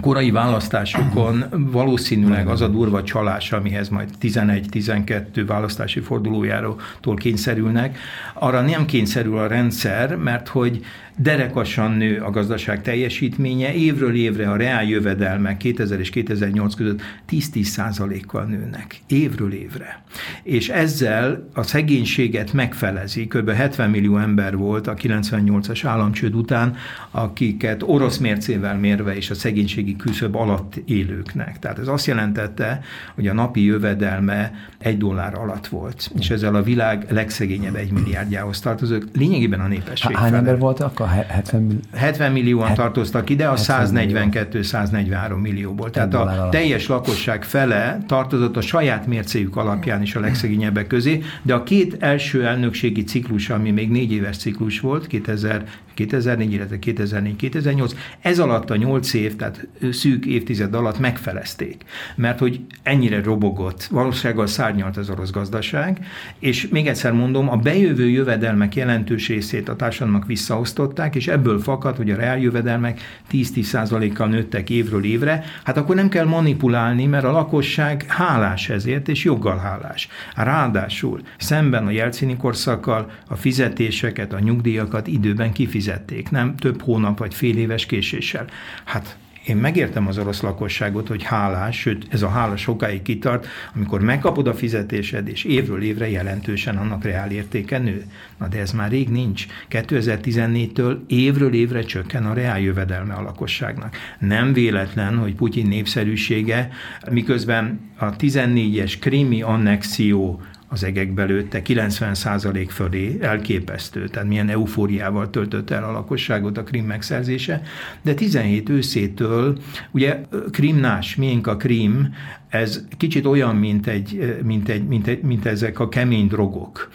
[0.02, 6.80] korai választásokon valószínűleg az a durva csalás, amihez majd 11-12 választási fordulójáról
[7.16, 7.98] kényszerülnek,
[8.34, 10.86] arra nem kényszerül a rendszer, mert hogy
[11.18, 17.64] derekasan nő a gazdaság teljesítménye, évről évre a reál jövedelmek 2000 és 2008 között 10-10
[17.64, 20.04] százalékkal nőnek, évről évre.
[20.44, 23.50] És ezzel a szegénységet megfelezi, kb.
[23.50, 26.76] 70 millió ember volt a 98-as államcsőd után,
[27.12, 31.60] akiket orosz mércével mérve és a szegénységi küszöb alatt élőknek.
[31.60, 32.80] Tehát ez azt jelentette,
[33.16, 38.60] hogy a napi jövedelme egy dollár alatt volt, és ezzel a világ legszegényebb egy milliárdjához
[38.60, 40.16] tartozik, lényegében a népesség.
[40.16, 41.07] Hány ember volt akkor?
[41.08, 41.80] 70, millió...
[41.94, 45.90] 70 millióan tartoztak ide, a 142-143 millióból.
[45.90, 51.54] Tehát a teljes lakosság fele tartozott a saját mércéjük alapján is a legszegényebbek közé, de
[51.54, 55.64] a két első elnökségi ciklus, ami még négy éves ciklus volt, 2000
[55.98, 57.92] 2004, illetve 2004-2008,
[58.22, 61.84] ez alatt a 8 év, tehát szűk évtized alatt megfelezték,
[62.16, 66.06] mert hogy ennyire robogott, valósággal szárnyalt az orosz gazdaság,
[66.40, 71.96] és még egyszer mondom, a bejövő jövedelmek jelentős részét a társadalomnak visszaosztották, és ebből fakad,
[71.96, 78.06] hogy a reáljövedelmek 10-10%-kal nőttek évről évre, hát akkor nem kell manipulálni, mert a lakosság
[78.08, 80.08] hálás ezért, és joggal hálás.
[80.36, 87.18] Ráadásul szemben a jelcini korszakkal a fizetéseket, a nyugdíjakat időben kifizették fizették, nem több hónap
[87.18, 88.46] vagy fél éves késéssel.
[88.86, 94.02] Hát én megértem az orosz lakosságot, hogy hálás, sőt ez a hála sokáig kitart, amikor
[94.02, 98.06] megkapod a fizetésed, és évről évre jelentősen annak reál értéke nő.
[98.38, 99.46] Na de ez már rég nincs.
[99.70, 103.96] 2014-től évről évre csökken a reál jövedelme a lakosságnak.
[104.20, 106.70] Nem véletlen, hogy Putyin népszerűsége,
[107.12, 115.70] miközben a 14-es krími annexió az egekbe lőtte, 90% fölé elképesztő, tehát milyen eufóriával töltött
[115.70, 117.62] el a lakosságot a Krim megszerzése,
[118.02, 119.58] de 17 őszétől,
[119.92, 122.14] ugye Krimnás, miénk a Krim,
[122.50, 126.90] ez kicsit olyan, mint, egy, mint, egy, mint, egy, mint ezek a kemény drogok.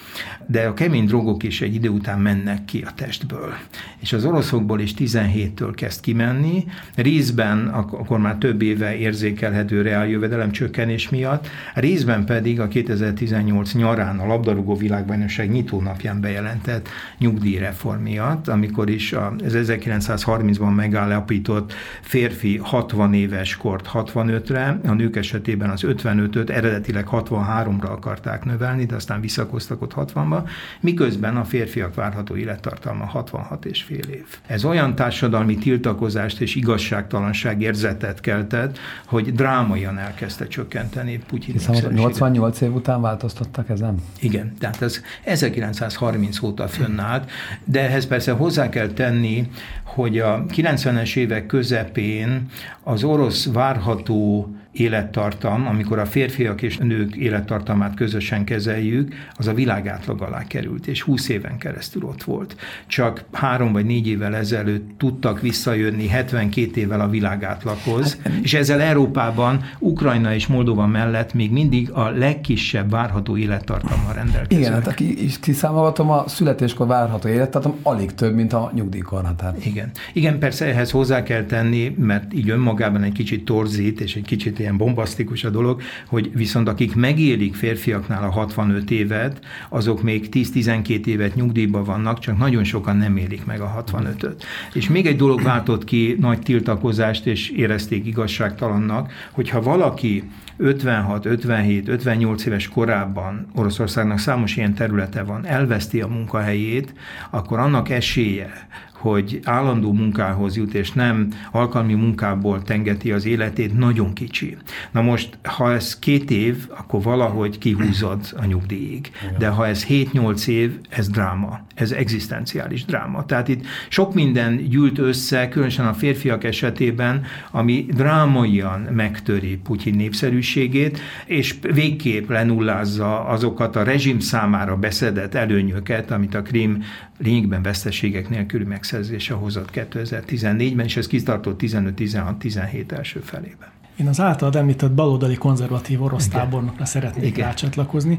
[0.47, 3.55] De a kemény drogok is egy idő után mennek ki a testből.
[3.99, 11.09] És az oroszokból is 17-től kezd kimenni, részben akkor már több éve érzékelhető reáljövedelem csökkenés
[11.09, 16.89] miatt, részben pedig a 2018 nyarán a labdarúgó világbajnokság nyitónapján bejelentett
[17.19, 25.42] nyugdíjreform miatt, amikor is az 1930-ban megállapított férfi 60 éves kort 65-re, a nők esetében
[25.43, 30.49] esetében az 55-öt eredetileg 63-ra akarták növelni, de aztán visszakoztak ott 60-ba,
[30.81, 34.25] miközben a férfiak várható élettartalma 66 és fél év.
[34.47, 42.61] Ez olyan társadalmi tiltakozást és igazságtalanság érzetet keltett, hogy drámaian elkezdte csökkenteni Putyin Hiszen 88
[42.61, 43.95] év után változtattak ezen?
[44.21, 47.31] Igen, tehát ez 1930 óta fönnállt,
[47.65, 49.51] de ehhez persze hozzá kell tenni,
[49.85, 52.47] hogy a 90-es évek közepén
[52.83, 59.89] az orosz várható élettartam, amikor a férfiak és nők élettartamát közösen kezeljük, az a világ
[59.89, 62.57] átlag alá került, és 20 éven keresztül ott volt.
[62.87, 68.55] Csak három vagy négy évvel ezelőtt tudtak visszajönni 72 évvel a világ átlaghoz, hát, és
[68.55, 74.61] ezzel Európában, Ukrajna és Moldova mellett még mindig a legkisebb várható élettartammal rendelkező.
[74.61, 79.55] Igen, hát aki kiszámolhatom, a születéskor várható élettartam alig több, mint a nyugdíjkorhatár.
[79.65, 79.91] Igen.
[80.13, 84.59] Igen, persze ehhez hozzá kell tenni, mert így önmagában egy kicsit torzít, és egy kicsit
[84.63, 91.07] ilyen bombasztikus a dolog, hogy viszont akik megélik férfiaknál a 65 évet, azok még 10-12
[91.07, 94.45] évet nyugdíjban vannak, csak nagyon sokan nem élik meg a 65-öt.
[94.73, 101.89] És még egy dolog váltott ki nagy tiltakozást, és érezték igazságtalannak, hogyha valaki 56, 57,
[101.89, 106.95] 58 éves korában Oroszországnak számos ilyen területe van, elveszti a munkahelyét,
[107.31, 108.69] akkor annak esélye,
[109.03, 114.57] hogy állandó munkához jut, és nem alkalmi munkából tengeti az életét, nagyon kicsi.
[114.91, 119.11] Na most, ha ez két év, akkor valahogy kihúzod a nyugdíjig.
[119.39, 121.61] De ha ez 7-8 év, ez dráma.
[121.75, 123.25] Ez egzisztenciális dráma.
[123.25, 130.99] Tehát itt sok minden gyűlt össze, különösen a férfiak esetében, ami drámaian megtöri Putyin népszerűségét,
[131.27, 136.83] és végképp lenullázza azokat a rezsim számára beszedett előnyöket, amit a Krim
[137.19, 143.69] lényegben veszteségek nélküli megszerzése hozott 2014-ben, és ez kitartott 15-16-17 első felében.
[143.97, 147.47] Én az általad említett baloldali konzervatív orosz tábornokra szeretnék Igen.
[147.47, 148.19] rácsatlakozni.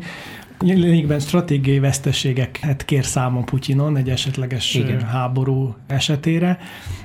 [0.64, 5.02] Lényegben stratégiai veszteségeket kér számon Putyinon egy esetleges Igen.
[5.02, 6.58] háború esetére.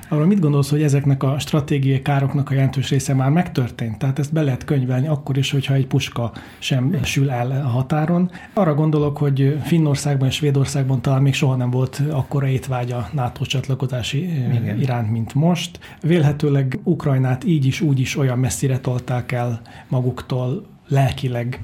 [0.08, 3.98] Arról mit gondolsz, hogy ezeknek a stratégiai károknak a jelentős része már megtörtént?
[3.98, 8.30] Tehát ezt be lehet könyvelni akkor is, hogyha egy puska sem sül el a határon.
[8.54, 13.44] Arra gondolok, hogy Finnországban és Svédországban talán még soha nem volt akkora étvágy a NATO
[13.44, 14.80] csatlakozási Igen.
[14.80, 15.78] iránt, mint most.
[16.02, 21.60] Vélhetőleg Ukrajnát így is, úgy is olyan messzire tolták el maguktól lelkileg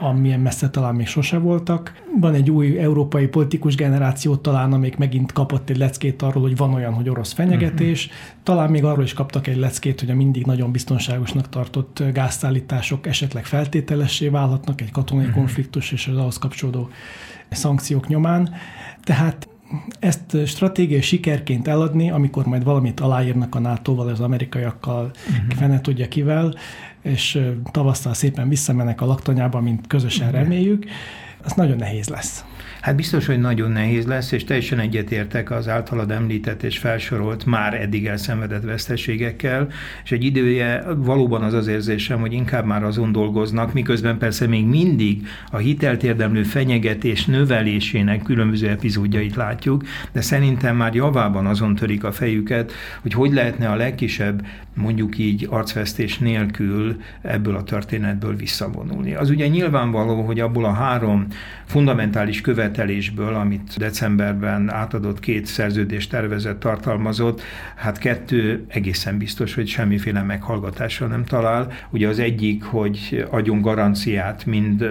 [0.00, 2.02] amilyen messze talán még sose voltak.
[2.20, 6.74] Van egy új európai politikus generáció talán, amelyik megint kapott egy leckét arról, hogy van
[6.74, 8.06] olyan, hogy orosz fenyegetés.
[8.06, 8.20] Uh-huh.
[8.42, 13.44] Talán még arról is kaptak egy leckét, hogy a mindig nagyon biztonságosnak tartott gázszállítások esetleg
[13.44, 15.38] feltételessé válhatnak egy katonai uh-huh.
[15.38, 16.88] konfliktus és az ahhoz kapcsolódó
[17.50, 18.50] szankciók nyomán.
[19.04, 19.48] Tehát
[19.98, 25.58] ezt stratégiai sikerként eladni, amikor majd valamit aláírnak a NATO-val, az amerikaiakkal, uh-huh.
[25.58, 26.54] fene tudja kivel,
[27.02, 27.40] és
[27.70, 30.84] tavasszal szépen visszamennek a laktanyába, mint közösen reméljük,
[31.44, 32.44] az nagyon nehéz lesz.
[32.80, 37.74] Hát biztos, hogy nagyon nehéz lesz, és teljesen egyetértek az általad említett és felsorolt már
[37.74, 39.68] eddig elszenvedett veszteségekkel,
[40.04, 44.66] és egy idője valóban az az érzésem, hogy inkább már azon dolgoznak, miközben persze még
[44.66, 52.04] mindig a hitelt érdemlő fenyegetés növelésének különböző epizódjait látjuk, de szerintem már javában azon törik
[52.04, 52.72] a fejüket,
[53.02, 54.42] hogy hogy lehetne a legkisebb,
[54.74, 59.14] mondjuk így arcvesztés nélkül ebből a történetből visszavonulni.
[59.14, 61.26] Az ugye nyilvánvaló, hogy abból a három
[61.64, 62.40] fundamentális
[62.70, 67.42] követelésből, amit decemberben átadott két szerződés tervezet tartalmazott,
[67.76, 71.72] hát kettő egészen biztos, hogy semmiféle meghallgatásra nem talál.
[71.90, 74.84] Ugye az egyik, hogy adjon garanciát, mind,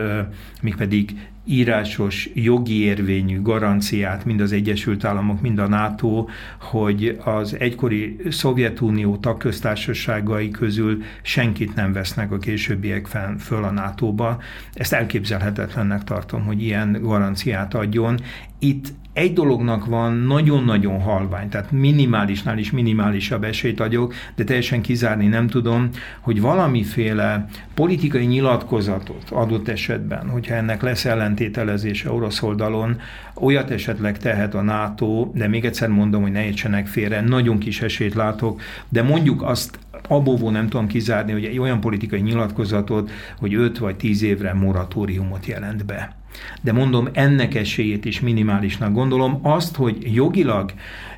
[0.78, 1.16] pedig
[1.50, 6.26] írásos, jogi érvényű garanciát mind az Egyesült Államok, mind a NATO,
[6.60, 13.08] hogy az egykori Szovjetunió tagköztársaságai közül senkit nem vesznek a későbbiek
[13.40, 14.42] föl a NATO-ba.
[14.74, 18.20] Ezt elképzelhetetlennek tartom, hogy ilyen garanciát adjon.
[18.60, 25.28] Itt egy dolognak van nagyon-nagyon halvány, tehát minimálisnál is minimálisabb esélyt adjuk, de teljesen kizárni
[25.28, 25.90] nem tudom,
[26.20, 33.00] hogy valamiféle politikai nyilatkozatot adott esetben, hogyha ennek lesz ellentételezése orosz oldalon,
[33.36, 37.82] olyat esetleg tehet a NATO, de még egyszer mondom, hogy ne értsenek félre, nagyon kis
[37.82, 43.54] esélyt látok, de mondjuk azt abóvó nem tudom kizárni, hogy egy olyan politikai nyilatkozatot, hogy
[43.54, 46.16] 5 vagy 10 évre moratóriumot jelent be.
[46.62, 49.40] De mondom, ennek esélyét is minimálisnak gondolom.
[49.42, 50.74] Azt, hogy jogilag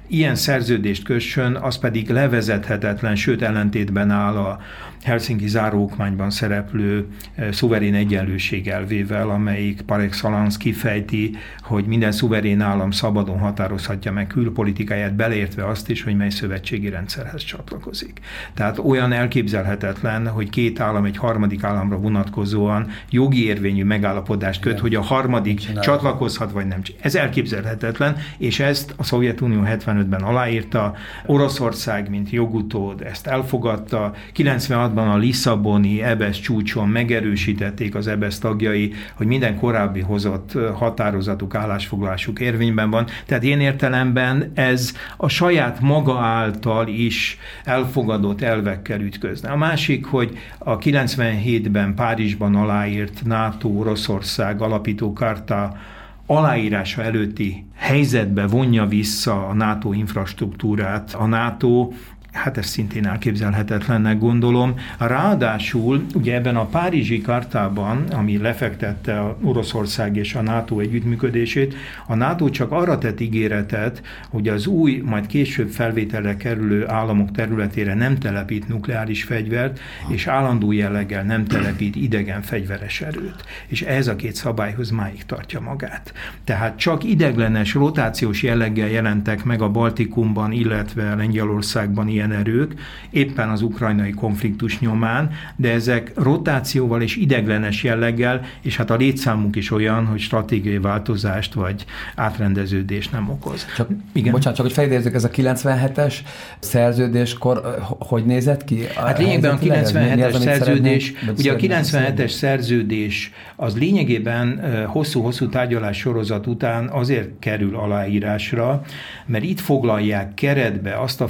[0.08, 4.60] ilyen szerződést kössön, az pedig levezethetetlen, sőt ellentétben áll a
[5.04, 12.92] Helsinki záróokmányban szereplő eh, szuverén egyenlőség elvével, amelyik par excellence kifejti, hogy minden szuverén állam
[12.92, 18.20] szabadon határozhatja meg külpolitikáját, beleértve azt is, hogy mely szövetségi rendszerhez csatlakozik.
[18.54, 24.84] Tehát olyan elképzelhetetlen, hogy két állam egy harmadik államra vonatkozóan jogi érvényű megállapodást köt, Igen.
[24.84, 26.82] hogy a harmadik csatlakozhat, vagy nem.
[27.02, 30.96] Ez elképzelhetetlen, és ezt a Szovjetunió 75-ben aláírta,
[31.26, 38.94] Oroszország, mint jogutód ezt elfogadta, 96 2006-ban a Lisszaboni EBESZ csúcson megerősítették az EBESZ tagjai,
[39.14, 43.06] hogy minden korábbi hozott határozatuk, állásfoglalásuk érvényben van.
[43.26, 49.50] Tehát én értelemben ez a saját maga által is elfogadott elvekkel ütközne.
[49.50, 55.78] A másik, hogy a 97-ben Párizsban aláírt NATO-Oroszország alapító karta
[56.26, 61.14] aláírása előtti helyzetbe vonja vissza a NATO infrastruktúrát.
[61.14, 61.90] A NATO
[62.32, 64.74] Hát ez szintén elképzelhetetlennek gondolom.
[64.98, 71.76] Ráadásul ugye ebben a Párizsi kartában, ami lefektette a Oroszország és a NATO együttműködését,
[72.08, 77.94] a NATO csak arra tett ígéretet, hogy az új, majd később felvételre kerülő államok területére
[77.94, 83.44] nem telepít nukleáris fegyvert, és állandó jelleggel nem telepít idegen fegyveres erőt.
[83.68, 86.14] És ez a két szabályhoz máig tartja magát.
[86.44, 92.74] Tehát csak ideglenes rotációs jelleggel jelentek meg a Baltikumban, illetve Lengyelországban ilyen erők,
[93.10, 99.56] éppen az ukrajnai konfliktus nyomán, de ezek rotációval és ideglenes jelleggel, és hát a létszámunk
[99.56, 103.66] is olyan, hogy stratégiai változást vagy átrendeződést nem okoz.
[103.76, 104.32] Csak, Igen?
[104.32, 106.16] Bocsánat, csak hogy felidézzük, ez a 97-es
[106.60, 107.62] szerződéskor
[108.00, 108.84] hogy nézett ki?
[108.96, 116.88] Hát lényegben a 97-es szerződés, ugye a 97-es szerződés az lényegében hosszú-hosszú tárgyalás sorozat után
[116.88, 118.82] azért kerül aláírásra,
[119.26, 121.28] mert itt foglalják keretbe azt a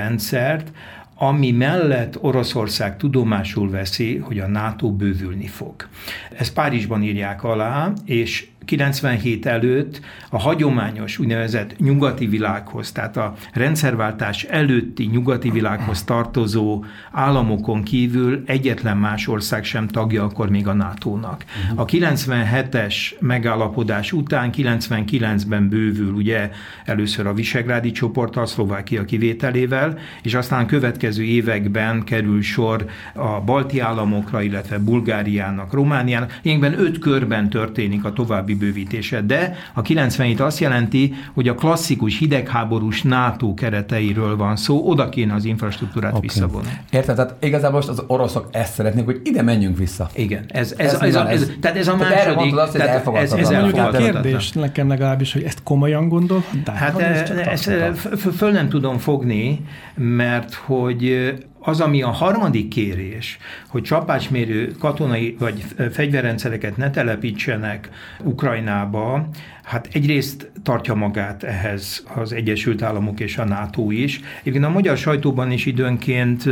[0.00, 0.72] feltételrendszert,
[1.14, 5.88] ami mellett Oroszország tudomásul veszi, hogy a NATO bővülni fog.
[6.36, 14.42] Ezt Párizsban írják alá, és 97 előtt a hagyományos úgynevezett nyugati világhoz, tehát a rendszerváltás
[14.42, 21.44] előtti nyugati világhoz tartozó államokon kívül egyetlen más ország sem tagja akkor még a NATO-nak.
[21.74, 26.50] A 97-es megállapodás után 99-ben bővül ugye
[26.84, 33.80] először a Visegrádi csoport, a Szlovákia kivételével, és aztán következő években kerül sor a balti
[33.80, 36.38] államokra, illetve Bulgáriának, Romániának.
[36.42, 39.20] Ilyenben öt körben történik a további bővítése.
[39.20, 45.34] De a 97 azt jelenti, hogy a klasszikus hidegháborús NATO kereteiről van szó, oda kéne
[45.34, 46.22] az infrastruktúrát okay.
[46.22, 46.68] visszavonni.
[46.90, 47.14] Érted?
[47.14, 50.10] Tehát igazából most az oroszok ezt szeretnék, hogy ide menjünk vissza.
[50.14, 50.44] Igen.
[50.48, 52.56] Ez, ez, ez, ez, a, ez, tehát ez a második.
[52.56, 56.44] Azt, hogy tehát ez, ez, ez a kérdés nekem legalábbis, hogy ezt komolyan gondol?
[56.74, 57.70] Hát ezt
[58.36, 59.64] föl nem tudom fogni,
[59.94, 63.38] mert hogy az, ami a harmadik kérés,
[63.68, 67.88] hogy csapásmérő katonai vagy fegyverrendszereket ne telepítsenek
[68.24, 69.28] Ukrajnába,
[69.62, 74.20] hát egyrészt tartja magát ehhez az Egyesült Államok és a NATO is.
[74.40, 76.44] Egyébként a magyar sajtóban is időnként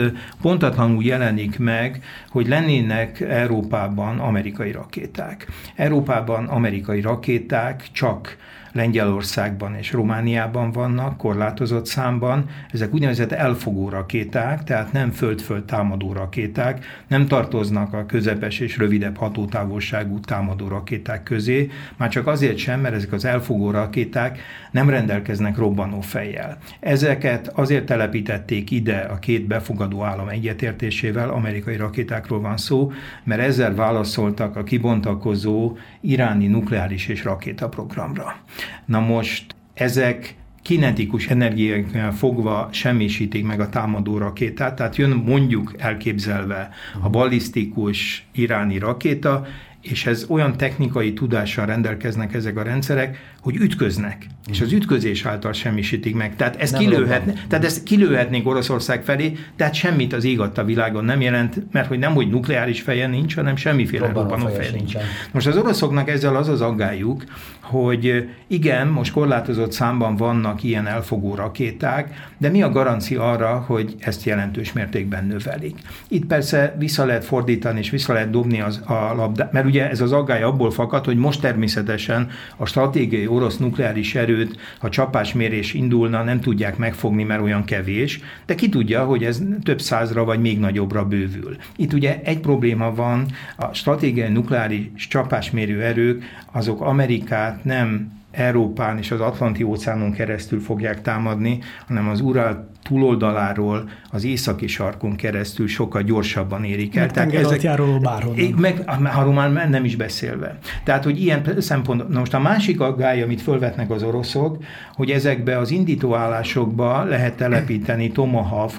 [0.43, 5.47] pontatlanul jelenik meg, hogy lennének Európában amerikai rakéták.
[5.75, 8.37] Európában amerikai rakéták csak
[8.73, 12.45] Lengyelországban és Romániában vannak, korlátozott számban.
[12.73, 19.17] Ezek úgynevezett elfogó rakéták, tehát nem föld-föld támadó rakéták, nem tartoznak a közepes és rövidebb
[19.17, 24.39] hatótávolságú támadó rakéták közé, már csak azért sem, mert ezek az elfogó rakéták
[24.71, 26.59] nem rendelkeznek robbanó fejjel.
[26.81, 32.93] Ezeket azért telepítették ide a két befogadó állam egyetértésével, amerikai rakétákról van szó,
[33.25, 38.37] mert ezzel válaszoltak a kibontakozó iráni nukleáris és rakétaprogramra.
[38.85, 46.71] Na most ezek kinetikus energiáknál fogva semmisítik meg a támadó rakétát, tehát jön mondjuk elképzelve
[47.01, 49.47] a ballisztikus iráni rakéta,
[49.83, 55.53] és ez olyan technikai tudással rendelkeznek ezek a rendszerek, hogy ütköznek, és az ütközés által
[55.53, 56.37] semmisítik meg.
[56.37, 61.21] Tehát ezt, kilőhetne, tehát ezt kilőhetnénk Oroszország felé, tehát semmit az ég a világon nem
[61.21, 64.95] jelent, mert hogy nem, hogy nukleáris feje nincs, hanem semmiféle robbanó feje nincs.
[65.33, 67.25] Most az oroszoknak ezzel az az aggájuk,
[67.61, 73.95] hogy igen, most korlátozott számban vannak ilyen elfogó rakéták, de mi a garancia arra, hogy
[73.99, 75.79] ezt jelentős mértékben növelik?
[76.09, 80.01] Itt persze vissza lehet fordítani, és vissza lehet dobni az, a labdát, mert ugye ez
[80.01, 86.23] az aggály abból fakad, hogy most természetesen a stratégiai orosz nukleáris erőt, ha csapásmérés indulna,
[86.23, 90.59] nem tudják megfogni, mert olyan kevés, de ki tudja, hogy ez több százra vagy még
[90.59, 91.57] nagyobbra bővül.
[91.77, 93.27] Itt ugye egy probléma van,
[93.57, 101.03] a stratégiai nukleáris csapásmérő erők, azok Amerikát nem Európán és az Atlanti óceánon keresztül fogják
[101.03, 107.03] támadni, hanem az Ural túloldaláról az északi sarkon keresztül sokkal gyorsabban érik el.
[107.03, 108.55] Meg Tehát ezek, járó bárhonnan.
[108.57, 108.83] Meg
[109.15, 110.59] arról már nem is beszélve.
[110.85, 114.63] Tehát, hogy ilyen szempont, na most a másik aggály, amit fölvetnek az oroszok,
[114.95, 118.73] hogy ezekbe az indítóállásokba lehet telepíteni Tomahawk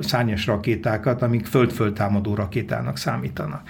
[0.00, 3.62] szárnyas rakétákat, amik föld-föld támadó rakétának számítanak.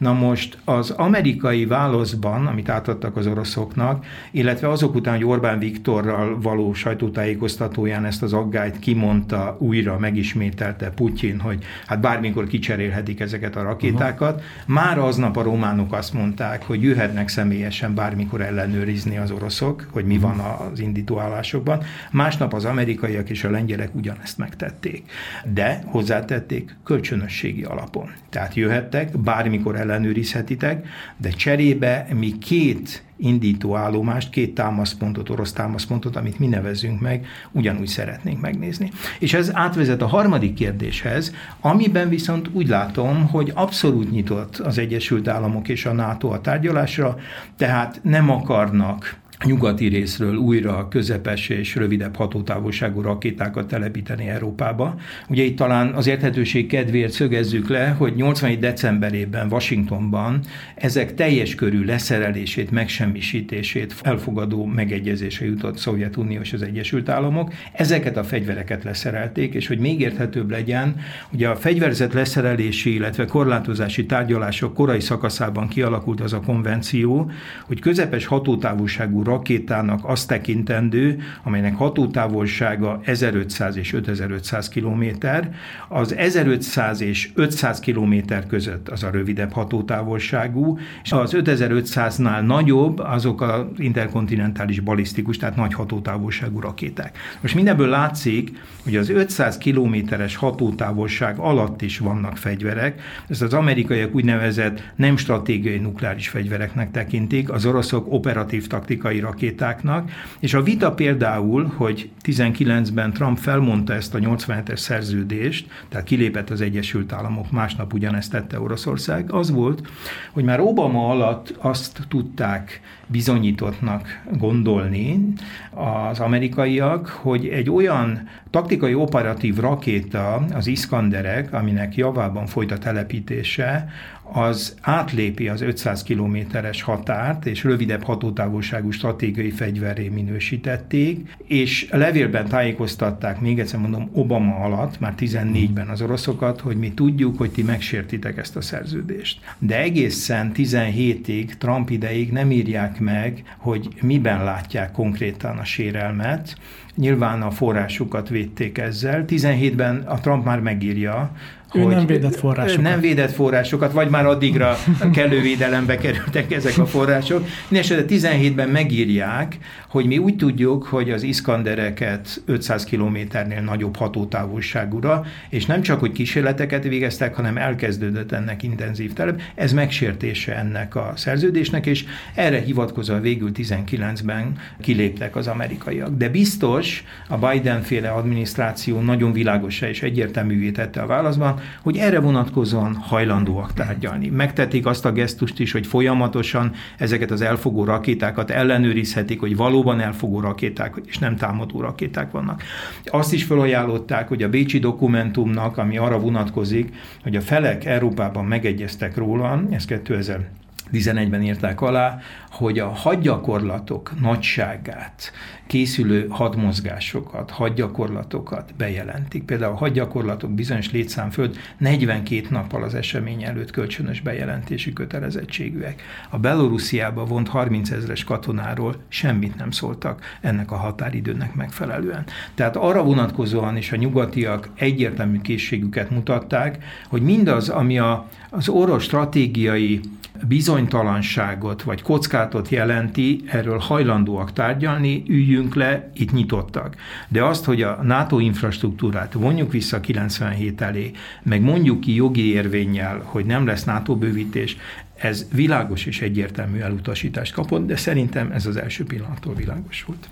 [0.00, 6.40] Na most az amerikai válaszban, amit átadtak az oroszoknak, illetve azok után, hogy Orbán Viktorral
[6.40, 13.62] való sajtótájékoztatóján ezt az aggályt kimondta, újra megismételte Putyin, hogy hát bármikor kicserélhetik ezeket a
[13.62, 14.74] rakétákat, uh-huh.
[14.74, 20.18] már aznap a románok azt mondták, hogy jöhetnek személyesen bármikor ellenőrizni az oroszok, hogy mi
[20.18, 21.82] van az indítóállásokban.
[22.10, 25.10] Másnap az amerikaiak és a lengyelek ugyanezt megtették.
[25.52, 28.10] De hozzátették kölcsönösségi alapon.
[28.30, 30.86] Tehát jöhettek, bármikor ellenőrizhetitek,
[31.16, 37.86] de cserébe mi két indító állomást, két támaszpontot, orosz támaszpontot, amit mi nevezünk meg, ugyanúgy
[37.86, 38.90] szeretnénk megnézni.
[39.18, 45.28] És ez átvezet a harmadik kérdéshez, amiben viszont úgy látom, hogy abszolút nyitott az Egyesült
[45.28, 47.16] Államok és a NATO a tárgyalásra,
[47.56, 54.94] tehát nem akarnak nyugati részről újra közepes és rövidebb hatótávolságú rakétákat telepíteni Európába.
[55.28, 60.40] Ugye itt talán az érthetőség kedvéért szögezzük le, hogy 87 decemberében Washingtonban
[60.74, 67.52] ezek teljes körű leszerelését, megsemmisítését elfogadó megegyezése jutott Szovjetunió és az Egyesült Államok.
[67.72, 70.96] Ezeket a fegyvereket leszerelték, és hogy még érthetőbb legyen,
[71.32, 77.30] ugye a fegyverzet leszerelési, illetve korlátozási tárgyalások korai szakaszában kialakult az a konvenció,
[77.66, 85.54] hogy közepes hatótávolságú rakétának azt tekintendő, amelynek hatótávolsága 1500 és 5500 kilométer.
[85.88, 93.40] Az 1500 és 500 kilométer között az a rövidebb hatótávolságú, és az 5500-nál nagyobb azok
[93.40, 97.18] az interkontinentális balisztikus, tehát nagy hatótávolságú rakéták.
[97.40, 98.50] Most mindebből látszik,
[98.84, 105.78] hogy az 500 kilométeres hatótávolság alatt is vannak fegyverek, ezt az amerikaiak úgynevezett nem stratégiai
[105.78, 113.38] nukleáris fegyvereknek tekintik, az oroszok operatív taktikai rakétáknak, és a vita például, hogy 19-ben Trump
[113.38, 119.50] felmondta ezt a 87-es szerződést, tehát kilépett az Egyesült Államok, másnap ugyanezt tette Oroszország, az
[119.50, 119.88] volt,
[120.32, 122.80] hogy már Obama alatt azt tudták
[123.10, 125.32] bizonyítottnak gondolni
[125.70, 133.88] az amerikaiak, hogy egy olyan taktikai operatív rakéta, az Iskanderek, aminek javában folyt a telepítése,
[134.32, 143.40] az átlépi az 500 kilométeres határt, és rövidebb hatótávolságú stratégiai fegyverré minősítették, és levélben tájékoztatták,
[143.40, 148.36] még egyszer mondom, Obama alatt, már 14-ben az oroszokat, hogy mi tudjuk, hogy ti megsértitek
[148.36, 149.40] ezt a szerződést.
[149.58, 156.56] De egészen 17-ig, Trump ideig nem írják meg, hogy miben látják konkrétan a sérelmet,
[157.00, 159.24] Nyilván a forrásukat védték ezzel.
[159.26, 161.30] 17-ben a Trump már megírja,
[161.74, 162.82] ő hogy nem védett forrásokat.
[162.82, 164.76] Nem védett forrásokat, vagy már addigra
[165.12, 167.46] kellő védelembe kerültek ezek a források.
[167.68, 175.66] Mindenesetre 17-ben megírják, hogy mi úgy tudjuk, hogy az Iskandereket 500 kilométernél nagyobb hatótávolságúra, és
[175.66, 179.40] nem csak, hogy kísérleteket végeztek, hanem elkezdődött ennek intenzív telep.
[179.54, 186.16] Ez megsértése ennek a szerződésnek, és erre hivatkozva végül 19-ben kiléptek az amerikaiak.
[186.16, 192.94] De biztos a Biden-féle adminisztráció nagyon világosá és egyértelművé tette a válaszban, hogy erre vonatkozóan
[192.94, 194.28] hajlandóak tárgyalni.
[194.28, 200.40] Megtették azt a gesztust is, hogy folyamatosan ezeket az elfogó rakétákat ellenőrizhetik, hogy valóban elfogó
[200.40, 202.62] rakéták és nem támadó rakéták vannak.
[203.04, 209.16] Azt is felajánlották, hogy a Bécsi dokumentumnak, ami arra vonatkozik, hogy a felek Európában megegyeztek
[209.16, 210.59] róla, ez 2000
[210.92, 212.18] 11-ben írták alá,
[212.50, 215.32] hogy a hadgyakorlatok nagyságát,
[215.66, 219.44] készülő hadmozgásokat, hadgyakorlatokat bejelentik.
[219.44, 226.02] Például a hadgyakorlatok bizonyos létszám föld 42 nappal az esemény előtt kölcsönös bejelentési kötelezettségűek.
[226.28, 232.24] A Belorussziába vont 30 ezres katonáról semmit nem szóltak ennek a határidőnek megfelelően.
[232.54, 239.02] Tehát arra vonatkozóan is a nyugatiak egyértelmű készségüket mutatták, hogy mindaz, ami a, az orosz
[239.02, 240.00] stratégiai
[240.48, 246.96] bizonytalanságot vagy kockátot jelenti, erről hajlandóak tárgyalni, üljünk le, itt nyitottak.
[247.28, 251.10] De azt, hogy a NATO infrastruktúrát vonjuk vissza 97 elé,
[251.42, 254.76] meg mondjuk ki jogi érvényel, hogy nem lesz NATO bővítés,
[255.16, 260.28] ez világos és egyértelmű elutasítást kapott, de szerintem ez az első pillanattól világos volt.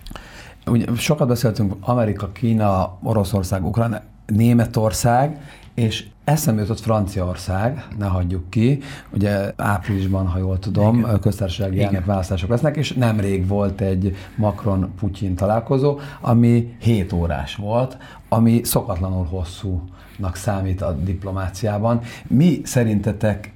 [0.66, 5.40] Ugye sokat beszéltünk Amerika, Kína, Oroszország, Ukrajna, Németország,
[5.78, 8.78] és Eszembe jutott Franciaország, ne hagyjuk ki,
[9.10, 11.20] ugye áprilisban, ha jól tudom, Igen.
[11.20, 17.96] köztársasági elnökválasztások lesznek, és nemrég volt egy Macron-Putyin találkozó, ami 7 órás volt,
[18.28, 22.00] ami szokatlanul hosszúnak számít a diplomáciában.
[22.26, 23.52] Mi szerintetek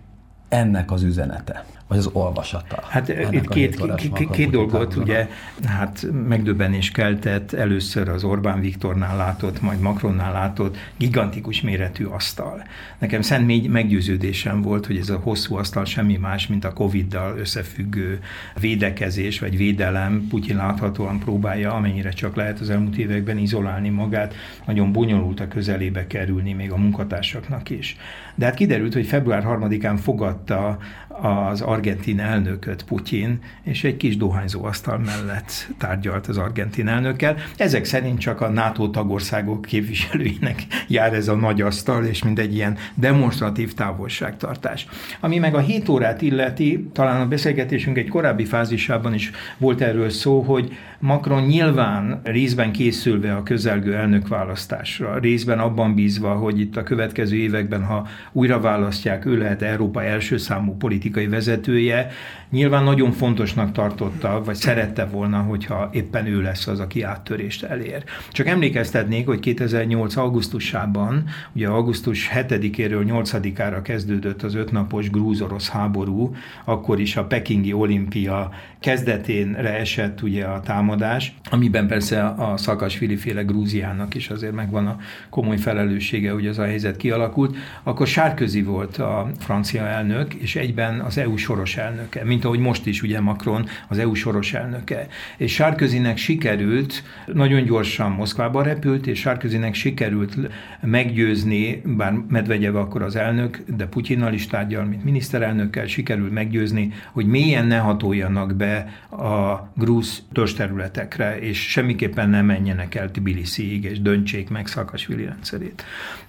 [0.49, 1.65] ennek az üzenete?
[1.93, 2.83] Vagy az olvasata?
[2.89, 5.29] Hát itt két, két, két dolgot, ugye,
[5.65, 12.63] hát megdöbbenés keltett először az Orbán Viktornál látott, majd Macronnál látott gigantikus méretű asztal.
[12.99, 18.21] Nekem szent meggyőződésem volt, hogy ez a hosszú asztal semmi más, mint a Covid-dal összefüggő
[18.61, 20.27] védekezés vagy védelem.
[20.29, 24.35] Putyin láthatóan próbálja, amennyire csak lehet az elmúlt években izolálni magát,
[24.67, 27.97] nagyon bonyolult a közelébe kerülni még a munkatársaknak is.
[28.35, 30.79] De hát kiderült, hogy február 3-án fogadta
[31.23, 37.37] az argentin elnököt Putyin, és egy kis dohányzó asztal mellett tárgyalt az argentin elnökkel.
[37.57, 42.77] Ezek szerint csak a NATO tagországok képviselőinek jár ez a nagy asztal, és mindegy ilyen
[42.95, 44.87] demonstratív távolságtartás.
[45.21, 50.11] Ami meg a 7 órát illeti, talán a beszélgetésünk egy korábbi fázisában is volt erről
[50.11, 56.83] szó, hogy Macron nyilván részben készülve a közelgő elnökválasztásra, részben abban bízva, hogy itt a
[56.83, 62.11] következő években, ha újra választják, ő lehet Európa első számú politikai vezetője,
[62.51, 68.05] nyilván nagyon fontosnak tartotta, vagy szerette volna, hogyha éppen ő lesz az, aki áttörést elér.
[68.31, 70.17] Csak emlékeztetnék, hogy 2008.
[70.17, 76.35] augusztusában, ugye augusztus 7-éről 8-ára kezdődött az ötnapos grúz-orosz háború,
[76.65, 83.43] akkor is a Pekingi olimpia kezdeténre esett ugye a támadás, amiben persze a Szakasvili féle
[83.43, 84.97] Grúziának is azért megvan a
[85.31, 91.01] komoly felelőssége, hogy az a helyzet kialakult, akkor Sárközi volt a francia elnök, és egyben
[91.05, 95.07] az EU soros elnöke, mint ahogy most is ugye Macron az EU soros elnöke.
[95.37, 100.37] És Sárközinek sikerült, nagyon gyorsan Moszkvába repült, és Sárközinek sikerült
[100.81, 107.27] meggyőzni, bár Medvegyev akkor az elnök, de Putyinnal is tárgyal, mint miniszterelnökkel, sikerült meggyőzni, hogy
[107.27, 110.23] mélyen ne hatoljanak be a grúz
[110.57, 115.85] területekre, és semmiképpen nem menjenek el Tbilisiig, és döntsék meg Szakasvili rendszerét.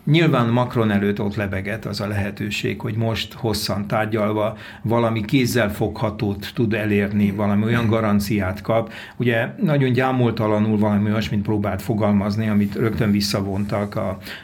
[0.05, 6.51] Nyilván Macron előtt ott lebegett az a lehetőség, hogy most hosszan tárgyalva valami kézzel foghatót
[6.53, 8.91] tud elérni, valami olyan garanciát kap.
[9.17, 13.99] Ugye nagyon gyámoltalanul valami olyasmit próbált fogalmazni, amit rögtön visszavontak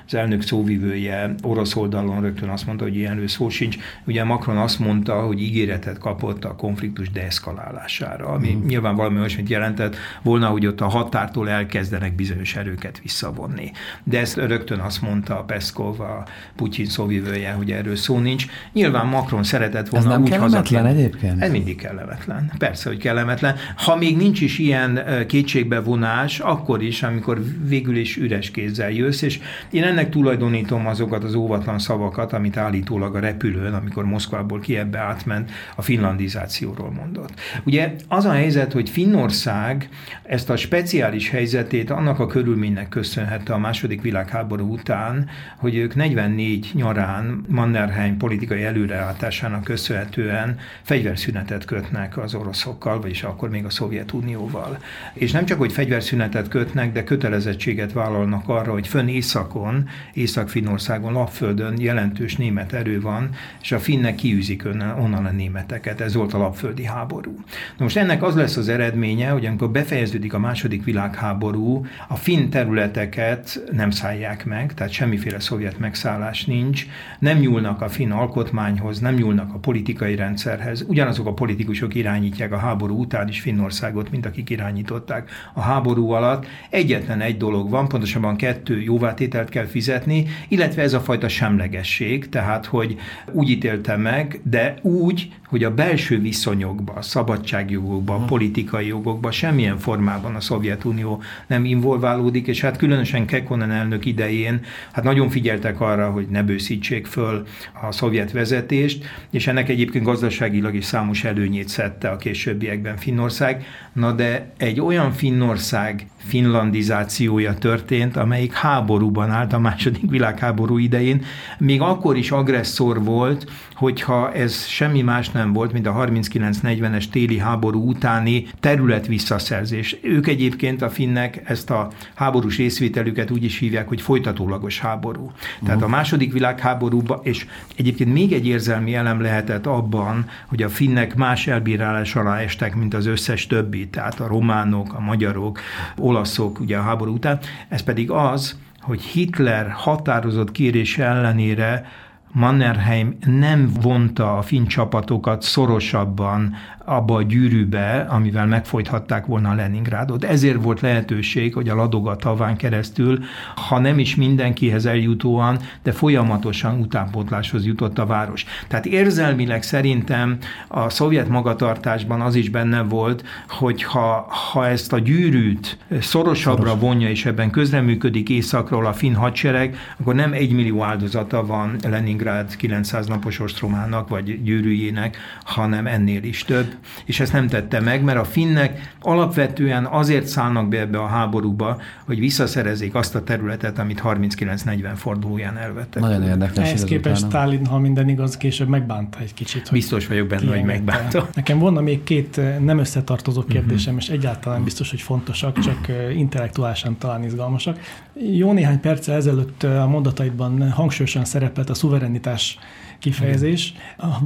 [0.07, 3.77] az elnök szóvivője orosz oldalon rögtön azt mondta, hogy ilyen szó sincs.
[4.05, 8.65] Ugye Macron azt mondta, hogy ígéretet kapott a konfliktus deeszkalálására, ami mm.
[8.65, 13.71] nyilván valami olyasmit jelentett volna, hogy ott a határtól elkezdenek bizonyos erőket visszavonni.
[14.03, 16.23] De ezt rögtön azt mondta Peszkov, a
[16.55, 18.45] Putyin szóvivője, hogy erről szó nincs.
[18.73, 21.03] Nyilván Macron szeretett volna Ez nem úgy kellemetlen hazatérni.
[21.03, 21.41] egyébként?
[21.41, 22.51] Ez mindig kellemetlen.
[22.57, 23.55] Persze, hogy kellemetlen.
[23.75, 29.39] Ha még nincs is ilyen kétségbevonás, akkor is, amikor végül is üres kézzel jössz, és
[29.71, 35.51] én ennek tulajdonítom azokat az óvatlan szavakat, amit állítólag a repülőn, amikor Moszkvából Kievbe átment,
[35.75, 37.33] a finlandizációról mondott.
[37.63, 39.89] Ugye az a helyzet, hogy Finnország
[40.23, 46.71] ezt a speciális helyzetét annak a körülménynek köszönhette a második világháború után, hogy ők 44
[46.73, 54.77] nyarán Mannerheim politikai előreállításának köszönhetően fegyverszünetet kötnek az oroszokkal, vagyis akkor még a Szovjetunióval.
[55.13, 61.79] És nem csak, hogy fegyverszünetet kötnek, de kötelezettséget vállalnak arra, hogy fönn északon, Észak-Finnországon, Lapföldön
[61.79, 63.29] jelentős német erő van,
[63.61, 64.65] és a finnek kiűzik
[64.97, 66.01] onnan a németeket.
[66.01, 67.33] Ez volt a lapföldi háború.
[67.77, 72.49] Na most ennek az lesz az eredménye, hogy amikor befejeződik a második világháború, a finn
[72.49, 76.85] területeket nem szállják meg, tehát semmiféle szovjet megszállás nincs,
[77.19, 80.85] nem nyúlnak a finn alkotmányhoz, nem nyúlnak a politikai rendszerhez.
[80.87, 86.45] Ugyanazok a politikusok irányítják a háború után is Finnországot, mint akik irányították a háború alatt.
[86.69, 92.65] Egyetlen egy dolog van, pontosabban kettő jóvátételt kell fizetni, illetve ez a fajta semlegesség, tehát
[92.65, 92.97] hogy
[93.31, 100.35] úgy ítélte meg, de úgy, hogy a belső viszonyokba, szabadságjogokba, a politikai jogokba semmilyen formában
[100.35, 104.61] a Szovjetunió nem involválódik, és hát különösen Kekkonen elnök idején
[104.91, 107.47] hát nagyon figyeltek arra, hogy ne bőszítsék föl
[107.81, 113.65] a szovjet vezetést, és ennek egyébként gazdaságilag is számos előnyét szedte a későbbiekben Finnország.
[113.93, 121.25] Na de egy olyan Finnország finlandizációja történt, amelyik háborúban állt a második világháború idején,
[121.57, 127.37] még akkor is agresszor volt, hogyha ez semmi más nem volt, mint a 39-40-es téli
[127.37, 129.97] háború utáni terület visszaszerzés.
[130.01, 135.31] Ők egyébként a finnek ezt a háborús részvételüket úgy is hívják, hogy folytatólagos háború.
[135.65, 137.45] Tehát a második világháborúban, és
[137.75, 142.93] egyébként még egy érzelmi elem lehetett abban, hogy a finnek más elbírálás alá estek, mint
[142.93, 145.59] az összes többi, tehát a románok, a magyarok,
[145.97, 147.39] olaszok ugye a háború után.
[147.69, 151.85] Ez pedig az, hogy Hitler határozott kérése ellenére
[152.31, 156.55] Mannerheim nem vonta a finn csapatokat szorosabban
[156.89, 160.23] abba a gyűrűbe, amivel megfojthatták volna Leningrádot.
[160.23, 163.19] Ezért volt lehetőség, hogy a Ladoga taván keresztül,
[163.55, 168.45] ha nem is mindenkihez eljutóan, de folyamatosan utánpótláshoz jutott a város.
[168.67, 170.37] Tehát érzelmileg szerintem
[170.67, 176.81] a szovjet magatartásban az is benne volt, hogy ha, ha ezt a gyűrűt szorosabbra Szoros.
[176.81, 182.55] vonja, és ebben közreműködik északról a finn hadsereg, akkor nem egy millió áldozata van Staliningrád
[182.55, 186.75] 900 napos ostromának, vagy gyűrűjének, hanem ennél is több.
[187.05, 191.81] És ezt nem tette meg, mert a finnek alapvetően azért szállnak be ebbe a háborúba,
[192.05, 196.01] hogy visszaszerezzék azt a területet, amit 39-40 fordulóján elvettek.
[196.01, 196.67] Nagyon érdekes.
[196.67, 199.69] Ehhez képest Stalin, ha minden igaz, később megbánta egy kicsit.
[199.71, 201.29] Biztos vagyok benne, hogy megbánta.
[201.33, 204.09] Nekem volna még két eh, nem összetartozó kérdésem, uh-huh.
[204.09, 207.79] és egyáltalán biztos, hogy fontosak, csak eh, intellektuálisan talán izgalmasak.
[208.13, 212.59] Jó néhány perccel ezelőtt a mondataidban hangsúlyosan szerepelt a szuverenitás
[212.99, 213.73] kifejezés.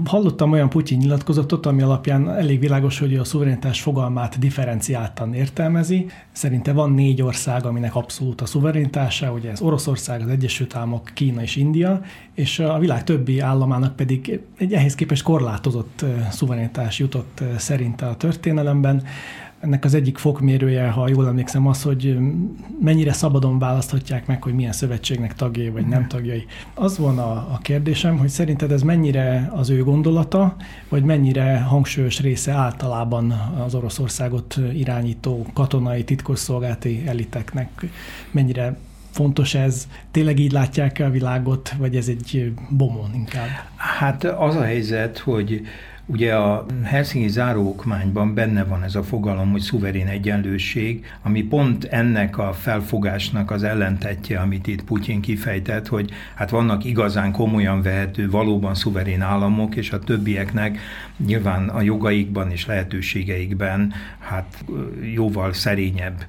[0.06, 6.06] Hallottam olyan Putyin nyilatkozatot, ami alapján elég világos, hogy a szuverenitás fogalmát differenciáltan értelmezi.
[6.32, 11.42] Szerinte van négy ország, aminek abszolút a szuverenitása, ugye ez Oroszország, az Egyesült Államok, Kína
[11.42, 12.02] és India,
[12.34, 19.04] és a világ többi államának pedig egy ehhez képest korlátozott szuverenitás jutott szerinte a történelemben
[19.64, 22.18] ennek az egyik fokmérője, ha jól emlékszem, az, hogy
[22.82, 26.46] mennyire szabadon választhatják meg, hogy milyen szövetségnek tagjai vagy nem tagjai.
[26.74, 30.56] Az volna a kérdésem, hogy szerinted ez mennyire az ő gondolata,
[30.90, 33.32] vagy mennyire hangsúlyos része általában
[33.66, 37.86] az Oroszországot irányító katonai titkosszolgálati eliteknek,
[38.32, 38.78] mennyire
[39.12, 39.88] fontos ez?
[40.12, 43.48] Tényleg így látják a világot, vagy ez egy bomon inkább?
[43.76, 45.62] Hát az a helyzet, hogy
[46.06, 52.38] Ugye a Helsinki záróokmányban benne van ez a fogalom, hogy szuverén egyenlőség, ami pont ennek
[52.38, 58.76] a felfogásnak az ellentetje, amit itt Putyin kifejtett, hogy hát vannak igazán komolyan vehető, valóban
[58.76, 60.80] szuverén államok, és a többieknek
[61.26, 64.64] nyilván a jogaikban és lehetőségeikben hát
[65.14, 66.26] jóval szerényebb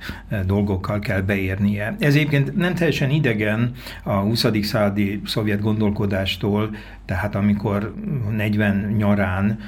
[0.46, 1.96] dolgokkal kell beérnie.
[1.98, 3.72] Ez egyébként nem teljesen idegen
[4.02, 4.46] a 20.
[4.62, 6.70] századi szovjet gondolkodástól,
[7.04, 7.94] tehát amikor
[8.30, 9.58] 40 nyarán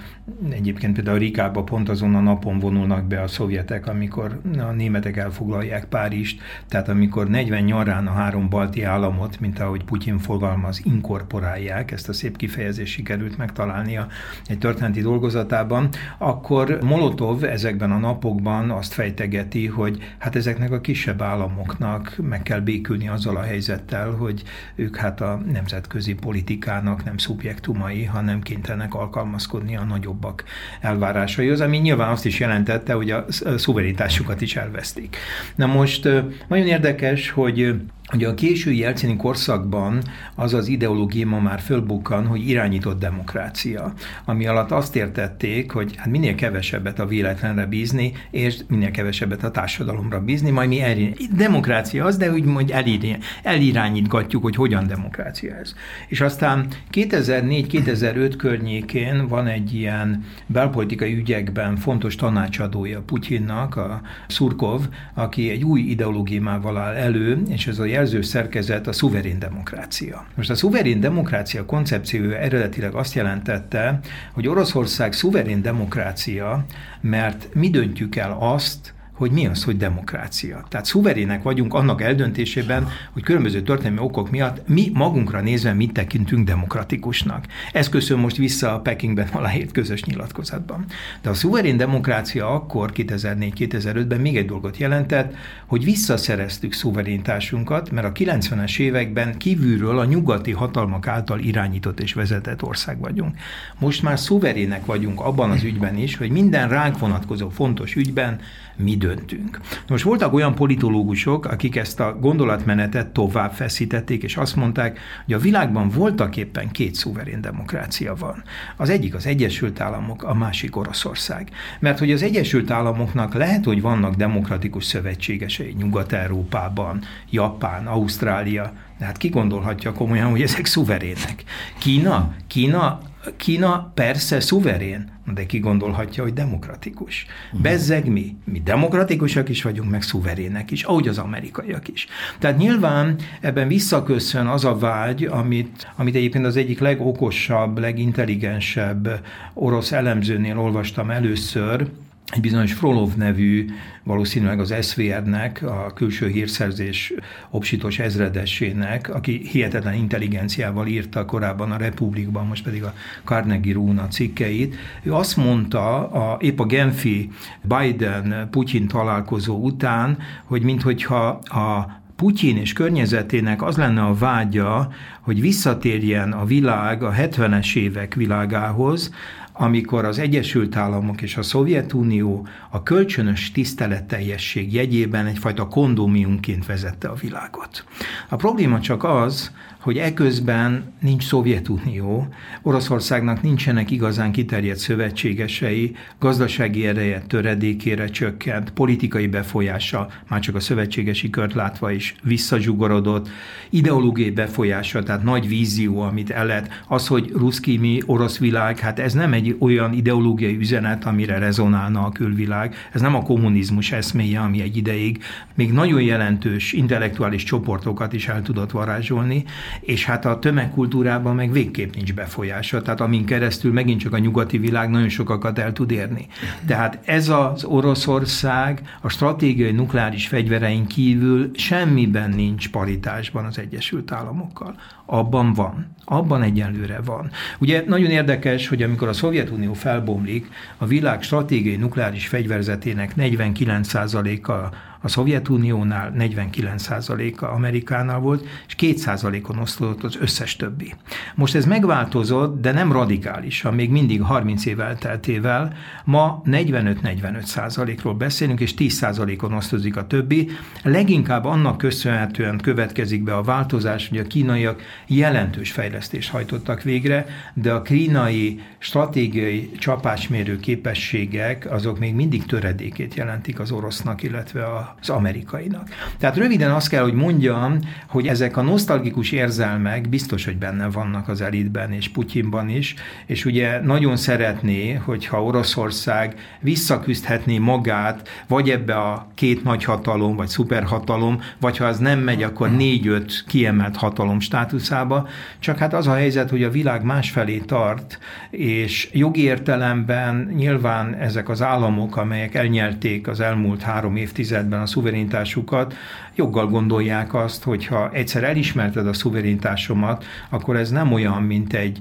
[0.50, 5.84] Egyébként például Rikába pont azon a napon vonulnak be a szovjetek, amikor a németek elfoglalják
[5.84, 12.08] Párizst, tehát amikor 40 nyarán a három balti államot, mint ahogy Putyin fogalmaz, inkorporálják, ezt
[12.08, 14.06] a szép kifejezést sikerült megtalálnia
[14.46, 15.88] egy történeti dolgozatában,
[16.18, 22.60] akkor Molotov ezekben a napokban azt fejtegeti, hogy hát ezeknek a kisebb államoknak meg kell
[22.60, 24.42] békülni azzal a helyzettel, hogy
[24.74, 30.44] ők hát a nemzetközi politikának nem szubjektumai, hanem kénytelenek alkalmazkodni a nagyobb jobbak
[30.80, 33.24] elvárásaihoz, ami nyilván azt is jelentette, hogy a
[33.56, 35.16] szuverenitásukat is elveszték.
[35.54, 36.08] Na most
[36.48, 37.74] nagyon érdekes, hogy
[38.14, 40.02] Ugye a késői jelcini korszakban
[40.34, 43.92] az az ideológia ma már fölbukkan, hogy irányított demokrácia,
[44.24, 49.50] ami alatt azt értették, hogy hát minél kevesebbet a véletlenre bízni, és minél kevesebbet a
[49.50, 51.16] társadalomra bízni, majd mi elér...
[51.36, 53.18] demokrácia az, de úgy hogy elér...
[53.42, 55.74] elirányítgatjuk, hogy hogyan demokrácia ez.
[56.08, 65.50] És aztán 2004-2005 környékén van egy ilyen belpolitikai ügyekben fontos tanácsadója Putyinnak, a Szurkov, aki
[65.50, 70.26] egy új ideológiával áll elő, és ez a jelző szerkezet a szuverén demokrácia.
[70.34, 74.00] Most a szuverén demokrácia koncepciója eredetileg azt jelentette,
[74.32, 76.64] hogy Oroszország szuverén demokrácia,
[77.00, 80.64] mert mi döntjük el azt, hogy mi az, hogy demokrácia.
[80.68, 86.46] Tehát szuverének vagyunk annak eldöntésében, hogy különböző történelmi okok miatt mi magunkra nézve mit tekintünk
[86.46, 87.46] demokratikusnak.
[87.72, 90.84] Ez köszön most vissza a Pekingben aláírt közös nyilatkozatban.
[91.22, 95.34] De a szuverén demokrácia akkor 2004-2005-ben még egy dolgot jelentett,
[95.66, 102.62] hogy visszaszereztük szuveréntásunkat, mert a 90-es években kívülről a nyugati hatalmak által irányított és vezetett
[102.62, 103.36] ország vagyunk.
[103.78, 108.40] Most már szuverének vagyunk abban az ügyben is, hogy minden ránk vonatkozó fontos ügyben
[108.76, 109.60] mi döntünk.
[109.88, 115.38] Most voltak olyan politológusok, akik ezt a gondolatmenetet tovább feszítették, és azt mondták, hogy a
[115.38, 118.42] világban voltak éppen két szuverén demokrácia van.
[118.76, 121.50] Az egyik az Egyesült Államok, a másik Oroszország.
[121.80, 127.00] Mert hogy az Egyesült Államoknak lehet, hogy vannak demokratikus szövetségesei Nyugat-Európában,
[127.30, 131.44] Japán, Ausztrália, de hát ki gondolhatja komolyan, hogy ezek szuverének.
[131.78, 132.34] Kína?
[132.46, 133.00] Kína
[133.36, 137.26] Kína persze szuverén, de ki gondolhatja, hogy demokratikus.
[137.46, 137.60] Uh-huh.
[137.60, 138.36] Bezzeg mi?
[138.44, 142.06] Mi demokratikusak is vagyunk, meg szuverének is, ahogy az amerikaiak is.
[142.38, 149.20] Tehát nyilván ebben visszaköszön az a vágy, amit, amit egyébként az egyik legokosabb, legintelligensebb
[149.54, 151.86] orosz elemzőnél olvastam először,
[152.32, 153.66] egy bizonyos Frolov nevű,
[154.02, 157.12] valószínűleg az SVR-nek, a külső hírszerzés
[157.50, 162.94] obsitos ezredesének, aki hihetetlen intelligenciával írta korábban a Republikban, most pedig a
[163.24, 164.74] Carnegie Rúna cikkeit.
[165.02, 167.30] Ő azt mondta a, épp a Genfi
[167.62, 176.32] Biden-Putyin találkozó után, hogy minthogyha a Putyin és környezetének az lenne a vágya, hogy visszatérjen
[176.32, 179.12] a világ a 70-es évek világához,
[179.58, 187.14] amikor az Egyesült Államok és a Szovjetunió a kölcsönös tiszteletteljesség jegyében egyfajta kondómiumként vezette a
[187.14, 187.84] világot.
[188.28, 189.52] A probléma csak az,
[189.86, 192.28] hogy eközben nincs Szovjetunió,
[192.62, 201.30] Oroszországnak nincsenek igazán kiterjedt szövetségesei, gazdasági ereje töredékére csökkent, politikai befolyása, már csak a szövetségesi
[201.30, 203.28] kört látva is visszazsugorodott,
[203.70, 209.12] ideológiai befolyása, tehát nagy vízió, amit el az, hogy ruszki mi, orosz világ, hát ez
[209.12, 214.62] nem egy olyan ideológiai üzenet, amire rezonálna a külvilág, ez nem a kommunizmus eszméje, ami
[214.62, 215.22] egy ideig
[215.54, 219.44] még nagyon jelentős intellektuális csoportokat is el tudott varázsolni,
[219.80, 224.58] és hát a tömegkultúrában meg végképp nincs befolyása, tehát amin keresztül megint csak a nyugati
[224.58, 226.26] világ nagyon sokakat el tud érni.
[226.66, 234.74] Tehát ez az Oroszország a stratégiai nukleáris fegyverein kívül semmiben nincs paritásban az Egyesült Államokkal.
[235.06, 235.94] Abban van.
[236.04, 237.30] Abban egyenlőre van.
[237.58, 245.08] Ugye nagyon érdekes, hogy amikor a Szovjetunió felbomlik, a világ stratégiai nukleáris fegyverzetének 49%-a a
[245.08, 250.94] Szovjetuniónál 49%-a Amerikánál volt, és 2%-on oszlódott az összes többi.
[251.34, 255.72] Most ez megváltozott, de nem radikálisan, még mindig 30 év elteltével.
[256.04, 260.48] Ma 45-45%-ról beszélünk, és 10%-on osztozik a többi.
[260.82, 267.72] Leginkább annak köszönhetően következik be a változás, hogy a kínaiak jelentős fejlesztést hajtottak végre, de
[267.72, 275.08] a kínai stratégiai csapásmérő képességek azok még mindig töredékét jelentik az orosznak, illetve a az
[275.08, 275.88] amerikainak.
[276.18, 281.28] Tehát röviden azt kell, hogy mondjam, hogy ezek a nosztalgikus érzelmek biztos, hogy benne vannak
[281.28, 282.94] az elitben és Putyinban is,
[283.26, 290.48] és ugye nagyon szeretné, hogyha Oroszország visszaküzdhetné magát, vagy ebbe a két nagy hatalom, vagy
[290.48, 295.28] szuperhatalom, vagy ha az nem megy, akkor négy-öt kiemelt hatalom státuszába,
[295.58, 298.18] csak hát az a helyzet, hogy a világ másfelé tart,
[298.50, 305.94] és jogi értelemben nyilván ezek az államok, amelyek elnyelték az elmúlt három évtizedben a szuverenitásukat,
[306.34, 312.00] joggal gondolják azt, hogy ha egyszer elismerted a szuverenitásomat, akkor ez nem olyan, mint egy,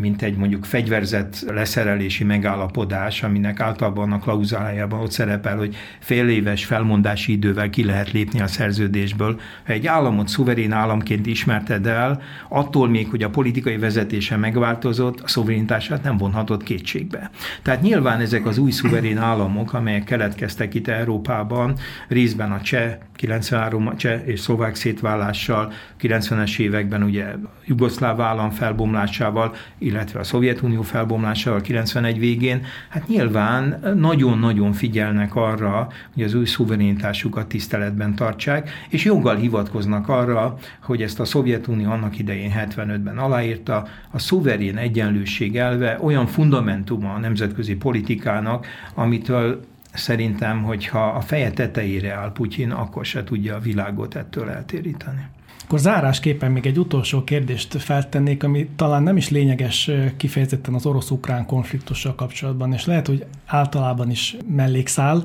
[0.00, 6.64] mint egy mondjuk fegyverzett leszerelési megállapodás, aminek általában a klauzálájában ott szerepel, hogy fél éves
[6.64, 9.40] felmondási idővel ki lehet lépni a szerződésből.
[9.66, 15.28] Ha egy államot szuverén államként ismerted el, attól még, hogy a politikai vezetése megváltozott, a
[15.28, 17.30] szuverenitását nem vonhatott kétségbe.
[17.62, 21.74] Tehát nyilván ezek az új szuverén államok, amelyek keletkeztek itt Európában,
[22.08, 27.34] részben a cseh 93 a cseh és szlovák szétválással, 90-es években ugye
[27.66, 36.22] Jugoszláv állam felbomlásával, illetve a Szovjetunió felbomlásával 91 végén, hát nyilván nagyon-nagyon figyelnek arra, hogy
[36.22, 42.52] az új szuverenitásukat tiszteletben tartsák, és joggal hivatkoznak arra, hogy ezt a Szovjetunió annak idején
[42.56, 49.64] 75-ben aláírta, a szuverén egyenlőség elve olyan fundamentuma a nemzetközi politikának, amitől
[49.96, 55.26] szerintem, hogyha a feje tetejére áll Putyin, akkor se tudja a világot ettől eltéríteni.
[55.64, 61.46] Akkor zárásképpen még egy utolsó kérdést feltennék, ami talán nem is lényeges kifejezetten az orosz-ukrán
[61.46, 65.24] konfliktussal kapcsolatban, és lehet, hogy általában is mellékszál,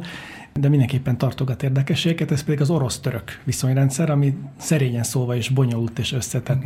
[0.54, 6.12] de mindenképpen tartogat érdekességeket, ez pedig az orosz-török viszonyrendszer, ami szerényen szóval is bonyolult és
[6.14, 6.64] összetett.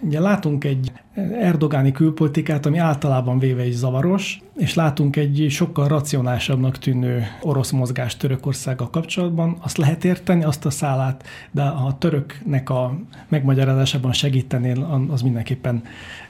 [0.00, 0.92] Ugye látunk egy
[1.40, 8.16] erdogáni külpolitikát, ami általában véve is zavaros, és látunk egy sokkal racionálisabbnak tűnő orosz mozgás
[8.16, 9.56] Törökországgal kapcsolatban.
[9.60, 12.98] Azt lehet érteni, azt a szálát, de a töröknek a
[13.28, 15.82] megmagyarázásában segítenél, az mindenképpen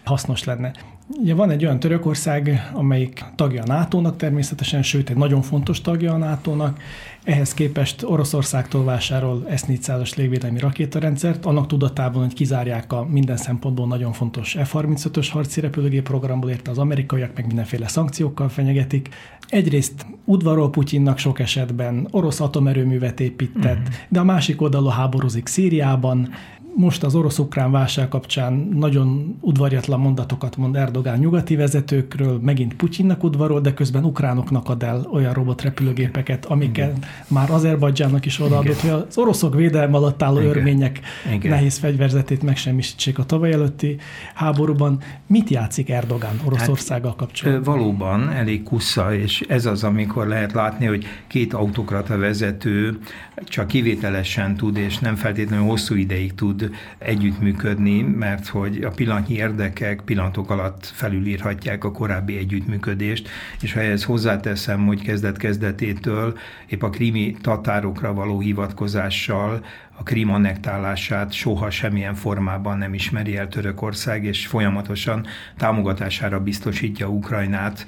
[0.05, 0.73] hasznos lenne.
[1.21, 6.13] Ugye van egy olyan Törökország, amelyik tagja a NATO-nak természetesen, sőt egy nagyon fontos tagja
[6.13, 6.81] a NATO-nak,
[7.29, 14.13] ehhez képest Oroszországtól vásárol S-400-as légvédelmi rakétarendszert, annak tudatában, hogy kizárják a minden szempontból nagyon
[14.13, 19.09] fontos F-35-ös harci repülőgép programból érte az amerikaiak, meg mindenféle szankciókkal fenyegetik.
[19.49, 23.93] Egyrészt udvarol Putyinnak sok esetben, orosz atomerőművet épített, mm.
[24.09, 26.29] de a másik oldalon háborúzik Szíriában,
[26.75, 33.61] most az orosz-ukrán válság kapcsán nagyon udvarjatlan mondatokat mond Erdogán nyugati vezetőkről, megint Putyinnak udvarol,
[33.61, 37.11] de közben ukránoknak ad el olyan robotrepülőgépeket, amiket Igen.
[37.29, 40.49] már Azerbajdzsának is odaadott, hogy az oroszok védelme alatt álló Igen.
[40.51, 41.01] örmények
[41.35, 41.51] Igen.
[41.51, 43.97] nehéz fegyverzetét megsemmisítsék a tavaly előtti
[44.35, 45.01] háborúban.
[45.27, 47.77] Mit játszik Erdogán Oroszországgal hát, kapcsolatban?
[47.77, 52.99] Valóban elég kusza, és ez az, amikor lehet látni, hogy két autokrata vezető
[53.45, 56.58] csak kivételesen tud, és nem feltétlenül hosszú ideig tud
[56.99, 63.29] együttműködni, mert hogy a pillanatnyi érdekek pillanatok alatt felülírhatják a korábbi együttműködést,
[63.61, 69.65] és ha ehhez hozzáteszem, hogy kezdet-kezdetétől épp a krimi tatárokra való hivatkozással
[69.99, 75.27] a Krim annektálását soha semmilyen formában nem ismeri el Törökország, és folyamatosan
[75.57, 77.87] támogatására biztosítja Ukrajnát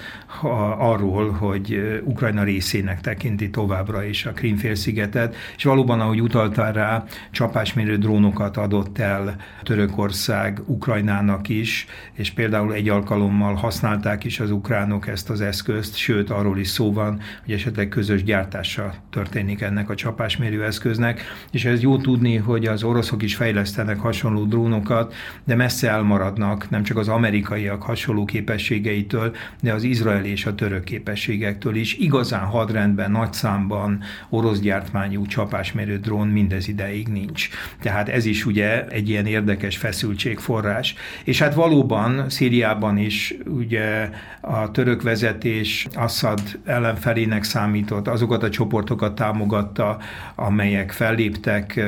[0.78, 7.96] arról, hogy Ukrajna részének tekinti továbbra is a Krímfélszigetet, és valóban, ahogy utaltál rá, csapásmérő
[7.96, 15.30] drónokat adott el Törökország Ukrajnának is, és például egy alkalommal használták is az ukránok ezt
[15.30, 20.64] az eszközt, sőt, arról is szó van, hogy esetleg közös gyártása történik ennek a csapásmérő
[20.64, 25.14] eszköznek, és ez jó tudni, hogy az oroszok is fejlesztenek hasonló drónokat,
[25.44, 30.84] de messze elmaradnak nem csak az amerikaiak hasonló képességeitől, de az izraeli és a török
[30.84, 31.96] képességektől is.
[31.96, 37.48] Igazán hadrendben, nagy számban orosz gyártmányú csapásmérő drón mindez ideig nincs.
[37.80, 40.94] Tehát ez is ugye egy ilyen érdekes feszültségforrás.
[41.24, 44.10] És hát valóban Szíriában is ugye
[44.40, 49.98] a török vezetés Assad ellenfelének számított, azokat a csoportokat támogatta,
[50.34, 51.80] amelyek felléptek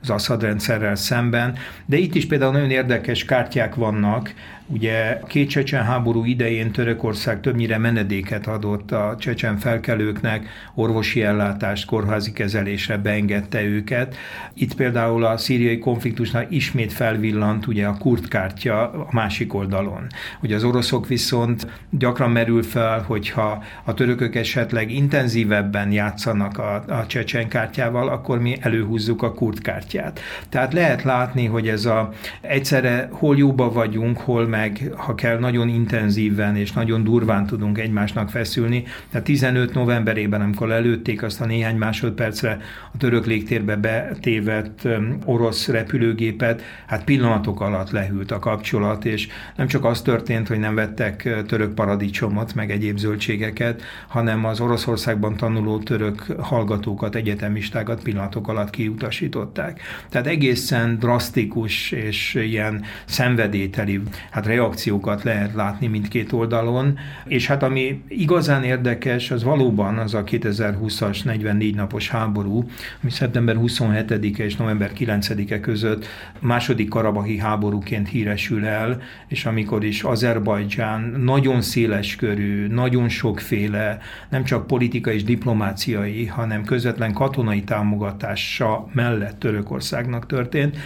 [0.00, 1.54] az Assad rendszerrel szemben.
[1.86, 4.34] De itt is például nagyon érdekes kártyák vannak,
[4.68, 12.32] Ugye két csecsen háború idején Törökország többnyire menedéket adott a csecsen felkelőknek, orvosi ellátást, kórházi
[12.32, 14.16] kezelésre beengedte őket.
[14.54, 20.06] Itt például a szíriai konfliktusnál ismét felvillant ugye a kurtkártya a másik oldalon.
[20.42, 27.06] Ugye az oroszok viszont gyakran merül fel, hogyha a törökök esetleg intenzívebben játszanak a, a
[27.06, 30.20] csecsen kártyával, akkor mi előhúzzuk a kurtkártyát.
[30.48, 35.68] Tehát lehet látni, hogy ez a egyszerre hol jóba vagyunk, hol meg, ha kell, nagyon
[35.68, 38.84] intenzíven és nagyon durván tudunk egymásnak feszülni.
[39.10, 42.58] Tehát 15 novemberében, amikor előtték azt a néhány másodpercre
[42.92, 44.88] a török légtérbe betévett
[45.24, 50.74] orosz repülőgépet, hát pillanatok alatt lehűlt a kapcsolat, és nem csak az történt, hogy nem
[50.74, 58.70] vettek török paradicsomot, meg egyéb zöldségeket, hanem az Oroszországban tanuló török hallgatókat, egyetemistákat pillanatok alatt
[58.70, 59.80] kiutasították.
[60.08, 64.00] Tehát egészen drasztikus és ilyen szenvedételi,
[64.30, 70.24] hát reakciókat lehet látni mindkét oldalon, és hát ami igazán érdekes, az valóban az a
[70.24, 72.64] 2020-as 44 napos háború,
[73.02, 76.06] ami szeptember 27-e és november 9-e között
[76.38, 83.98] második karabahi háborúként híresül el, és amikor is Azerbajdzsán nagyon széles körű, nagyon sokféle,
[84.28, 90.76] nem csak politikai és diplomáciai, hanem közvetlen katonai támogatása mellett Törökországnak történt.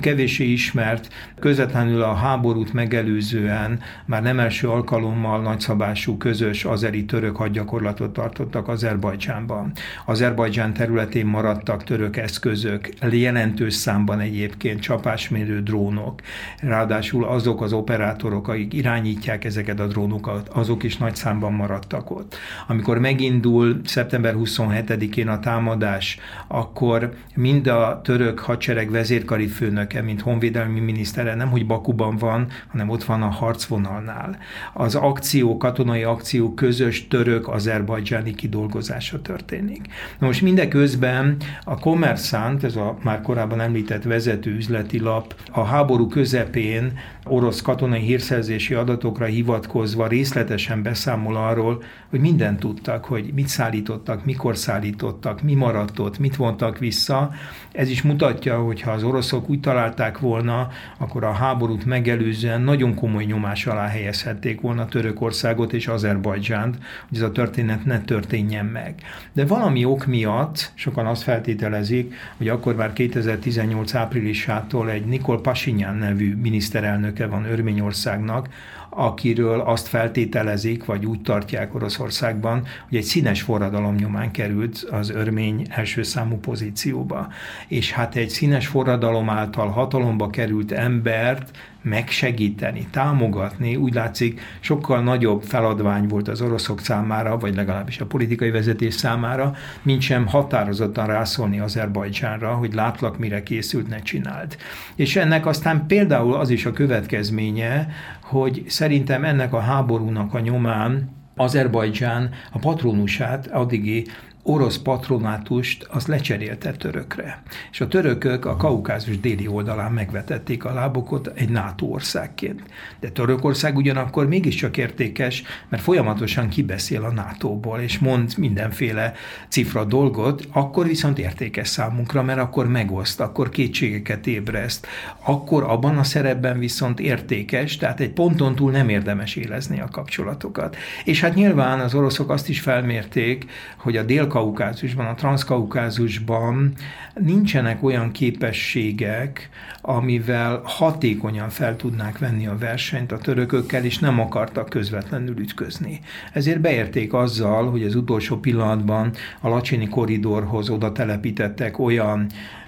[0.00, 7.36] Kevéssé ismert, közvetlenül a háborút megelőző megelőzően már nem első alkalommal nagyszabású közös azeri török
[7.36, 9.72] hadgyakorlatot tartottak Azerbajdzsánban.
[10.04, 16.20] Azerbajdzsán területén maradtak török eszközök, jelentős számban egyébként csapásmérő drónok,
[16.60, 22.36] ráadásul azok az operátorok, akik irányítják ezeket a drónokat, azok is nagy számban maradtak ott.
[22.66, 30.80] Amikor megindul szeptember 27-én a támadás, akkor mind a török hadsereg vezérkari főnöke, mint honvédelmi
[30.80, 34.38] minisztere nem, hogy Bakuban van, hanem ott van a harcvonalnál.
[34.72, 39.86] Az akció, katonai akció közös török-azerbajdzsáni kidolgozása történik.
[40.18, 46.06] Na most mindeközben a Commerçant, ez a már korábban említett vezető üzleti lap, a háború
[46.06, 54.24] közepén orosz katonai hírszerzési adatokra hivatkozva részletesen beszámol arról, hogy mindent tudtak, hogy mit szállítottak,
[54.24, 57.30] mikor szállítottak, mi maradt ott, mit vontak vissza.
[57.72, 60.68] Ez is mutatja, hogy ha az oroszok úgy találták volna,
[60.98, 66.78] akkor a háborút megelőzően nagyon komoly nyomás alá helyezhették volna Törökországot és Azerbajdzsánt,
[67.08, 68.94] hogy ez a történet ne történjen meg.
[69.32, 75.96] De valami ok miatt sokan azt feltételezik, hogy akkor már 2018 áprilisától egy Nikol Pasinyán
[75.96, 78.48] nevű miniszterelnöke van Örményországnak,
[78.96, 85.66] akiről azt feltételezik, vagy úgy tartják Oroszországban, hogy egy színes forradalom nyomán került az örmény
[85.70, 87.28] első számú pozícióba.
[87.68, 91.50] És hát egy színes forradalom által hatalomba került embert
[91.84, 98.50] megsegíteni, támogatni, úgy látszik sokkal nagyobb feladvány volt az oroszok számára, vagy legalábbis a politikai
[98.50, 104.58] vezetés számára, mint sem határozottan rászólni Azerbajdzsánra, hogy látlak, mire készült, ne csinált.
[104.94, 107.88] És ennek aztán például az is a következménye,
[108.22, 114.06] hogy szerintem ennek a háborúnak a nyomán Azerbajdzsán a patronusát addigi
[114.46, 117.42] orosz patronátust az lecserélte törökre.
[117.70, 122.62] És a törökök a kaukázus déli oldalán megvetették a lábokot egy NATO országként.
[123.00, 129.12] De Törökország ugyanakkor mégiscsak értékes, mert folyamatosan kibeszél a NATO-ból, és mond mindenféle
[129.48, 134.86] cifra dolgot, akkor viszont értékes számunkra, mert akkor megoszt, akkor kétségeket ébreszt,
[135.24, 140.76] akkor abban a szerepben viszont értékes, tehát egy ponton túl nem érdemes élezni a kapcsolatokat.
[141.04, 143.46] És hát nyilván az oroszok azt is felmérték,
[143.76, 146.72] hogy a dél Dél-Kaukázusban, a Transzkaukázusban
[147.14, 149.48] nincsenek olyan képességek,
[149.80, 156.00] amivel hatékonyan fel tudnák venni a versenyt a törökökkel, és nem akartak közvetlenül ütközni.
[156.32, 162.26] Ezért beérték azzal, hogy az utolsó pillanatban a Lacsini koridorhoz oda telepítettek olyan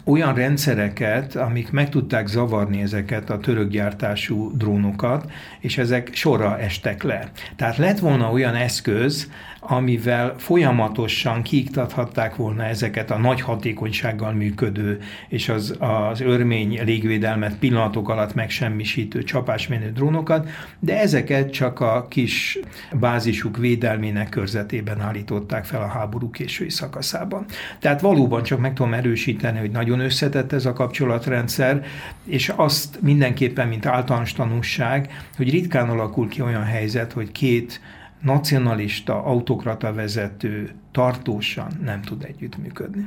[0.09, 5.31] olyan rendszereket, amik meg tudták zavarni ezeket a török gyártású drónokat,
[5.61, 7.31] és ezek sorra estek le.
[7.57, 9.31] Tehát lett volna olyan eszköz,
[9.69, 14.99] amivel folyamatosan kiiktathatták volna ezeket a nagy hatékonysággal működő
[15.29, 20.49] és az, az örmény légvédelmet pillanatok alatt megsemmisítő csapásmenő drónokat,
[20.79, 22.59] de ezeket csak a kis
[22.93, 27.45] bázisuk védelmének körzetében állították fel a háború késői szakaszában.
[27.79, 31.85] Tehát valóban csak meg tudom erősíteni, hogy nagyon összetett ez a kapcsolatrendszer,
[32.25, 37.81] és azt mindenképpen, mint általános tanúság, hogy ritkán alakul ki olyan helyzet, hogy két
[38.23, 43.07] nacionalista, autokrata vezető tartósan nem tud együttműködni.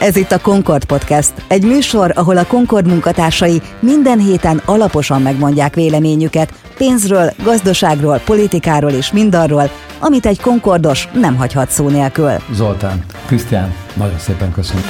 [0.00, 5.74] Ez itt a Concord Podcast, egy műsor, ahol a Concord munkatársai minden héten alaposan megmondják
[5.74, 12.32] véleményüket pénzről, gazdaságról, politikáról és mindarról, amit egy Concordos nem hagyhat szó nélkül.
[12.52, 14.82] Zoltán, Krisztián, nagyon szépen köszönöm.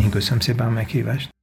[0.00, 1.37] Én köszönöm szépen a meghívást.